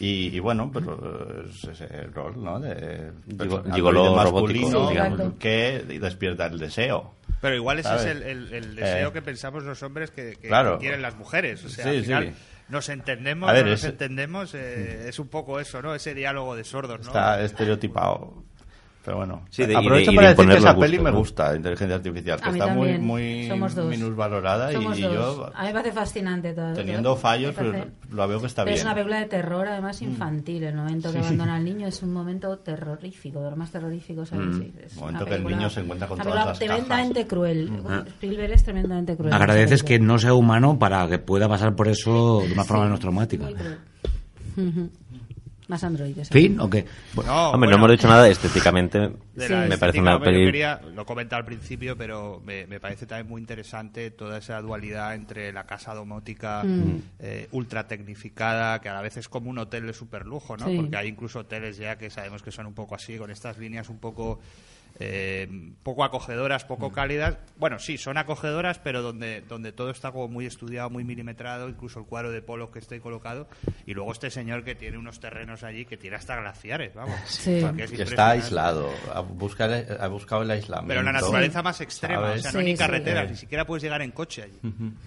Y, 0.00 0.28
y 0.34 0.38
bueno, 0.40 0.70
pero 0.72 1.44
es 1.44 1.62
ese 1.64 1.86
rol, 2.14 2.42
¿no? 2.42 2.58
De 2.58 3.10
androide 3.30 3.72
gigoló 3.74 4.14
masculino 4.16 4.90
robótico, 4.90 5.30
Sí, 5.30 5.36
que 5.38 5.84
despierta 6.00 6.46
el 6.46 6.58
deseo. 6.58 7.14
Pero 7.42 7.54
igual 7.56 7.80
ese 7.80 7.88
¿sabes? 7.88 8.04
es 8.06 8.10
el, 8.12 8.22
el- 8.22 8.52
el 8.54 8.76
deseo 8.76 9.08
Eh. 9.08 9.12
que 9.12 9.20
pensamos 9.20 9.64
los 9.64 9.82
hombres 9.82 10.10
que, 10.10 10.36
que 10.40 10.48
Claro. 10.48 10.78
quieren 10.78 11.02
las 11.02 11.16
mujeres. 11.16 11.62
O 11.64 11.68
sea, 11.68 11.84
Sí, 11.84 11.90
al 11.90 11.96
sí. 11.96 12.02
final 12.04 12.32
nos 12.68 12.88
entendemos, 12.88 13.50
A 13.50 13.52
ver, 13.52 13.64
no 13.64 13.72
nos 13.72 13.80
es- 13.84 13.90
entendemos. 13.90 14.54
eh, 14.54 15.08
es 15.08 15.18
un 15.18 15.28
poco 15.28 15.60
eso, 15.60 15.82
¿no? 15.82 15.94
Ese 15.94 16.14
diálogo 16.14 16.56
de 16.56 16.64
sordos, 16.64 17.00
¿no? 17.00 17.06
Está 17.08 17.42
estereotipado. 17.42 18.42
Pero 19.04 19.16
bueno, 19.16 19.42
Sí, 19.50 19.62
de- 19.62 19.72
y 19.72 19.74
de- 19.74 19.76
aprovecho 19.78 20.10
y 20.12 20.14
de 20.14 20.16
para 20.16 20.28
decir 20.28 20.42
imponer 20.44 20.54
que 20.54 20.58
esa 20.62 20.72
los 20.74 20.80
peli 20.84 20.96
gustos, 20.96 21.12
me 21.12 21.18
gusta, 21.18 21.56
Inteligencia 21.56 21.96
Artificial, 21.96 22.40
que 22.40 22.50
está 22.50 22.66
muy, 22.68 22.88
también. 22.88 23.04
muy 23.04 23.48
dos. 23.48 23.86
minusvalorada 23.86 24.70
y, 24.70 24.74
Somos 24.76 24.98
y 24.98 25.02
dos. 25.02 25.12
yo, 25.38 25.50
A 25.56 25.60
mí 25.62 25.66
me 25.66 25.72
parece 25.74 25.92
fascinante 25.92 26.52
todo. 26.52 26.72
teniendo 26.72 27.16
fallos, 27.16 27.56
Me 27.56 27.64
parece- 27.64 27.90
pues, 28.00 28.12
lo 28.14 28.28
veo 28.28 28.40
que 28.40 28.46
está 28.46 28.62
Pero 28.62 28.74
bien. 28.74 28.78
es 28.78 28.84
una 28.84 28.94
película 28.94 29.18
de 29.18 29.26
terror, 29.26 29.66
además 29.66 30.02
infantil. 30.02 30.62
El 30.62 30.76
momento 30.76 31.12
que 31.12 31.18
abandona 31.18 31.56
al 31.56 31.64
niño 31.64 31.88
es 31.88 32.00
un 32.04 32.12
momento 32.12 32.56
terrorífico, 32.58 33.40
de 33.42 33.50
lo 33.50 33.56
más 33.56 33.72
terrorífico, 33.72 34.24
¿sabes? 34.24 34.56
Sí, 34.56 34.72
es 34.84 34.92
El 34.94 35.00
momento 35.00 35.24
que 35.24 35.34
el 35.34 35.44
niño 35.44 35.68
se 35.68 35.80
encuentra 35.80 36.06
con 36.06 36.18
todas 36.18 36.34
las 36.34 36.44
cajas. 36.44 36.58
tremendamente 36.60 37.26
cruel. 37.26 37.70
Spielberg 38.06 38.52
es 38.52 38.62
tremendamente 38.62 39.16
cruel. 39.16 39.32
Agradeces 39.32 39.82
que 39.82 39.98
no 39.98 40.18
sea 40.20 40.34
humano 40.34 40.78
para 40.78 41.08
que 41.08 41.18
pueda 41.18 41.48
pasar 41.48 41.74
por 41.74 41.88
eso 41.88 42.42
de 42.46 42.52
una 42.52 42.62
forma 42.62 42.84
menos 42.84 43.00
traumática. 43.00 43.44
Muy 43.46 43.54
cruel. 43.54 44.90
Más 45.72 45.84
androides. 45.84 46.28
¿Fin 46.28 46.60
o 46.60 46.68
qué? 46.68 46.84
No, 47.16 47.22
Hombre, 47.22 47.50
no 47.52 47.58
bueno, 47.58 47.76
hemos 47.76 47.90
dicho 47.92 48.06
nada 48.06 48.28
estéticamente. 48.28 48.98
de 48.98 49.66
Me 49.70 49.78
parece 49.78 50.00
una 50.02 50.18
yo 50.18 50.20
peli... 50.20 50.44
quería- 50.44 50.78
lo 50.94 51.06
comenté 51.06 51.34
al 51.34 51.46
principio, 51.46 51.96
pero 51.96 52.42
me, 52.44 52.66
me 52.66 52.78
parece 52.78 53.06
también 53.06 53.26
muy 53.26 53.40
interesante 53.40 54.10
toda 54.10 54.36
esa 54.36 54.60
dualidad 54.60 55.14
entre 55.14 55.50
la 55.50 55.64
casa 55.64 55.94
domótica 55.94 56.62
Mm. 56.62 56.98
eh, 57.20 57.48
ultra 57.52 57.86
tecnificada, 57.88 58.80
que 58.82 58.90
a 58.90 58.92
la 58.92 59.00
vez 59.00 59.16
es 59.16 59.28
como 59.30 59.48
un 59.48 59.56
hotel 59.56 59.86
de 59.86 59.94
superlujo, 59.94 60.58
¿no? 60.58 60.66
Sí. 60.66 60.76
Porque 60.76 60.94
hay 60.98 61.08
incluso 61.08 61.38
hoteles 61.38 61.78
ya 61.78 61.96
que 61.96 62.10
sabemos 62.10 62.42
que 62.42 62.50
son 62.52 62.66
un 62.66 62.74
poco 62.74 62.94
así, 62.94 63.16
con 63.16 63.30
estas 63.30 63.56
líneas 63.56 63.88
un 63.88 63.98
poco 63.98 64.40
eh, 64.98 65.48
poco 65.82 66.04
acogedoras, 66.04 66.64
poco 66.64 66.92
cálidas. 66.92 67.36
Bueno, 67.56 67.78
sí, 67.78 67.98
son 67.98 68.16
acogedoras, 68.18 68.78
pero 68.78 69.02
donde, 69.02 69.40
donde 69.42 69.72
todo 69.72 69.90
está 69.90 70.12
como 70.12 70.28
muy 70.28 70.46
estudiado, 70.46 70.90
muy 70.90 71.04
milimetrado, 71.04 71.68
incluso 71.68 72.00
el 72.00 72.06
cuadro 72.06 72.30
de 72.30 72.42
polos 72.42 72.70
que 72.70 72.78
esté 72.78 73.00
colocado. 73.00 73.48
Y 73.86 73.94
luego 73.94 74.12
este 74.12 74.30
señor 74.30 74.64
que 74.64 74.74
tiene 74.74 74.98
unos 74.98 75.20
terrenos 75.20 75.62
allí 75.62 75.84
que 75.84 75.96
tiene 75.96 76.16
hasta 76.16 76.36
glaciares, 76.40 76.94
vamos. 76.94 77.14
Sí. 77.26 77.62
Es 77.78 77.90
Que 77.90 78.02
está 78.02 78.30
aislado, 78.30 78.90
ha, 79.14 79.20
busca- 79.20 79.84
ha 80.00 80.08
buscado 80.08 80.42
el 80.42 80.50
aislamiento. 80.50 80.88
Pero 80.88 81.02
la 81.02 81.12
naturaleza 81.12 81.62
más 81.62 81.80
extrema, 81.80 82.22
¿sabes? 82.28 82.40
o 82.40 82.42
sea, 82.42 82.52
no 82.52 82.58
hay 82.58 82.64
Sí, 82.64 82.70
ni 82.70 82.76
sí. 82.76 82.78
carreteras, 82.78 83.30
ni 83.30 83.36
siquiera 83.36 83.64
puedes 83.66 83.82
llegar 83.82 84.02
en 84.02 84.10
coche 84.12 84.42
allí. 84.42 84.58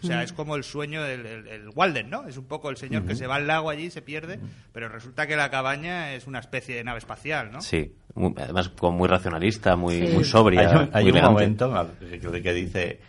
O 0.03 0.05
sea, 0.05 0.23
es 0.23 0.33
como 0.33 0.55
el 0.55 0.63
sueño 0.63 1.03
del 1.03 1.25
el, 1.25 1.47
el 1.47 1.69
Walden, 1.69 2.09
¿no? 2.09 2.27
Es 2.27 2.37
un 2.37 2.45
poco 2.45 2.69
el 2.69 2.77
señor 2.77 3.05
que 3.05 3.15
se 3.15 3.27
va 3.27 3.35
al 3.35 3.47
lago 3.47 3.69
allí, 3.69 3.89
se 3.91 4.01
pierde, 4.01 4.39
pero 4.73 4.89
resulta 4.89 5.27
que 5.27 5.35
la 5.35 5.49
cabaña 5.49 6.13
es 6.13 6.27
una 6.27 6.39
especie 6.39 6.75
de 6.75 6.83
nave 6.83 6.99
espacial, 6.99 7.51
¿no? 7.51 7.61
Sí, 7.61 7.93
muy- 8.15 8.33
además 8.37 8.69
como 8.69 8.97
muy 8.97 9.07
racionalista, 9.07 9.75
muy, 9.75 10.07
Sí. 10.07 10.13
muy 10.13 10.23
sobria, 10.23 10.61
Hay 10.69 10.75
un, 10.75 10.89
hay 10.93 11.03
muy 11.11 11.19
un 11.19 11.25
momento 11.25 11.87
que, 12.31 12.41
que 12.41 12.53
dice 12.53 12.99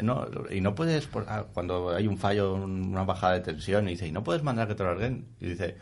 no 0.00 0.26
y 0.50 0.60
no 0.60 0.74
puedes 0.74 1.06
por- 1.06 1.26
ah, 1.28 1.44
cuando 1.52 1.90
hay 1.94 2.06
un 2.06 2.16
fallo 2.18 2.54
una 2.54 3.04
bajada 3.04 3.34
de 3.34 3.40
tensión 3.40 3.86
y 3.86 3.92
dice 3.92 4.06
y 4.08 4.12
no 4.12 4.22
puedes 4.24 4.42
mandar 4.42 4.66
que 4.68 4.74
te 4.74 4.82
lo 4.82 4.90
larguen 4.90 5.26
y 5.40 5.48
dice 5.50 5.76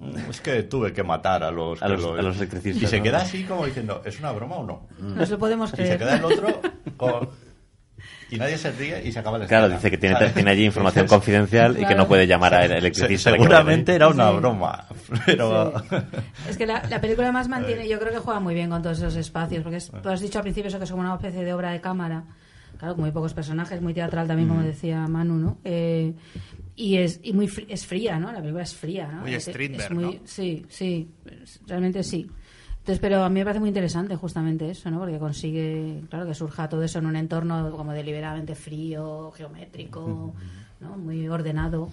"Mm, 0.00 0.30
es 0.30 0.40
que 0.40 0.64
tuve 0.64 0.92
que 0.92 1.02
matar 1.04 1.42
a 1.44 1.50
los 1.50 1.80
A 1.82 1.86
que 1.86 1.92
los- 1.92 2.18
a 2.18 2.22
los 2.22 2.36
electricistas, 2.36 2.82
y 2.82 2.86
se 2.86 2.98
¿no? 2.98 3.04
queda 3.04 3.18
así 3.18 3.44
como 3.44 3.64
diciendo 3.64 4.02
es 4.04 4.18
una 4.18 4.32
broma 4.32 4.56
o 4.56 4.66
no 4.66 4.86
No 4.98 5.24
se 5.24 5.32
lo 5.32 5.38
podemos 5.38 5.70
y 5.72 5.76
se 5.76 5.82
creer. 5.82 5.98
queda 5.98 6.16
el 6.16 6.24
otro 6.24 6.60
con- 6.96 7.28
y 8.30 8.36
nadie 8.36 8.58
se 8.58 8.70
ríe 8.72 9.02
y 9.06 9.12
se 9.12 9.18
acaba 9.18 9.38
la 9.38 9.46
Claro, 9.46 9.64
escena. 9.66 9.78
dice 9.78 9.90
que 9.90 9.98
tiene, 9.98 10.16
¿Sabes? 10.16 10.34
tiene 10.34 10.50
allí 10.50 10.64
información 10.64 11.06
confidencial 11.08 11.72
y 11.72 11.74
que 11.76 11.80
Claro. 11.86 11.96
no 11.98 12.08
puede 12.08 12.26
llamar 12.26 12.54
al 12.54 12.68
se- 12.68 12.78
electricista. 12.78 13.30
seguramente 13.30 13.94
era 13.94 14.08
una 14.08 14.30
Sí. 14.30 14.36
broma 14.36 14.86
pero 15.26 15.72
Es 16.48 16.56
que 16.56 16.66
la, 16.66 16.82
la 16.88 17.00
película 17.00 17.32
más 17.32 17.48
mantiene, 17.48 17.88
yo 17.88 17.98
creo 17.98 18.12
que 18.12 18.18
juega 18.18 18.40
muy 18.40 18.54
bien 18.54 18.70
con 18.70 18.82
todos 18.82 18.98
esos 18.98 19.16
espacios, 19.16 19.62
porque 19.62 19.76
es- 19.78 19.90
tú 20.02 20.08
has 20.08 20.20
dicho 20.20 20.38
al 20.38 20.42
principio 20.42 20.68
eso 20.68 20.78
que 20.78 20.84
es 20.84 20.90
como 20.90 21.02
una 21.02 21.14
especie 21.14 21.44
de 21.44 21.52
obra 21.52 21.70
de 21.72 21.80
cámara, 21.80 22.24
claro, 22.78 22.94
con 22.94 23.02
muy 23.04 23.10
pocos 23.12 23.34
personajes, 23.34 23.80
muy 23.80 23.94
teatral 23.94 24.26
también, 24.28 24.48
como 24.48 24.62
decía 24.62 25.06
Manu, 25.08 25.34
¿no? 25.38 25.58
Eh, 25.64 26.12
y 26.76 26.96
es 26.98 27.18
y 27.24 27.32
muy 27.32 27.48
fri- 27.48 27.66
es 27.68 27.86
fría, 27.86 28.18
¿no? 28.20 28.30
La 28.30 28.38
película 28.40 28.62
es 28.62 28.74
fría, 28.74 29.08
¿no? 29.08 29.22
Muy 29.22 29.34
Es- 29.34 29.48
es 29.48 29.90
muy- 29.90 30.04
¿no? 30.04 30.14
Sí, 30.24 30.64
sí, 30.68 31.08
realmente 31.66 32.02
sí. 32.04 32.30
Entonces, 32.88 33.02
pero 33.02 33.22
a 33.22 33.28
mí 33.28 33.40
me 33.40 33.44
parece 33.44 33.60
muy 33.60 33.68
interesante 33.68 34.16
justamente 34.16 34.70
eso, 34.70 34.90
¿no? 34.90 34.98
Porque 34.98 35.18
consigue, 35.18 36.00
claro, 36.08 36.24
que 36.26 36.34
surja 36.34 36.70
todo 36.70 36.82
eso 36.82 36.98
en 37.00 37.04
un 37.04 37.16
entorno 37.16 37.70
como 37.76 37.92
deliberadamente 37.92 38.54
frío, 38.54 39.30
geométrico, 39.36 40.32
¿no? 40.80 40.96
Muy 40.96 41.28
ordenado, 41.28 41.90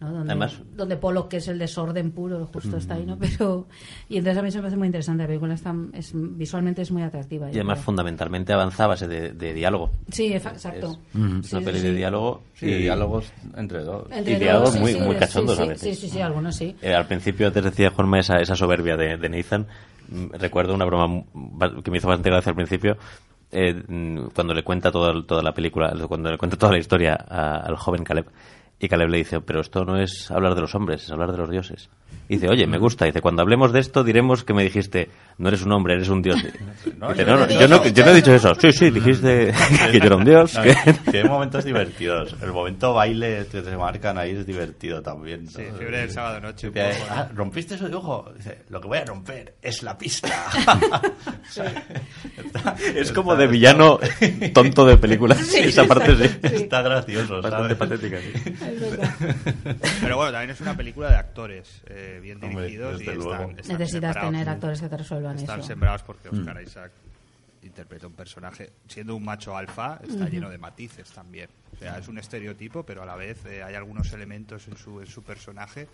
¿no? 0.00 0.12
Donde, 0.12 0.32
Además- 0.32 0.60
donde 0.76 0.98
Pollock, 0.98 1.28
que 1.28 1.38
es 1.38 1.48
el 1.48 1.58
desorden 1.58 2.10
puro, 2.10 2.44
justo 2.52 2.76
está 2.76 2.96
ahí, 2.96 3.06
¿no? 3.06 3.16
Pero, 3.18 3.66
y 4.10 4.18
entonces 4.18 4.38
a 4.38 4.42
mí 4.42 4.50
se 4.50 4.58
me 4.58 4.62
parece 4.64 4.76
muy 4.76 4.84
interesante, 4.88 5.22
la 5.22 5.28
película 5.28 5.54
está, 5.54 5.74
es, 5.94 6.10
visualmente 6.14 6.82
es 6.82 6.90
muy 6.90 7.00
atractiva. 7.04 7.46
Y 7.48 7.54
además 7.54 7.78
creo. 7.78 7.84
fundamentalmente 7.86 8.52
avanza 8.52 8.84
a 8.84 8.88
base 8.88 9.08
de, 9.08 9.32
de 9.32 9.54
diálogo. 9.54 9.92
Sí, 10.10 10.30
exacto. 10.34 10.98
Es 11.14 11.14
una 11.16 11.42
sí, 11.42 11.64
peli 11.64 11.78
sí. 11.78 11.86
de 11.86 11.94
diálogo 11.94 12.42
sí, 12.52 12.66
y 12.66 12.74
diálogos 12.82 13.32
entre 13.56 13.82
dos 13.82 14.08
Entre 14.12 14.34
y 14.34 14.38
diálogos 14.40 14.76
muy- 14.78 14.92
sí, 14.92 15.00
muy 15.00 15.16
cachondos 15.16 15.56
sí, 15.56 15.62
a 15.62 15.66
veces. 15.66 15.96
Sí, 15.98 16.02
sí, 16.06 16.10
sí, 16.12 16.20
algunos 16.20 16.54
sí. 16.54 16.76
Eh, 16.82 16.92
al 16.94 17.06
principio 17.06 17.46
antes 17.46 17.64
decía 17.64 17.88
Juanma 17.88 18.18
esa, 18.18 18.36
esa 18.42 18.54
soberbia 18.56 18.98
de, 18.98 19.16
de 19.16 19.28
Nathan. 19.30 19.66
Mm, 20.14 20.30
Recuerdo 20.32 20.74
una 20.74 20.84
broma 20.84 21.24
que 21.82 21.90
me 21.90 21.98
hizo 21.98 22.08
bastante 22.08 22.30
gracia 22.30 22.50
al 22.50 22.56
principio. 22.56 22.96
eh, 23.50 23.74
mm, 23.86 24.28
cuando 24.34 24.54
le 24.54 24.64
cuenta 24.64 24.90
toda, 24.90 25.12
toda 25.26 25.42
la 25.42 25.52
película, 25.54 25.92
cuando 26.08 26.30
le 26.30 26.38
cuenta 26.38 26.56
toda 26.56 26.72
la 26.72 26.78
historia 26.78 27.14
al 27.14 27.76
joven 27.76 28.02
Caleb. 28.04 28.26
Y 28.84 28.88
Caleb 28.90 29.08
le 29.08 29.16
dice, 29.16 29.40
pero 29.40 29.62
esto 29.62 29.86
no 29.86 29.96
es 29.98 30.30
hablar 30.30 30.54
de 30.54 30.60
los 30.60 30.74
hombres, 30.74 31.04
es 31.04 31.10
hablar 31.10 31.32
de 31.32 31.38
los 31.38 31.48
dioses. 31.48 31.88
Y 32.28 32.34
dice, 32.34 32.48
oye, 32.50 32.66
me 32.66 32.76
gusta. 32.76 33.06
Dice, 33.06 33.22
cuando 33.22 33.40
hablemos 33.40 33.72
de 33.72 33.80
esto 33.80 34.04
diremos 34.04 34.44
que 34.44 34.52
me 34.52 34.62
dijiste, 34.62 35.08
no 35.38 35.48
eres 35.48 35.62
un 35.62 35.72
hombre, 35.72 35.94
eres 35.94 36.08
un 36.10 36.20
dios. 36.20 36.36
No, 36.98 37.08
Dice, 37.12 37.24
yo 37.24 37.36
no, 37.36 37.44
he 37.44 37.48
yo 37.48 37.58
dicho 37.58 37.68
no, 37.68 37.76
eso. 37.76 37.88
yo 37.94 38.04
no 38.04 38.10
he 38.10 38.14
dicho 38.14 38.34
eso. 38.34 38.54
Sí, 38.56 38.72
sí, 38.72 38.90
dijiste 38.90 39.52
que 39.90 39.98
yo 39.98 40.04
era 40.06 40.16
un 40.16 40.24
dios. 40.24 40.54
No, 40.54 40.62
que- 40.62 40.74
Tiene 41.10 41.28
momentos 41.30 41.64
divertidos. 41.64 42.36
El 42.42 42.52
momento 42.52 42.92
baile 42.94 43.46
que 43.50 43.62
se 43.62 43.76
marcan 43.76 44.18
ahí 44.18 44.32
es 44.32 44.46
divertido 44.46 45.00
también. 45.02 45.44
¿no? 45.44 45.50
Sí, 45.50 45.62
fiebre 45.78 45.98
del 46.00 46.10
sábado 46.10 46.40
noche. 46.40 46.70
"Ah, 47.10 47.28
¿Rompiste 47.34 47.76
su 47.78 47.86
dibujo? 47.88 48.30
Dice, 48.36 48.62
lo 48.68 48.80
que 48.82 48.88
voy 48.88 48.98
a 48.98 49.04
romper 49.06 49.54
es 49.62 49.82
la 49.82 49.96
pista. 49.96 50.28
Está- 52.36 52.76
Es 52.94 53.12
como 53.12 53.32
está- 53.32 53.42
de 53.42 53.48
villano 53.50 53.98
tonto 54.52 54.86
de 54.86 54.96
películas. 54.96 55.38
Sí, 55.38 55.58
Esa 55.60 55.84
parte 55.84 56.14
sí. 56.16 56.38
Está 56.42 56.82
gracioso, 56.82 57.40
Bastante 57.42 57.74
¿sabes? 57.74 57.76
patética, 57.76 58.18
sí. 58.18 58.54
Pero 60.00 60.16
bueno, 60.16 60.32
también 60.32 60.50
es 60.50 60.60
una 60.60 60.76
película 60.76 61.10
de 61.10 61.16
actores 61.16 61.82
eh, 61.86 62.18
bien 62.22 62.42
Hombre, 62.42 62.64
dirigidos 62.66 63.00
y 63.00 63.04
están, 63.04 63.16
luego. 63.18 63.32
están 63.34 63.78
Necesitas 63.78 63.90
sembrados. 64.14 64.30
tener 64.30 64.48
actores 64.48 64.80
que 64.80 64.88
te 64.88 64.96
resuelvan 64.96 65.36
Están 65.38 65.58
eso. 65.60 65.68
sembrados 65.68 66.02
porque 66.02 66.28
Oscar 66.28 66.62
Isaac 66.62 66.92
interpreta 67.62 68.06
un 68.06 68.12
personaje, 68.12 68.70
siendo 68.88 69.16
un 69.16 69.24
macho 69.24 69.56
alfa, 69.56 69.98
está 70.06 70.28
lleno 70.28 70.50
de 70.50 70.58
matices 70.58 71.10
también. 71.10 71.48
O 71.74 71.78
sea, 71.78 71.98
es 71.98 72.08
un 72.08 72.18
estereotipo, 72.18 72.82
pero 72.82 73.02
a 73.02 73.06
la 73.06 73.16
vez 73.16 73.44
eh, 73.46 73.62
hay 73.62 73.74
algunos 73.74 74.12
elementos 74.12 74.68
en 74.68 74.76
su, 74.76 75.00
en 75.00 75.06
su 75.06 75.22
personaje 75.22 75.88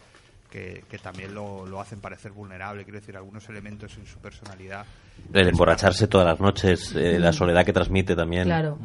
que, 0.51 0.83
que 0.91 0.99
también 0.99 1.33
lo, 1.33 1.64
lo 1.66 1.81
hacen 1.81 2.01
parecer 2.01 2.33
vulnerable. 2.33 2.83
Quiero 2.83 2.99
decir, 2.99 3.16
algunos 3.16 3.49
elementos 3.49 3.97
en 3.99 4.05
su 4.07 4.18
personalidad. 4.18 4.85
El 5.33 5.47
emborracharse 5.49 6.09
todas 6.09 6.26
las 6.26 6.41
noches, 6.41 6.93
eh, 6.97 7.20
la 7.20 7.33
soledad 7.33 7.64
que 7.64 7.72
transmite 7.72 8.16
también. 8.16 8.45
Claro. 8.45 8.76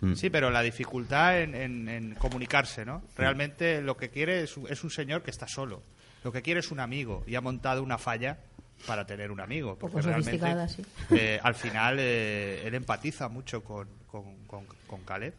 Mm. 0.00 0.14
Sí, 0.14 0.30
pero 0.30 0.50
la 0.50 0.62
dificultad 0.62 1.40
en, 1.42 1.54
en- 1.54 1.88
en 1.88 2.14
comunicarse, 2.14 2.84
¿no? 2.84 3.02
Realmente 3.16 3.82
lo 3.82 3.96
que 3.96 4.08
quiere 4.08 4.42
es, 4.42 4.56
un- 4.56 4.66
es 4.68 4.82
un 4.84 4.90
señor 4.90 5.22
que 5.22 5.30
está 5.30 5.46
solo. 5.46 5.82
Lo 6.24 6.32
que 6.32 6.42
quiere 6.42 6.60
es 6.60 6.70
un 6.70 6.80
amigo 6.80 7.22
y 7.26 7.34
ha 7.34 7.40
montado 7.40 7.82
una 7.82 7.98
falla 7.98 8.38
para 8.86 9.04
tener 9.06 9.30
un 9.30 9.40
amigo. 9.40 9.76
Porque 9.78 9.96
Poco 9.98 10.08
realmente, 10.08 10.68
sí. 10.68 10.82
eh, 11.10 11.38
al 11.42 11.54
final 11.54 11.96
eh, 12.00 12.62
él 12.66 12.74
empatiza 12.74 13.28
mucho 13.28 13.62
con, 13.62 13.88
con, 14.06 14.46
con, 14.46 14.64
con 14.86 15.00
Caleb 15.04 15.34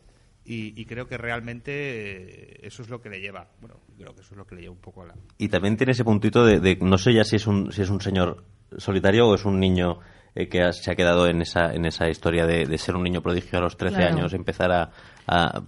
y, 0.45 0.79
y 0.79 0.85
creo 0.85 1.07
que 1.07 1.17
realmente 1.17 1.71
eh, 1.73 2.59
eso 2.63 2.81
es 2.83 2.89
lo 2.89 3.01
que 3.01 3.09
le 3.09 3.19
lleva. 3.19 3.47
Bueno, 3.61 3.77
creo 3.97 4.13
que 4.15 4.21
eso 4.21 4.31
es 4.33 4.37
lo 4.37 4.45
que 4.45 4.55
le 4.55 4.61
lleva 4.61 4.73
un 4.73 4.79
poco 4.81 5.03
a 5.03 5.07
la. 5.07 5.15
Y 5.37 5.49
también 5.49 5.77
tiene 5.77 5.91
ese 5.93 6.03
puntito 6.03 6.45
de, 6.45 6.59
de- 6.59 6.77
no 6.77 6.97
sé 6.97 7.13
ya 7.13 7.23
si 7.23 7.35
es 7.35 7.47
un 7.47 7.71
si 7.71 7.81
es 7.81 7.89
un 7.89 8.01
señor 8.01 8.43
solitario 8.77 9.27
o 9.27 9.35
es 9.35 9.45
un 9.45 9.59
niño 9.59 9.99
eh, 10.35 10.47
que 10.47 10.61
ha- 10.63 10.73
se 10.73 10.91
ha 10.91 10.95
quedado 10.95 11.27
en 11.27 11.41
esa 11.41 11.73
en 11.73 11.85
esa 11.85 12.09
historia 12.09 12.45
de, 12.45 12.65
de 12.65 12.77
ser 12.77 12.95
un 12.95 13.03
niño 13.03 13.21
prodigio 13.21 13.59
a 13.59 13.61
los 13.61 13.77
13 13.77 13.97
Claro. 13.97 14.15
años, 14.15 14.33
empezar 14.33 14.71
a, 14.71 14.89
a 15.27 15.61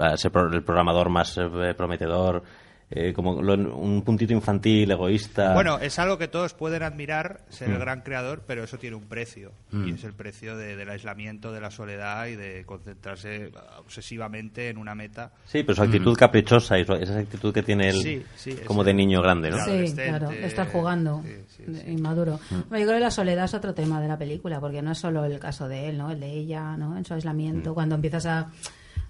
a 0.00 0.16
ser 0.16 0.32
el 0.52 0.62
programador 0.64 1.08
más 1.08 1.36
eh, 1.38 1.74
prometedor, 1.76 2.42
eh, 2.90 3.12
como 3.12 3.42
lo- 3.42 3.76
un 3.76 4.02
puntito 4.02 4.32
infantil, 4.32 4.90
egoísta. 4.90 5.52
Bueno, 5.52 5.78
es 5.78 5.98
algo 5.98 6.16
que 6.16 6.26
todos 6.28 6.54
pueden 6.54 6.82
admirar, 6.82 7.42
ser 7.50 7.68
el 7.68 7.76
Mm. 7.76 7.80
gran 7.80 8.00
creador, 8.00 8.42
pero 8.46 8.64
eso 8.64 8.78
tiene 8.78 8.96
un 8.96 9.04
precio. 9.04 9.52
Mm. 9.72 9.88
Y 9.88 9.90
es 9.92 10.04
el 10.04 10.14
precio 10.14 10.56
de- 10.56 10.74
del 10.74 10.88
aislamiento, 10.88 11.52
de 11.52 11.60
la 11.60 11.70
soledad 11.70 12.26
y 12.28 12.36
de 12.36 12.64
concentrarse 12.64 13.50
obsesivamente 13.78 14.68
en 14.68 14.78
una 14.78 14.94
meta. 14.94 15.32
sí, 15.44 15.62
pero 15.62 15.76
su 15.76 15.82
actitud 15.82 16.16
caprichosa 16.16 16.78
y 16.78 16.84
su- 16.84 16.94
esa 16.94 17.18
actitud 17.18 17.52
que 17.52 17.62
tiene 17.62 17.88
él 17.88 18.00
Sí, 18.02 18.22
sí, 18.36 18.56
como 18.66 18.84
de 18.84 18.94
niño 18.94 19.20
grande, 19.22 19.50
¿no? 19.50 19.58
Sí, 19.64 19.92
claro, 19.94 20.30
estar 20.30 20.68
jugando, 20.68 21.22
sí, 21.24 21.34
sí, 21.56 21.62
de- 21.72 21.80
sí. 21.80 21.90
inmaduro. 21.90 22.38
Bueno, 22.50 22.78
yo 22.78 22.86
creo 22.86 22.94
que 22.94 23.00
la 23.00 23.10
soledad 23.10 23.44
es 23.44 23.54
otro 23.54 23.74
tema 23.74 24.00
de 24.00 24.08
la 24.08 24.16
película, 24.18 24.60
porque 24.60 24.82
no 24.82 24.92
es 24.92 24.98
solo 24.98 25.24
el 25.24 25.38
caso 25.38 25.68
de 25.68 25.88
él, 25.88 25.98
¿no? 25.98 26.10
El 26.10 26.20
de 26.20 26.30
ella, 26.30 26.76
¿no? 26.76 26.96
En 26.96 27.04
su 27.04 27.14
aislamiento, 27.14 27.74
cuando 27.74 27.94
empiezas 27.96 28.26
a 28.26 28.50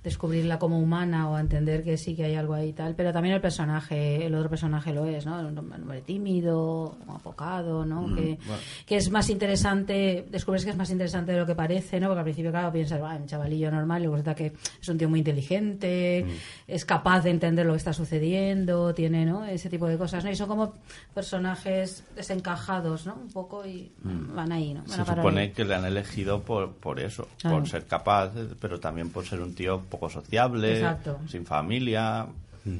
descubrirla 0.09 0.59
como 0.59 0.78
humana 0.80 1.28
o 1.30 1.36
a 1.36 1.40
entender 1.40 1.82
que 1.84 1.96
sí 1.96 2.14
que 2.16 2.24
hay 2.24 2.34
algo 2.34 2.54
ahí 2.54 2.68
y 2.70 2.72
tal, 2.72 2.94
pero 2.94 3.12
también 3.12 3.34
el 3.34 3.40
personaje, 3.40 4.26
el 4.26 4.34
otro 4.34 4.50
personaje 4.50 4.92
lo 4.92 5.04
es, 5.06 5.24
¿no? 5.26 5.38
Un 5.40 5.56
hombre 5.59 6.02
tímido, 6.02 6.96
apocado, 7.09 7.84
¿no? 7.84 8.14
que, 8.14 8.38
que 8.86 8.96
es 8.96 9.11
más 9.11 9.30
interesante, 9.30 10.26
descubres 10.30 10.64
que 10.64 10.70
es 10.70 10.76
más 10.76 10.90
interesante 10.90 11.32
de 11.32 11.38
lo 11.38 11.46
que 11.46 11.54
parece, 11.54 12.00
¿no? 12.00 12.09
Porque 12.09 12.18
al 12.20 12.24
principio, 12.24 12.50
claro, 12.50 12.72
piensas, 12.72 13.00
va, 13.02 13.14
un 13.16 13.26
chavalillo 13.26 13.70
normal, 13.70 14.00
y 14.00 14.04
luego 14.04 14.16
resulta 14.16 14.34
que 14.34 14.52
es 14.80 14.88
un 14.88 14.98
tío 14.98 15.09
muy 15.09 15.20
inteligente, 15.20 16.26
es 16.66 16.84
capaz 16.84 17.20
de 17.22 17.30
entender 17.30 17.66
lo 17.66 17.72
que 17.72 17.78
está 17.78 17.92
sucediendo, 17.92 18.94
tiene, 18.94 19.24
¿no? 19.26 19.44
Ese 19.44 19.68
tipo 19.70 19.86
de 19.86 19.98
cosas, 19.98 20.24
¿no? 20.24 20.30
Y 20.30 20.36
son 20.36 20.48
como 20.48 20.72
personajes 21.14 22.04
desencajados, 22.14 23.06
¿no? 23.06 23.14
Un 23.14 23.30
poco 23.32 23.66
y 23.66 23.90
van 24.04 24.52
ahí, 24.52 24.72
¿no? 24.72 24.80
Van 24.86 24.90
Se 24.90 25.04
supone 25.04 25.40
ahí. 25.40 25.50
que 25.50 25.64
le 25.64 25.74
han 25.74 25.84
elegido 25.84 26.40
por, 26.42 26.72
por 26.74 27.00
eso, 27.00 27.26
Claro. 27.38 27.59
por 27.59 27.68
ser 27.68 27.86
capaz, 27.86 28.30
pero 28.61 28.78
también 28.78 29.11
por 29.11 29.26
ser 29.26 29.40
un 29.40 29.54
tío 29.54 29.80
poco 29.90 29.97
sociable, 30.09 30.74
Exacto. 30.76 31.18
sin 31.26 31.46
familia, 31.46 32.26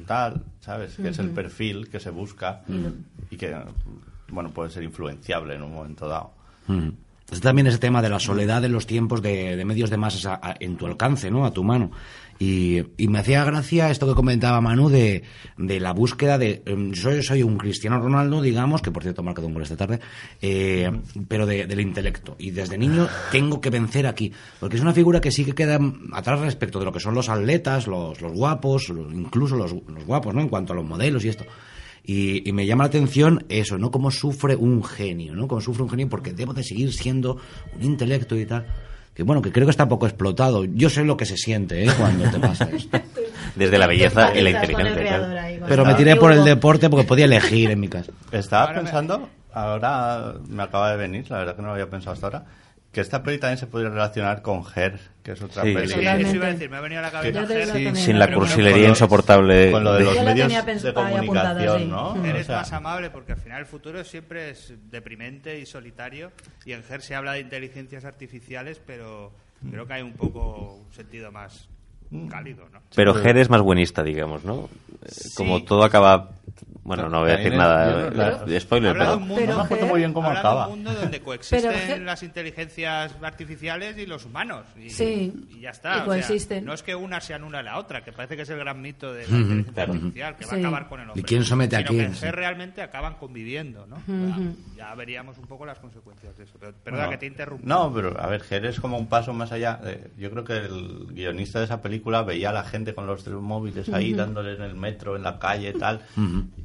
tal, 0.05 0.43
¿sabes? 0.59 0.95
Que 0.95 1.09
es 1.09 1.17
el 1.19 1.31
perfil 1.31 1.89
que 1.89 1.99
se 1.99 2.11
busca 2.11 2.61
y 3.31 3.35
que, 3.37 3.55
bueno, 4.29 4.51
puede 4.51 4.69
ser 4.69 4.83
influenciable 4.83 5.55
en 5.55 5.63
un 5.63 5.73
momento 5.73 6.07
dado. 6.07 6.31
Mm. 6.67 6.89
Está 7.31 7.49
también 7.49 7.67
ese 7.67 7.77
tema 7.79 8.01
de 8.01 8.09
la 8.09 8.19
soledad 8.19 8.63
en 8.65 8.71
los 8.71 8.87
tiempos 8.87 9.21
de, 9.21 9.55
de 9.55 9.65
medios 9.65 9.89
de 9.89 9.97
masas 9.97 10.25
a- 10.25 10.39
a- 10.41 10.55
en 10.59 10.77
tu 10.77 10.85
alcance, 10.87 11.29
¿no? 11.29 11.45
A 11.45 11.51
tu 11.51 11.63
mano. 11.63 11.91
Y, 12.41 12.81
y 12.95 13.09
me 13.09 13.19
hacía 13.19 13.43
gracia 13.43 13.91
esto 13.91 14.07
que 14.07 14.15
comentaba 14.15 14.61
Manu 14.61 14.87
de, 14.87 15.23
de 15.57 15.79
la 15.81 15.91
búsqueda 15.91 16.37
de... 16.37 16.63
em, 16.65 16.93
Yo 16.93 17.21
soy 17.21 17.43
un 17.43 17.57
Cristiano 17.57 17.99
Ronaldo, 17.99 18.41
digamos, 18.41 18.81
que 18.81 18.91
por 18.91 19.03
cierto 19.03 19.19
ha 19.21 19.25
marcado 19.25 19.47
un 19.47 19.53
gol 19.53 19.63
esta 19.63 19.75
tarde, 19.75 19.99
eh, 20.41 20.89
pero 21.27 21.45
de- 21.45 21.67
del 21.67 21.81
intelecto. 21.81 22.37
Y 22.39 22.51
desde 22.51 22.77
niño 22.77 23.09
tengo 23.29 23.59
que 23.59 23.69
vencer 23.69 24.07
aquí. 24.07 24.31
Porque 24.61 24.77
es 24.77 24.81
una 24.81 24.93
figura 24.93 25.19
que 25.19 25.31
sí 25.31 25.43
que 25.43 25.51
queda 25.53 25.79
atrás 26.13 26.39
respecto 26.39 26.79
de 26.79 26.85
lo 26.85 26.93
que 26.93 27.01
son 27.01 27.13
los 27.13 27.27
atletas, 27.27 27.87
los, 27.87 28.21
los 28.21 28.31
guapos, 28.31 28.87
incluso 29.11 29.57
los, 29.57 29.73
los 29.73 30.05
guapos, 30.05 30.33
¿no? 30.33 30.39
En 30.39 30.47
cuanto 30.47 30.71
a 30.71 30.77
los 30.77 30.85
modelos 30.85 31.25
y 31.25 31.29
esto. 31.29 31.43
Y, 32.05 32.47
y 32.47 32.53
me 32.53 32.65
llama 32.65 32.85
la 32.85 32.87
atención 32.87 33.45
eso, 33.49 33.77
¿no? 33.77 33.91
Cómo 33.91 34.11
sufre 34.11 34.55
un 34.55 34.81
genio, 34.81 35.35
¿no? 35.35 35.49
Cómo 35.49 35.59
sufre 35.59 35.83
un 35.83 35.89
genio 35.89 36.07
porque 36.07 36.31
debo 36.31 36.53
de 36.53 36.63
seguir 36.63 36.93
siendo 36.93 37.35
un 37.75 37.83
intelecto 37.83 38.37
y 38.39 38.45
tal. 38.45 38.65
Que 39.19 39.23
bueno, 39.23 39.41
que 39.41 39.51
creo 39.51 39.67
que 39.67 39.71
está 39.71 39.85
poco 39.85 40.05
explotado. 40.07 40.63
Yo 40.63 40.89
sé 40.89 41.03
lo 41.03 41.17
que 41.17 41.25
se 41.25 41.35
siente, 41.35 41.83
¿eh? 41.83 41.89
Cuando 41.97 42.31
te 42.31 42.39
pasa 42.39 42.69
esto. 42.73 43.01
Desde 43.53 43.77
la 43.77 43.85
belleza 43.85 44.33
y 44.33 44.39
la 44.39 44.51
inteligencia. 44.51 45.59
Pero 45.67 45.83
me 45.83 45.93
tiré 45.95 46.15
por 46.15 46.31
el 46.31 46.45
deporte 46.45 46.89
porque 46.89 47.05
podía 47.05 47.25
elegir 47.25 47.69
en 47.69 47.81
mi 47.81 47.89
caso. 47.89 48.13
Estaba 48.31 48.73
pensando, 48.73 49.27
ahora 49.51 50.35
me 50.47 50.63
acaba 50.63 50.91
de 50.91 50.95
venir, 50.95 51.29
la 51.29 51.39
verdad 51.39 51.57
que 51.57 51.61
no 51.61 51.67
lo 51.67 51.73
había 51.73 51.89
pensado 51.89 52.13
hasta 52.13 52.27
ahora, 52.27 52.45
que 52.91 53.01
esta 53.01 53.21
peli 53.21 53.37
también 53.37 53.57
se 53.59 53.67
podría 53.67 53.89
relacionar 53.89 54.41
con 54.41 54.63
Her, 54.75 54.99
que 55.21 55.33
es 55.33 55.41
otra 55.41 55.61
Sí. 55.63 55.73
peli. 55.75 55.87
Sí, 55.87 55.93
eso 55.93 56.01
iba 56.35 56.47
a 56.47 56.53
decir, 56.53 56.69
me 56.71 56.77
ha 56.77 56.81
venido 56.81 56.99
a 56.99 57.03
la 57.03 57.11
cabeza 57.11 57.41
Yo 57.41 57.47
te 57.47 57.53
Ger, 57.53 57.67
lo 57.67 57.73
también. 57.73 57.95
Sin 57.95 58.17
la 58.19 58.33
cursilería 58.33 58.73
con 58.73 58.81
lo- 58.81 58.89
insoportable. 58.89 59.71
Con 59.71 59.83
lo 59.83 59.93
de 59.93 60.03
los 60.05 60.15
Yo 60.15 60.23
medios 60.23 60.83
de 60.83 60.93
comunicación, 60.93 61.79
sí. 61.81 61.85
¿no? 61.85 62.15
Mm. 62.15 62.25
Her 62.25 62.35
O 62.35 62.39
es 62.39 62.45
sea, 62.47 62.55
más 62.57 62.73
amable 62.73 63.09
porque 63.11 63.33
al 63.33 63.37
final 63.39 63.59
el 63.59 63.65
futuro 63.67 64.03
siempre 64.03 64.49
es 64.49 64.73
deprimente 64.89 65.59
y 65.59 65.65
solitario 65.67 66.31
y 66.65 66.71
en 66.73 66.83
Her 66.89 67.01
se 67.01 67.13
habla 67.15 67.33
de 67.33 67.41
inteligencias 67.41 68.05
artificiales 68.05 68.81
pero 68.85 69.31
creo 69.69 69.85
que 69.85 69.93
hay 69.93 70.01
un 70.01 70.13
poco 70.13 70.73
un 70.85 70.91
sentido 70.91 71.31
más 71.31 71.69
cálido, 72.29 72.67
¿no? 72.71 72.79
Pero 72.95 73.13
Ger 73.13 73.37
es 73.37 73.49
más 73.49 73.61
buenista, 73.61 74.03
digamos, 74.03 74.43
¿no? 74.43 74.69
Eh, 75.03 75.09
Como 75.35 75.63
todo 75.63 75.83
acaba... 75.83 76.29
Bueno, 76.83 77.07
no 77.07 77.19
voy 77.21 77.29
a 77.29 77.37
decir 77.37 77.53
nada 77.53 78.07
eh, 78.07 78.49
de 78.49 78.59
spoiler, 78.59 78.89
Habla 78.91 79.03
de 79.03 79.09
pero... 79.11 79.17
un 79.21 79.27
mundo, 79.27 79.35
Pero 79.41 79.51
no 79.51 79.57
me 79.59 79.63
acuerdo 79.65 79.85
Her- 79.85 79.89
muy 79.89 79.99
bien 79.99 80.13
cómo 80.13 80.27
habla 80.29 80.39
de 80.41 80.47
acaba. 80.47 80.67
un 80.69 80.73
mundo 80.83 80.93
donde 80.99 81.21
coexisten 81.21 81.71
Pero 81.87 82.03
las 82.03 82.23
inteligencias 82.23 83.15
artificiales 83.21 83.95
y 83.99 84.07
los 84.07 84.25
humanos. 84.25 84.65
Y, 84.75 84.89
Sí, 84.89 85.31
y 85.55 85.59
ya 85.59 85.69
está. 85.69 85.97
y 86.07 86.09
o 86.09 86.23
sea, 86.39 86.61
no 86.61 86.73
es 86.73 86.81
que 86.81 86.95
una 86.95 87.21
sea 87.21 87.37
una 87.37 87.59
a 87.59 87.63
la 87.63 87.77
otra, 87.77 88.03
que 88.03 88.11
parece 88.11 88.35
que 88.35 88.41
es 88.41 88.49
el 88.49 88.57
gran 88.57 88.81
mito 88.81 89.13
de 89.13 89.27
la 89.27 89.37
inteligencia 89.37 89.83
artificial, 89.83 90.35
que 90.35 90.45
va 90.45 90.49
Sí. 90.49 90.55
a 90.55 90.59
acabar 90.59 90.89
con 90.89 90.99
el 91.01 91.09
hombre. 91.09 91.21
¿Y 91.21 91.23
quién 91.23 91.43
somete 91.43 91.75
a 91.75 91.83
quién? 91.83 92.09
que 92.09 92.15
Sí. 92.15 92.25
Realmente 92.31 92.81
acaban 92.81 93.15
conviviendo, 93.15 93.85
¿no? 93.85 93.97
Ujú. 93.97 94.55
Ya 94.75 94.95
veríamos 94.95 95.37
un 95.37 95.45
poco 95.45 95.67
las 95.67 95.77
consecuencias 95.77 96.35
de 96.37 96.45
eso. 96.45 96.53
Pero, 96.59 96.73
perdona 96.73 97.03
Bueno, 97.05 97.11
que 97.11 97.17
te 97.19 97.25
interrumpa. 97.27 97.67
No, 97.67 97.93
pero 97.93 98.19
a 98.19 98.25
ver, 98.25 98.41
Her 98.49 98.65
es 98.65 98.79
como 98.79 98.97
un 98.97 99.05
paso 99.07 99.31
más 99.31 99.51
allá. 99.51 99.75
de- 99.83 100.09
yo 100.17 100.31
creo 100.31 100.43
que 100.43 100.53
el 100.53 101.05
guionista 101.11 101.59
de 101.59 101.65
esa 101.65 101.83
película 101.83 101.98
veía 102.25 102.49
a 102.49 102.53
la 102.53 102.63
gente 102.63 102.93
con 102.93 103.07
los 103.07 103.27
móviles 103.27 103.89
ahí 103.89 104.13
dándoles 104.13 104.59
en 104.59 104.65
el 104.65 104.75
metro, 104.75 105.15
en 105.15 105.23
la 105.23 105.39
calle, 105.39 105.73
tal. 105.73 106.01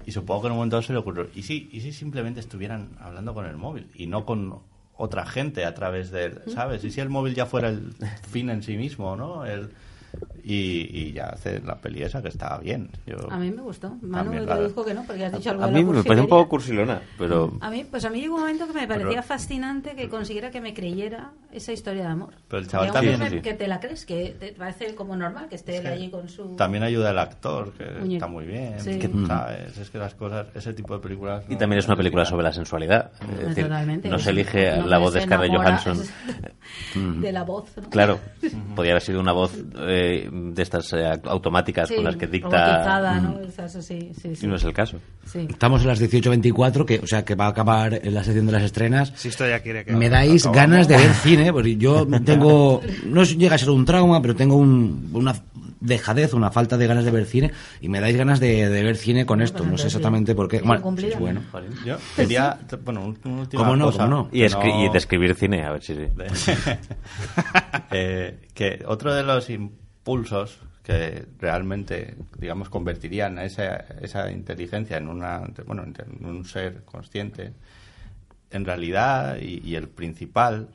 Y 0.07 0.13
supongo 0.13 0.43
que 0.43 0.47
en 0.49 0.53
un 0.53 0.59
momento 0.59 0.77
dado 0.77 0.87
se 0.87 0.93
le 0.93 0.99
ocurrió. 0.99 1.29
¿Y 1.35 1.43
si, 1.43 1.69
¿Y 1.73 1.81
si 1.81 1.93
simplemente 1.93 2.41
estuvieran 2.41 2.91
hablando 3.01 3.35
con 3.35 3.47
el 3.47 3.57
móvil 3.57 3.89
y 3.95 4.07
no 4.07 4.25
con 4.25 4.61
otra 4.97 5.27
gente 5.27 5.65
a 5.65 5.75
través 5.75 6.11
del. 6.11 6.43
¿Sabes? 6.47 6.85
¿Y 6.85 6.91
si 6.91 7.01
el 7.01 7.09
móvil 7.09 7.35
ya 7.35 7.47
fuera 7.47 7.69
el 7.69 7.95
fin 8.31 8.51
en 8.51 8.63
sí 8.63 8.77
mismo, 8.77 9.17
¿no? 9.17 9.45
El, 9.45 9.71
y, 10.43 10.89
y 11.09 11.13
ya 11.13 11.27
hace 11.31 11.61
la 11.61 11.77
peli 11.81 12.03
esa 12.03 12.21
que 12.23 12.29
estaba 12.29 12.59
bien. 12.59 12.91
Yo, 13.07 13.17
A 13.31 13.39
mí 13.39 13.51
me 13.51 13.63
gustó. 13.63 13.97
Manu 14.03 14.33
te 14.33 14.45
claro. 14.45 14.69
dijo 14.69 14.85
que 14.85 14.95
no, 14.95 15.05
porque 15.05 15.25
has 15.25 15.33
dicho 15.33 15.51
algo 15.51 15.63
A 15.65 15.67
de 15.69 15.73
mí 15.73 15.83
la 15.83 15.91
me 15.93 16.03
parece 16.05 16.21
un 16.23 16.29
poco 16.29 16.49
cursilona, 16.49 17.01
pero... 17.19 17.57
A 17.61 17.71
mí, 17.71 17.85
pues 17.91 18.05
a 18.05 18.11
mí 18.11 18.21
llegó 18.21 18.35
un 18.35 18.41
momento 18.43 18.67
que 18.67 18.73
me 18.75 18.87
parecía 18.87 19.09
Pero- 19.11 19.23
fascinante 19.23 19.95
que 19.97 20.09
consiguiera 20.09 20.51
que 20.51 20.61
me 20.61 20.75
creyera 20.75 21.31
esa 21.53 21.73
historia 21.73 22.03
de 22.03 22.09
amor. 22.09 22.35
Pero 22.49 22.61
el 22.63 22.69
chaval 22.69 22.93
también- 22.93 23.21
Sí, 23.25 23.29
sí. 23.37 23.41
que 23.41 23.55
te 23.55 23.67
la 23.69 23.81
crees, 23.81 24.05
que 24.05 24.37
te 24.39 24.53
parece 24.53 24.95
como 24.95 25.17
normal 25.17 25.49
que 25.49 25.55
esté 25.55 25.79
él 25.79 25.87
allí 25.87 26.11
con 26.11 26.29
su... 26.29 26.57
También 26.57 26.83
ayuda 26.83 27.11
el 27.11 27.19
actor, 27.19 27.73
que 27.73 27.85
Muñeco. 27.85 28.13
está 28.15 28.27
muy 28.27 28.45
bien. 28.45 28.79
Sí. 28.81 28.99
que, 28.99 29.11
¿sabes? 29.27 29.79
Es 29.79 29.89
que 29.91 29.99
las 29.99 30.15
cosas, 30.15 30.47
ese 30.55 30.75
tipo 30.75 30.95
de 30.95 31.01
películas. 31.01 31.45
Y 31.49 31.53
no- 31.53 31.59
también 31.59 31.79
es 31.79 31.87
una 31.87 31.97
película 31.97 32.25
sobre 32.25 32.43
la 32.43 32.53
sensualidad. 32.53 33.13
Es 33.41 33.49
decir, 33.49 33.65
Totalmente. 33.65 34.09
no 34.09 34.19
se 34.19 34.31
elige 34.31 34.79
un 34.79 34.91
la 34.91 34.99
voz 34.99 35.15
de 35.15 35.23
Scarlett 35.23 35.53
Johansson. 35.55 35.99
de 37.21 37.33
la 37.33 37.43
voz. 37.45 37.71
¿no? 37.77 37.89
Claro, 37.91 38.19
podría 38.75 38.93
haber 38.95 39.03
sido 39.03 39.21
una 39.21 39.33
voz 39.33 39.53
eh, 39.79 40.04
de 40.31 40.63
estas 40.63 40.93
eh, 40.93 41.21
automáticas 41.25 41.89
Sí, 41.89 41.97
con 41.97 42.05
las 42.05 42.17
que 42.17 42.27
dicta... 42.27 42.49
robotizada, 42.49 43.21
¿no? 43.21 43.39
Sí, 43.83 44.13
sí. 44.21 44.33
Y 44.43 44.47
no 44.47 44.57
es 44.57 44.65
el 44.65 44.73
caso. 44.73 44.99
Sí. 45.27 45.47
Estamos 45.49 45.83
en 45.83 45.89
las 45.89 46.01
18.24, 46.03 46.85
que, 46.85 46.99
o 47.01 47.07
sea, 47.07 47.25
que 47.25 47.35
va 47.35 47.47
a 47.47 47.49
acabar 47.49 47.95
en 48.03 48.15
la 48.15 48.23
sección 48.25 48.47
de 48.47 48.53
las 48.53 48.63
estrenas. 48.63 49.13
Si 49.17 49.29
esto 49.29 49.47
ya 49.49 49.61
quiere 49.61 49.85
que... 49.85 49.93
Me 49.93 50.09
dais 50.09 50.47
ganas 50.47 50.89
de 50.89 50.97
ver 50.97 51.15
cine, 51.23 51.53
porque 51.53 51.77
yo 51.77 52.07
tengo, 52.25 52.81
no 53.07 53.23
llega 53.25 53.55
a 53.55 53.59
ser 53.59 53.71
un 53.71 53.85
trauma, 53.85 54.21
pero 54.23 54.35
tengo 54.35 54.57
un- 54.57 55.11
una 55.13 55.35
dejadez, 55.81 56.33
una 56.33 56.51
falta 56.51 56.79
de 56.79 56.87
ganas 56.87 57.05
de 57.05 57.11
ver 57.11 57.27
cine, 57.27 57.51
y 57.83 57.91
me 57.91 58.01
dais 58.01 58.17
ganas 58.17 58.41
de, 58.41 58.71
de 58.71 58.83
ver 58.83 58.97
cine 58.97 59.27
con 59.27 59.43
esto. 59.43 59.59
pues 59.59 59.71
No 59.71 59.77
sé 59.79 59.87
exactamente 59.89 60.35
por 60.35 60.49
qué. 60.49 60.61
Bueno, 60.61 60.95
es 60.97 61.19
bueno. 61.19 61.43
Yo 61.85 61.97
quería. 62.17 62.59
Bueno, 62.85 63.05
un- 63.05 63.19
una 63.25 63.41
última 63.43 63.63
¿Cómo 63.65 63.77
no? 63.77 63.85
cosa. 63.87 64.05
¿Cómo 64.05 64.11
no? 64.11 64.29
Y, 64.33 64.47
no- 64.47 64.85
y 64.87 64.89
de 64.91 64.99
escribir 64.99 65.35
cine, 65.35 65.63
a 65.65 65.73
ver 65.73 65.83
si... 65.83 65.95
Eh, 67.91 68.49
que 68.55 68.83
otro 68.87 69.15
de 69.15 69.23
los 69.23 69.49
impulsos 70.09 70.59
que 70.83 71.25
realmente, 71.41 72.15
digamos, 72.39 72.69
convertirían 72.69 73.39
a 73.39 73.45
esa, 73.47 73.77
esa 74.03 74.31
inteligencia 74.31 74.99
en, 74.99 75.09
una, 75.09 75.41
bueno, 75.67 75.83
en 75.85 76.27
un 76.27 76.45
ser 76.45 76.83
consciente, 76.85 77.53
en 78.51 78.65
realidad, 78.67 79.39
y, 79.41 79.63
y 79.67 79.77
el 79.77 79.89
principal, 79.89 80.69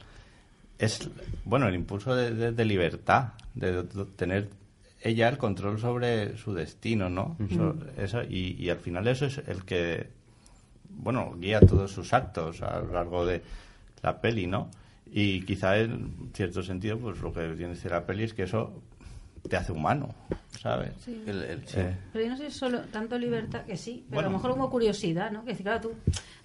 es, 0.79 1.07
bueno, 1.45 1.67
el 1.67 1.75
impulso 1.75 2.15
de, 2.15 2.31
de- 2.33 2.51
de 2.53 2.65
libertad, 2.65 3.33
de, 3.53 3.83
de 3.83 4.05
tener 4.15 4.49
ella 5.03 5.29
el 5.29 5.37
control 5.37 5.79
sobre 5.79 6.35
su 6.37 6.55
destino, 6.55 7.07
¿no? 7.11 7.37
So- 7.55 7.75
eso, 8.01 8.23
y, 8.23 8.55
y 8.59 8.69
al 8.71 8.79
final 8.79 9.07
eso 9.07 9.27
es 9.27 9.37
el 9.47 9.63
que, 9.63 10.07
bueno, 10.89 11.35
guía 11.39 11.59
todos 11.61 11.91
sus 11.91 12.13
actos 12.13 12.63
a 12.63 12.79
lo 12.79 12.93
largo 12.93 13.27
de 13.27 13.43
la 14.01 14.19
peli, 14.19 14.47
¿no? 14.47 14.71
Y 15.11 15.41
quizá 15.45 15.77
en 15.77 16.31
cierto 16.33 16.63
sentido, 16.63 16.97
pues 16.97 17.19
lo 17.21 17.31
que 17.31 17.41
tiene 17.41 17.57
que 17.57 17.67
decir 17.75 17.91
la 17.91 18.05
peli 18.07 18.23
es 18.23 18.33
que 18.33 18.43
eso 18.43 18.81
te 19.47 19.57
hace 19.57 19.71
humano, 19.71 20.09
¿sabes? 20.59 20.91
Sí. 20.99 21.23
El- 21.25 21.43
el- 21.43 21.67
Sí. 21.67 21.81
Pero 22.11 22.25
yo 22.25 22.31
no 22.31 22.37
sé 22.37 22.49
solo 22.51 22.79
tanto 22.91 23.17
libertad 23.17 23.63
que 23.65 23.77
sí, 23.77 24.05
pero 24.09 24.15
Bueno. 24.17 24.27
a 24.27 24.31
lo 24.31 24.37
mejor 24.37 24.51
como 24.51 24.69
curiosidad, 24.69 25.31
¿no? 25.31 25.43
Que 25.45 25.55
si, 25.55 25.63
claro, 25.63 25.81
tú 25.81 25.91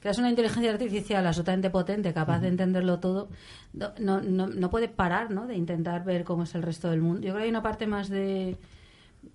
creas 0.00 0.18
una 0.18 0.30
inteligencia 0.30 0.70
artificial 0.72 1.26
absolutamente 1.26 1.70
potente, 1.70 2.12
capaz 2.12 2.40
de 2.40 2.48
entenderlo 2.48 3.00
todo, 3.00 3.28
no, 3.72 3.92
no, 3.98 4.20
no, 4.20 4.46
no 4.46 4.70
puede 4.70 4.88
parar, 4.88 5.30
¿no? 5.30 5.46
De 5.46 5.56
intentar 5.56 6.04
ver 6.04 6.24
cómo 6.24 6.44
es 6.44 6.54
el 6.54 6.62
resto 6.62 6.90
del 6.90 7.00
mundo. 7.00 7.20
Yo 7.22 7.28
creo 7.32 7.36
que 7.38 7.42
hay 7.44 7.50
una 7.50 7.62
parte 7.62 7.86
más 7.86 8.08
de 8.08 8.56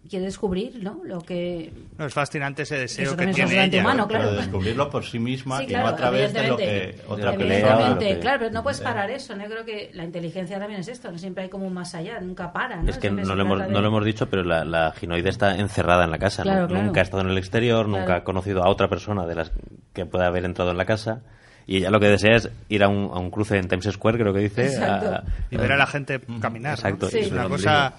quiere 0.10 0.26
descubrir, 0.26 0.82
¿no? 0.84 1.02
Lo 1.04 1.20
que 1.22 1.72
No, 1.98 2.06
es 2.06 2.14
fascinante 2.14 2.64
ese 2.64 2.78
deseo 2.78 3.16
que 3.16 3.28
tiene 3.28 3.66
ella. 3.66 3.82
humano, 3.82 4.08
claro. 4.08 4.30
Pero 4.30 4.38
descubrirlo 4.42 4.90
por 4.90 5.04
sí 5.06 5.20
misma 5.20 5.60
Sí, 5.60 5.66
y 5.70 5.74
no 5.74 5.86
a 5.88 5.96
través 5.96 6.34
de 6.34 6.48
lo 6.48 6.58
que 6.58 6.64
evidentemente. 6.64 7.04
otra 7.08 7.32
lo 7.32 8.00
que 8.00 8.20
claro, 8.20 8.40
pero 8.40 8.52
no 8.52 8.64
puedes 8.64 8.82
parar 8.82 9.10
eso, 9.12 9.36
¿no? 9.36 9.44
Yo 9.44 9.50
creo 9.50 9.66
que 9.66 9.92
la 9.94 10.04
inteligencia 10.04 10.58
también 10.60 10.80
es 10.82 10.88
esto, 10.88 11.12
no 11.12 11.18
siempre 11.18 11.44
hay 11.44 11.50
como 11.50 11.68
un 11.68 11.74
más 11.74 11.94
allá, 11.96 12.20
nunca 12.20 12.52
para, 12.52 12.82
¿no? 12.82 12.90
Es 12.90 12.98
que 12.98 13.12
no 13.12 13.36
lo, 13.36 13.42
hemos, 13.42 13.58
trata 13.58 13.72
no 13.72 13.78
de- 13.78 13.82
lo 13.84 13.88
hemos 13.90 14.06
dicho, 14.06 14.28
pero 14.30 14.44
la, 14.44 14.64
la 14.66 14.92
ginoide 14.94 15.30
está 15.30 15.56
encerrada 15.58 16.06
en 16.06 16.12
la 16.12 16.18
casa. 16.20 16.44
¿no? 16.44 16.52
Claro, 16.52 16.68
claro. 16.68 16.84
Nunca 16.86 17.00
ha 17.02 17.04
estado 17.04 17.22
en 17.24 17.30
el 17.30 17.38
exterior, 17.38 17.88
nunca 17.88 18.16
ha 18.16 18.24
conocido 18.24 18.64
a 18.64 18.70
otra 18.70 18.88
persona 18.90 19.26
de 19.26 19.36
las 19.36 19.52
que 19.94 20.06
pueda 20.06 20.28
haber 20.28 20.46
entrado 20.46 20.72
en 20.72 20.78
la 20.78 20.86
casa. 20.86 21.22
Y 21.68 21.78
ella 21.78 21.92
lo 21.92 22.00
que 22.00 22.08
desea 22.08 22.36
es 22.36 22.50
ir 22.70 22.84
a 22.84 22.88
un, 22.88 23.12
a 23.14 23.20
un 23.20 23.30
cruce 23.30 23.56
en 23.58 23.68
Times 23.68 23.86
Square, 23.92 24.18
creo 24.18 24.34
que 24.34 24.40
dice. 24.40 24.84
A- 24.84 25.24
Y 25.52 25.58
ver 25.58 25.72
a 25.74 25.78
la 25.78 25.86
gente 25.86 26.20
caminar. 26.42 26.72
¿no? 26.72 26.76
Exacto. 26.76 27.10
Sí. 27.10 27.20
Es 27.20 27.32
una 27.32 27.48
cosa 27.48 27.94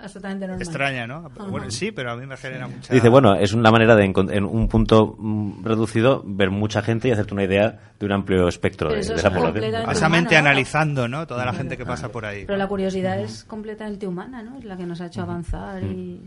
absolutamente 0.00 0.46
normal. 0.46 0.62
extraña, 0.62 1.06
¿no? 1.06 1.16
Ajá. 1.26 1.44
Bueno, 1.50 1.70
sí, 1.70 1.92
pero 1.92 2.10
a 2.12 2.16
mí 2.16 2.26
me 2.26 2.36
genera 2.36 2.66
mucha... 2.68 2.92
Dice, 2.92 3.08
bueno, 3.08 3.34
es 3.34 3.52
una 3.52 3.70
manera 3.70 3.94
de, 3.96 4.04
en 4.04 4.44
un 4.44 4.68
punto 4.68 5.16
mm, 5.18 5.64
reducido, 5.64 6.22
ver 6.26 6.50
mucha 6.50 6.82
gente 6.82 7.08
y 7.08 7.10
hacerte 7.12 7.34
una 7.34 7.44
idea 7.44 7.78
de 7.98 8.06
un 8.06 8.12
amplio 8.12 8.48
espectro 8.48 8.90
de, 8.90 8.96
de 8.96 9.02
la 9.02 9.14
población. 9.30 9.42
completamente- 9.44 9.92
Esa 9.92 10.08
mente 10.08 10.28
humano, 10.34 10.42
¿no? 10.44 10.48
analizando, 10.50 11.08
¿no? 11.08 11.26
Toda 11.26 11.44
la 11.44 11.52
gente 11.52 11.76
que 11.76 11.86
pasa 11.86 12.10
por 12.10 12.24
ahí. 12.26 12.44
Pero 12.46 12.58
la 12.58 12.66
curiosidad 12.68 13.18
es 13.20 13.44
completamente 13.44 14.06
humana, 14.06 14.42
¿no? 14.42 14.58
Es 14.58 14.64
la 14.64 14.76
que 14.76 14.86
nos 14.86 15.00
ha 15.00 15.06
hecho 15.06 15.22
avanzar 15.22 15.82
y 15.82 16.20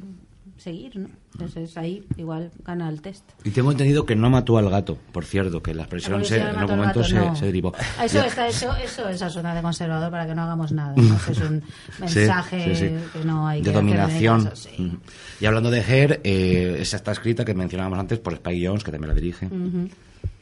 seguir, 0.57 0.97
¿no? 0.97 1.09
Entonces 1.33 1.77
ahí 1.77 2.03
igual 2.17 2.51
gana 2.65 2.89
el 2.89 3.01
test. 3.01 3.23
Y 3.43 3.51
tengo 3.51 3.71
entendido 3.71 4.05
que 4.05 4.15
no 4.15 4.29
mató 4.29 4.57
al 4.57 4.69
gato, 4.69 4.97
por 5.11 5.25
cierto, 5.25 5.61
que 5.61 5.73
la 5.73 5.83
expresión 5.83 6.23
se, 6.25 6.37
en 6.37 6.47
algún 6.47 6.77
momento 6.77 7.03
se, 7.03 7.15
no. 7.15 7.35
se 7.35 7.45
derivó. 7.45 7.73
Eso 8.03 8.21
está 8.21 8.47
hecho, 8.47 8.75
eso 8.75 9.07
es 9.07 9.19
zona 9.19 9.53
de 9.53 9.61
conservador 9.61 10.09
para 10.09 10.25
que 10.25 10.33
no 10.33 10.43
hagamos 10.43 10.71
nada. 10.71 10.93
¿no? 10.97 11.15
Eso 11.15 11.31
es 11.31 11.41
un 11.41 11.63
mensaje 11.99 12.75
sí, 12.75 12.87
sí. 12.87 12.95
que 13.13 13.25
no 13.25 13.47
hay 13.47 13.61
de 13.61 13.69
que 13.69 13.75
dominación. 13.75 14.45
caso, 14.45 14.55
sí. 14.55 14.83
Ujú. 14.83 14.97
Y 15.39 15.45
hablando 15.45 15.69
de 15.69 15.79
Her, 15.79 16.21
eh, 16.23 16.77
esa 16.79 16.97
está 16.97 17.11
escrita 17.11 17.45
que 17.45 17.53
mencionábamos 17.53 17.99
antes 17.99 18.19
por 18.19 18.33
Spike 18.33 18.67
Jones, 18.67 18.83
que 18.83 18.91
también 18.91 19.09
la 19.09 19.15
dirige. 19.15 19.49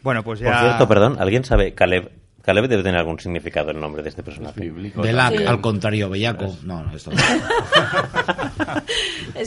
Bueno, 0.02 0.24
pues 0.24 0.40
ya... 0.40 0.52
Por 0.52 0.60
cierto, 0.60 0.88
perdón, 0.88 1.18
¿alguien 1.20 1.44
sabe? 1.44 1.74
Caleb. 1.74 2.25
Caleb 2.46 2.68
debe 2.68 2.84
tener 2.84 3.00
algún 3.00 3.20
significado 3.20 3.72
el 3.72 3.80
nombre 3.80 4.04
de 4.04 4.10
este 4.10 4.22
personaje. 4.24 4.60
bíblico. 4.62 5.02
Belak, 5.02 5.38
Sí. 5.38 5.46
al 5.46 5.62
contrario, 5.62 6.10
bellaco. 6.10 6.56
No, 6.64 6.84
no, 6.84 6.96
esto 6.96 7.12
no. 7.12 7.18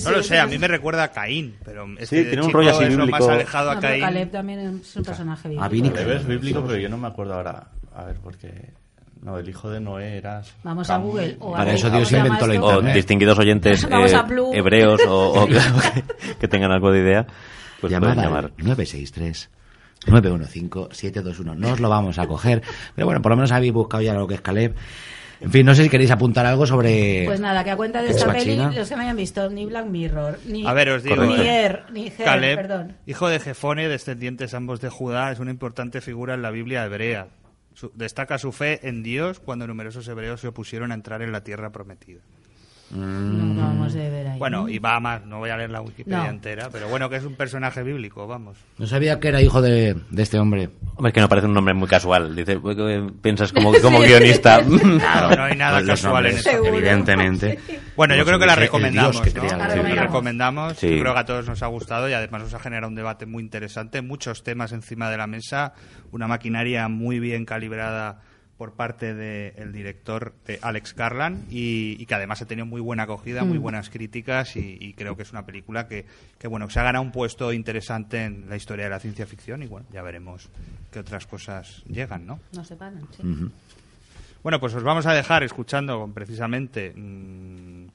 No 0.04 0.10
lo 0.10 0.22
sé, 0.22 0.38
a 0.38 0.46
mí 0.46 0.58
me 0.58 0.68
recuerda 0.68 1.04
a 1.04 1.08
Caín, 1.12 1.56
pero 1.64 1.86
Sí, 2.00 2.24
tiene 2.24 2.42
un 2.42 2.52
rollo 2.52 2.70
así 2.70 2.84
es 2.84 2.92
lo 2.94 3.06
más 3.06 3.20
bíblico. 3.20 3.30
alejado 3.30 3.70
a 3.70 3.74
No, 3.76 3.80
Caín. 3.80 4.00
Caleb 4.00 4.30
también 4.30 4.60
es 4.82 4.96
un 4.96 5.02
personaje 5.04 5.48
bíblico. 5.48 5.94
Caleb 5.94 6.16
es 6.16 6.26
bíblico, 6.26 6.64
pero 6.66 6.78
yo 6.78 6.88
no 6.88 6.98
me 6.98 7.08
acuerdo 7.08 7.34
ahora. 7.34 7.68
A 7.94 8.04
ver, 8.04 8.16
porque... 8.22 8.72
No, 9.20 9.36
el 9.36 9.48
hijo 9.48 9.68
de 9.68 9.80
Noé 9.80 10.18
era... 10.18 10.42
Vamos 10.62 10.88
a 10.90 10.96
Google. 10.98 11.36
O 11.40 11.52
a 11.54 11.58
Para 11.58 11.72
eso 11.72 11.88
¿cómo 11.88 11.98
Dios 11.98 12.12
inventó 12.12 12.46
la 12.46 12.54
esto? 12.54 12.66
O 12.66 12.70
Internet. 12.74 12.94
distinguidos 12.94 13.38
oyentes 13.40 13.84
eh, 13.84 13.88
a 13.92 14.26
hebreos 14.56 15.00
o, 15.08 15.42
o 15.42 15.46
que, 15.48 15.58
que 16.40 16.46
tengan 16.48 16.70
algo 16.70 16.92
de 16.92 17.00
idea, 17.00 17.26
pues 17.80 17.90
Llamad 17.92 18.14
pueden 18.14 18.24
llamar. 18.30 18.52
963 18.58 19.50
915 20.10 20.94
721. 20.94 21.54
No 21.54 21.72
os 21.72 21.80
lo 21.80 21.88
vamos 21.88 22.18
a 22.18 22.26
coger. 22.26 22.62
Pero 22.94 23.06
bueno, 23.06 23.22
por 23.22 23.30
lo 23.30 23.36
menos 23.36 23.52
habéis 23.52 23.72
buscado 23.72 24.02
ya 24.02 24.14
lo 24.14 24.26
que 24.26 24.34
es 24.34 24.40
Caleb. 24.40 24.74
En 25.40 25.52
fin, 25.52 25.64
no 25.64 25.72
sé 25.72 25.84
si 25.84 25.88
queréis 25.88 26.10
apuntar 26.10 26.44
algo 26.46 26.66
sobre. 26.66 27.22
Pues 27.26 27.38
nada, 27.38 27.62
que 27.62 27.70
a 27.70 27.76
cuenta 27.76 28.02
de 28.02 28.10
esta 28.10 28.32
peli, 28.32 28.56
los 28.56 28.88
que 28.88 28.96
no 28.96 29.02
hayan 29.02 29.16
visto 29.16 29.48
ni 29.48 29.66
Black 29.66 29.86
Mirror, 29.86 30.40
ni, 30.46 30.66
A 30.66 30.72
ver, 30.72 30.88
os 30.90 31.04
digo, 31.04 31.24
ni 31.24 31.34
eh, 31.34 31.64
Er, 31.64 31.84
ni 31.92 32.06
Her, 32.08 32.24
Caleb, 32.24 32.56
perdón. 32.56 32.96
hijo 33.06 33.28
de 33.28 33.38
Jefone, 33.38 33.86
descendientes 33.88 34.52
ambos 34.54 34.80
de 34.80 34.88
Judá, 34.88 35.30
es 35.30 35.38
una 35.38 35.52
importante 35.52 36.00
figura 36.00 36.34
en 36.34 36.42
la 36.42 36.50
Biblia 36.50 36.84
hebrea. 36.84 37.28
Su- 37.74 37.92
destaca 37.94 38.36
su 38.38 38.50
fe 38.50 38.80
en 38.88 39.04
Dios 39.04 39.38
cuando 39.38 39.68
numerosos 39.68 40.08
hebreos 40.08 40.40
se 40.40 40.48
opusieron 40.48 40.90
a 40.90 40.94
entrar 40.96 41.22
en 41.22 41.30
la 41.30 41.44
tierra 41.44 41.70
prometida. 41.70 42.20
No 42.90 43.52
acabamos 43.52 43.92
de 43.92 44.08
ver 44.10 44.26
ahí. 44.28 44.38
Bueno, 44.38 44.68
y 44.68 44.78
va 44.78 44.98
más, 45.00 45.24
no 45.26 45.38
voy 45.38 45.50
a 45.50 45.56
leer 45.56 45.70
la 45.70 45.80
Wikipedia 45.82 46.24
No. 46.24 46.30
entera, 46.30 46.68
pero 46.72 46.88
bueno, 46.88 47.10
que 47.10 47.16
es 47.16 47.24
un 47.24 47.34
personaje 47.34 47.82
bíblico, 47.82 48.26
vamos. 48.26 48.56
No 48.78 48.86
sabía 48.86 49.20
que 49.20 49.28
era 49.28 49.42
hijo 49.42 49.60
de, 49.60 49.94
de 50.10 50.22
este 50.22 50.38
hombre. 50.38 50.70
Hombre, 50.96 51.08
es 51.10 51.12
que 51.14 51.20
no 51.20 51.28
parece 51.28 51.46
un 51.46 51.54
nombre 51.54 51.74
muy 51.74 51.86
casual. 51.88 52.34
Dice, 52.34 52.58
eh, 52.64 53.06
piensas 53.20 53.52
como, 53.52 53.72
como 53.82 54.00
guionista. 54.00 54.62
Claro, 54.98 55.36
no 55.36 55.44
hay 55.44 55.56
nada 55.56 55.78
Pues 55.78 55.86
casual 56.02 56.26
en 56.26 56.36
esto. 56.36 56.50
Evidentemente. 56.64 57.58
Bueno, 57.96 58.14
yo 58.16 58.24
creo 58.24 58.38
que 58.38 58.46
la 58.46 58.54
recomendamos, 58.56 59.20
que 59.20 59.30
La 59.38 59.56
la 59.56 60.02
recomendamos. 60.02 60.76
Sí. 60.78 60.96
Yo 60.96 61.00
creo 61.02 61.14
que 61.14 61.20
a 61.20 61.24
todos 61.24 61.46
nos 61.46 61.62
ha 61.62 61.66
gustado 61.66 62.08
y 62.08 62.12
además 62.12 62.42
nos 62.42 62.54
ha 62.54 62.58
generado 62.58 62.88
un 62.88 62.94
debate 62.94 63.26
muy 63.26 63.42
interesante, 63.42 64.02
muchos 64.02 64.42
temas 64.44 64.72
encima 64.72 65.10
de 65.10 65.16
la 65.16 65.26
mesa, 65.26 65.74
una 66.12 66.26
maquinaria 66.26 66.88
muy 66.88 67.18
bien 67.20 67.44
calibrada 67.44 68.20
por 68.58 68.72
parte 68.72 69.14
del 69.14 69.72
director 69.72 70.34
de 70.44 70.58
Alex 70.60 70.94
Garland 70.96 71.46
y, 71.50 71.96
y 71.98 72.06
que 72.06 72.14
además 72.16 72.42
ha 72.42 72.46
tenido 72.46 72.66
muy 72.66 72.80
buena 72.80 73.04
acogida, 73.04 73.44
muy 73.44 73.56
buenas 73.56 73.88
críticas 73.88 74.56
y, 74.56 74.76
y 74.80 74.94
creo 74.94 75.16
que 75.16 75.22
es 75.22 75.30
una 75.30 75.46
película 75.46 75.86
que, 75.86 76.04
que, 76.38 76.48
bueno 76.48 76.66
que 76.66 76.72
se 76.72 76.80
ha 76.80 76.82
ganado 76.82 77.04
un 77.04 77.12
puesto 77.12 77.52
interesante 77.52 78.24
en 78.24 78.48
la 78.48 78.56
historia 78.56 78.84
de 78.86 78.90
la 78.90 78.98
ciencia 78.98 79.26
ficción 79.26 79.62
y 79.62 79.66
bueno 79.68 79.86
ya 79.92 80.02
veremos 80.02 80.48
qué 80.90 80.98
otras 80.98 81.24
cosas 81.26 81.84
llegan, 81.86 82.26
¿no? 82.26 82.40
No 82.52 82.64
se 82.64 82.74
paran, 82.74 83.06
sí. 83.16 83.22
Bueno, 84.42 84.58
pues 84.60 84.74
os 84.74 84.82
vamos 84.82 85.06
a 85.06 85.12
dejar 85.14 85.42
escuchando 85.44 86.10
precisamente 86.12 86.92
mm, 86.96 87.86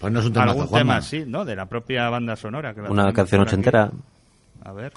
Pues 0.00 0.12
no 0.12 0.20
es 0.20 0.26
un 0.26 0.32
tema 0.32 0.44
algún 0.50 0.70
tema, 0.70 1.00
sí, 1.00 1.24
¿no? 1.26 1.44
De 1.44 1.54
la 1.56 1.66
propia 1.66 2.08
banda 2.08 2.34
sonora. 2.36 2.74
Que 2.74 2.82
la 2.82 2.90
Una 2.90 3.12
canción 3.12 3.40
aquí. 3.42 3.48
ochentera. 3.50 3.90
A 4.64 4.72
ver. 4.72 4.92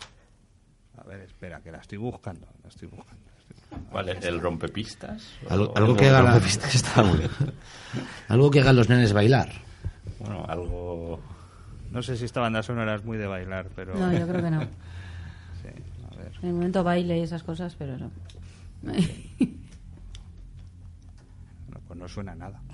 A 0.98 1.04
ver, 1.08 1.22
espera, 1.22 1.62
que 1.62 1.72
la 1.72 1.80
estoy 1.80 1.98
buscando. 1.98 2.48
La 2.64 2.70
estoy 2.70 2.88
buscando. 2.88 3.19
¿Cuál 3.92 4.10
es? 4.10 4.24
¿El 4.26 4.40
rompepistas? 4.40 5.28
Algo, 5.50 5.72
O- 5.74 5.78
algo 5.78 5.92
el 5.94 5.98
que 5.98 6.08
haga 6.10 6.22
la- 6.22 6.32
rompepistas 6.32 6.76
está 6.76 7.04
muy 7.04 7.20
bien. 7.20 7.32
algo 8.28 8.52
que 8.52 8.60
hagan 8.62 8.76
los 8.76 8.90
nenes 8.90 9.14
bailar. 9.14 9.50
Bueno, 10.20 10.46
algo... 10.48 11.20
No 11.92 12.04
sé 12.04 12.18
si 12.18 12.26
esta 12.26 12.42
banda 12.42 12.62
sonora 12.62 12.96
es 12.96 13.04
muy 13.04 13.18
de 13.18 13.26
bailar, 13.26 13.68
pero. 13.76 13.96
No, 13.96 14.14
yo 14.14 14.28
creo 14.28 14.44
que 14.44 14.52
no. 14.52 14.62
Sí, 15.62 15.68
a 16.12 16.16
ver. 16.16 16.32
En 16.42 16.50
el 16.50 16.54
momento 16.54 16.84
baile 16.84 17.18
y 17.18 17.22
esas 17.22 17.44
cosas, 17.44 17.76
pero 17.78 17.98
no. 17.98 18.12
No, 18.84 18.94
pues 21.88 22.00
no 22.00 22.08
suena 22.08 22.34
a 22.34 22.36
nada. 22.36 22.62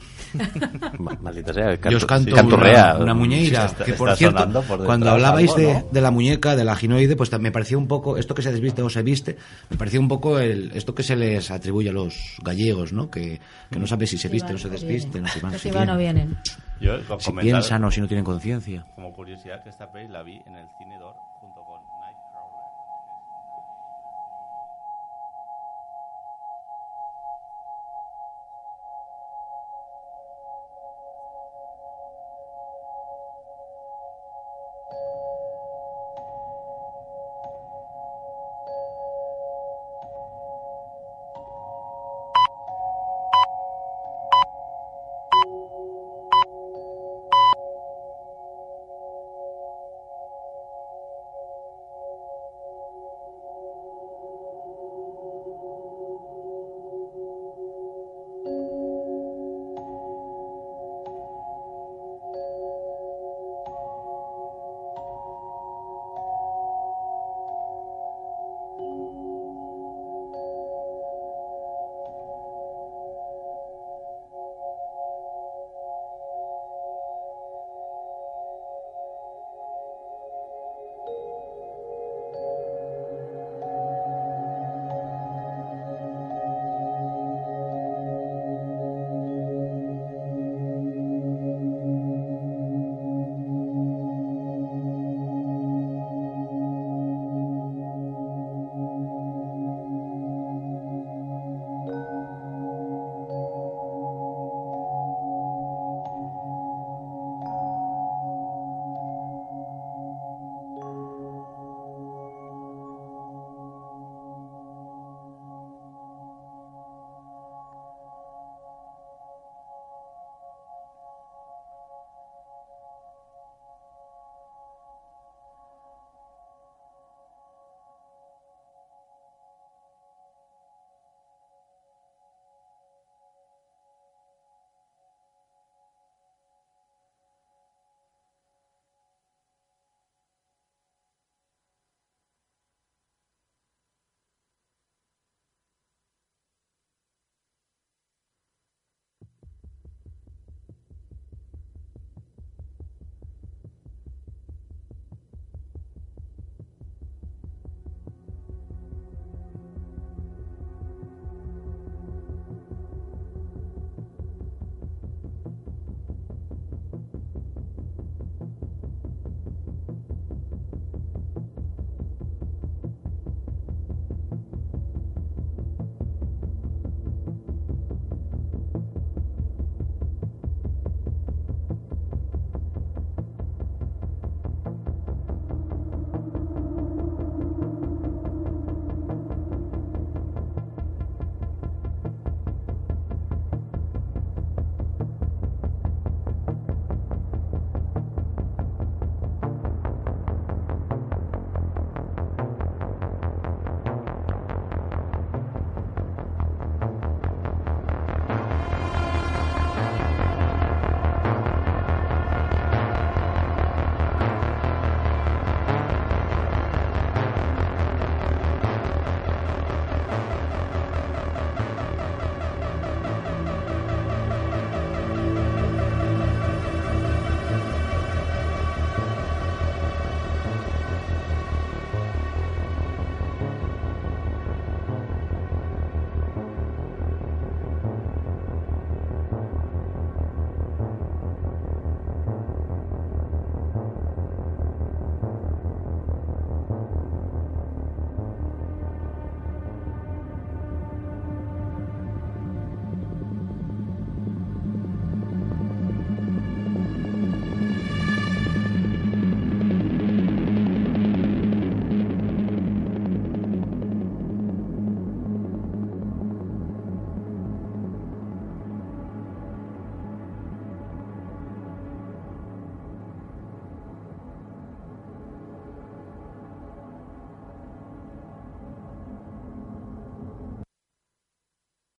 Ma- 0.99 1.17
Maldita 1.21 1.53
sea, 1.53 1.71
el 1.71 1.77
Yo 1.77 1.81
canto, 1.81 1.97
os 1.97 2.05
canto 2.05 2.29
sí, 2.29 2.35
canturrea. 2.35 2.93
una, 2.95 3.03
una 3.03 3.13
muñeira, 3.13 3.65
Está- 3.65 3.85
que 3.85 3.93
por 3.93 4.15
cierto, 4.15 4.49
por 4.67 4.85
cuando 4.85 5.09
hablabais 5.11 5.51
algo, 5.55 5.61
de, 5.67 5.73
¿no? 5.73 5.87
de 5.91 6.01
la 6.01 6.11
muñeca, 6.11 6.55
de 6.55 6.63
la 6.63 6.75
ginoide, 6.75 7.15
pues 7.15 7.31
me 7.39 7.51
parecía 7.51 7.77
un 7.77 7.87
poco, 7.87 8.17
esto 8.17 8.33
que 8.35 8.41
se 8.41 8.51
desviste 8.51 8.81
o 8.81 8.89
se 8.89 9.01
viste, 9.03 9.37
me 9.69 9.77
parecía 9.77 9.99
un 9.99 10.07
poco 10.07 10.39
el, 10.39 10.71
esto 10.73 10.93
que 10.95 11.03
se 11.03 11.15
les 11.15 11.51
atribuye 11.51 11.89
a 11.89 11.93
los 11.93 12.15
gallegos, 12.43 12.93
¿no? 12.93 13.09
Que, 13.09 13.39
que 13.71 13.79
no 13.79 13.87
sabes 13.87 14.09
si 14.09 14.17
se 14.17 14.29
visten 14.29 14.55
o 14.55 14.59
se 14.59 14.69
desvisten, 14.69 15.25
o 15.25 15.27
si 15.27 15.39
van, 15.39 15.59
si 15.59 15.71
van 15.71 15.89
o 15.89 15.97
vienen. 15.97 16.37
Yo, 16.79 16.93
si 17.19 17.31
piensan 17.31 17.83
o 17.83 17.91
si 17.91 18.01
no 18.01 18.07
tienen 18.07 18.25
conciencia. 18.25 18.85
Como 18.95 19.13
curiosidad, 19.13 19.63
que 19.63 19.69
esta 19.69 19.91
peli 19.91 20.07
la 20.09 20.23
vi 20.23 20.33
en 20.45 20.55
el 20.55 20.65
Cine 20.77 20.97
Dor 20.99 21.15
junto 21.39 21.54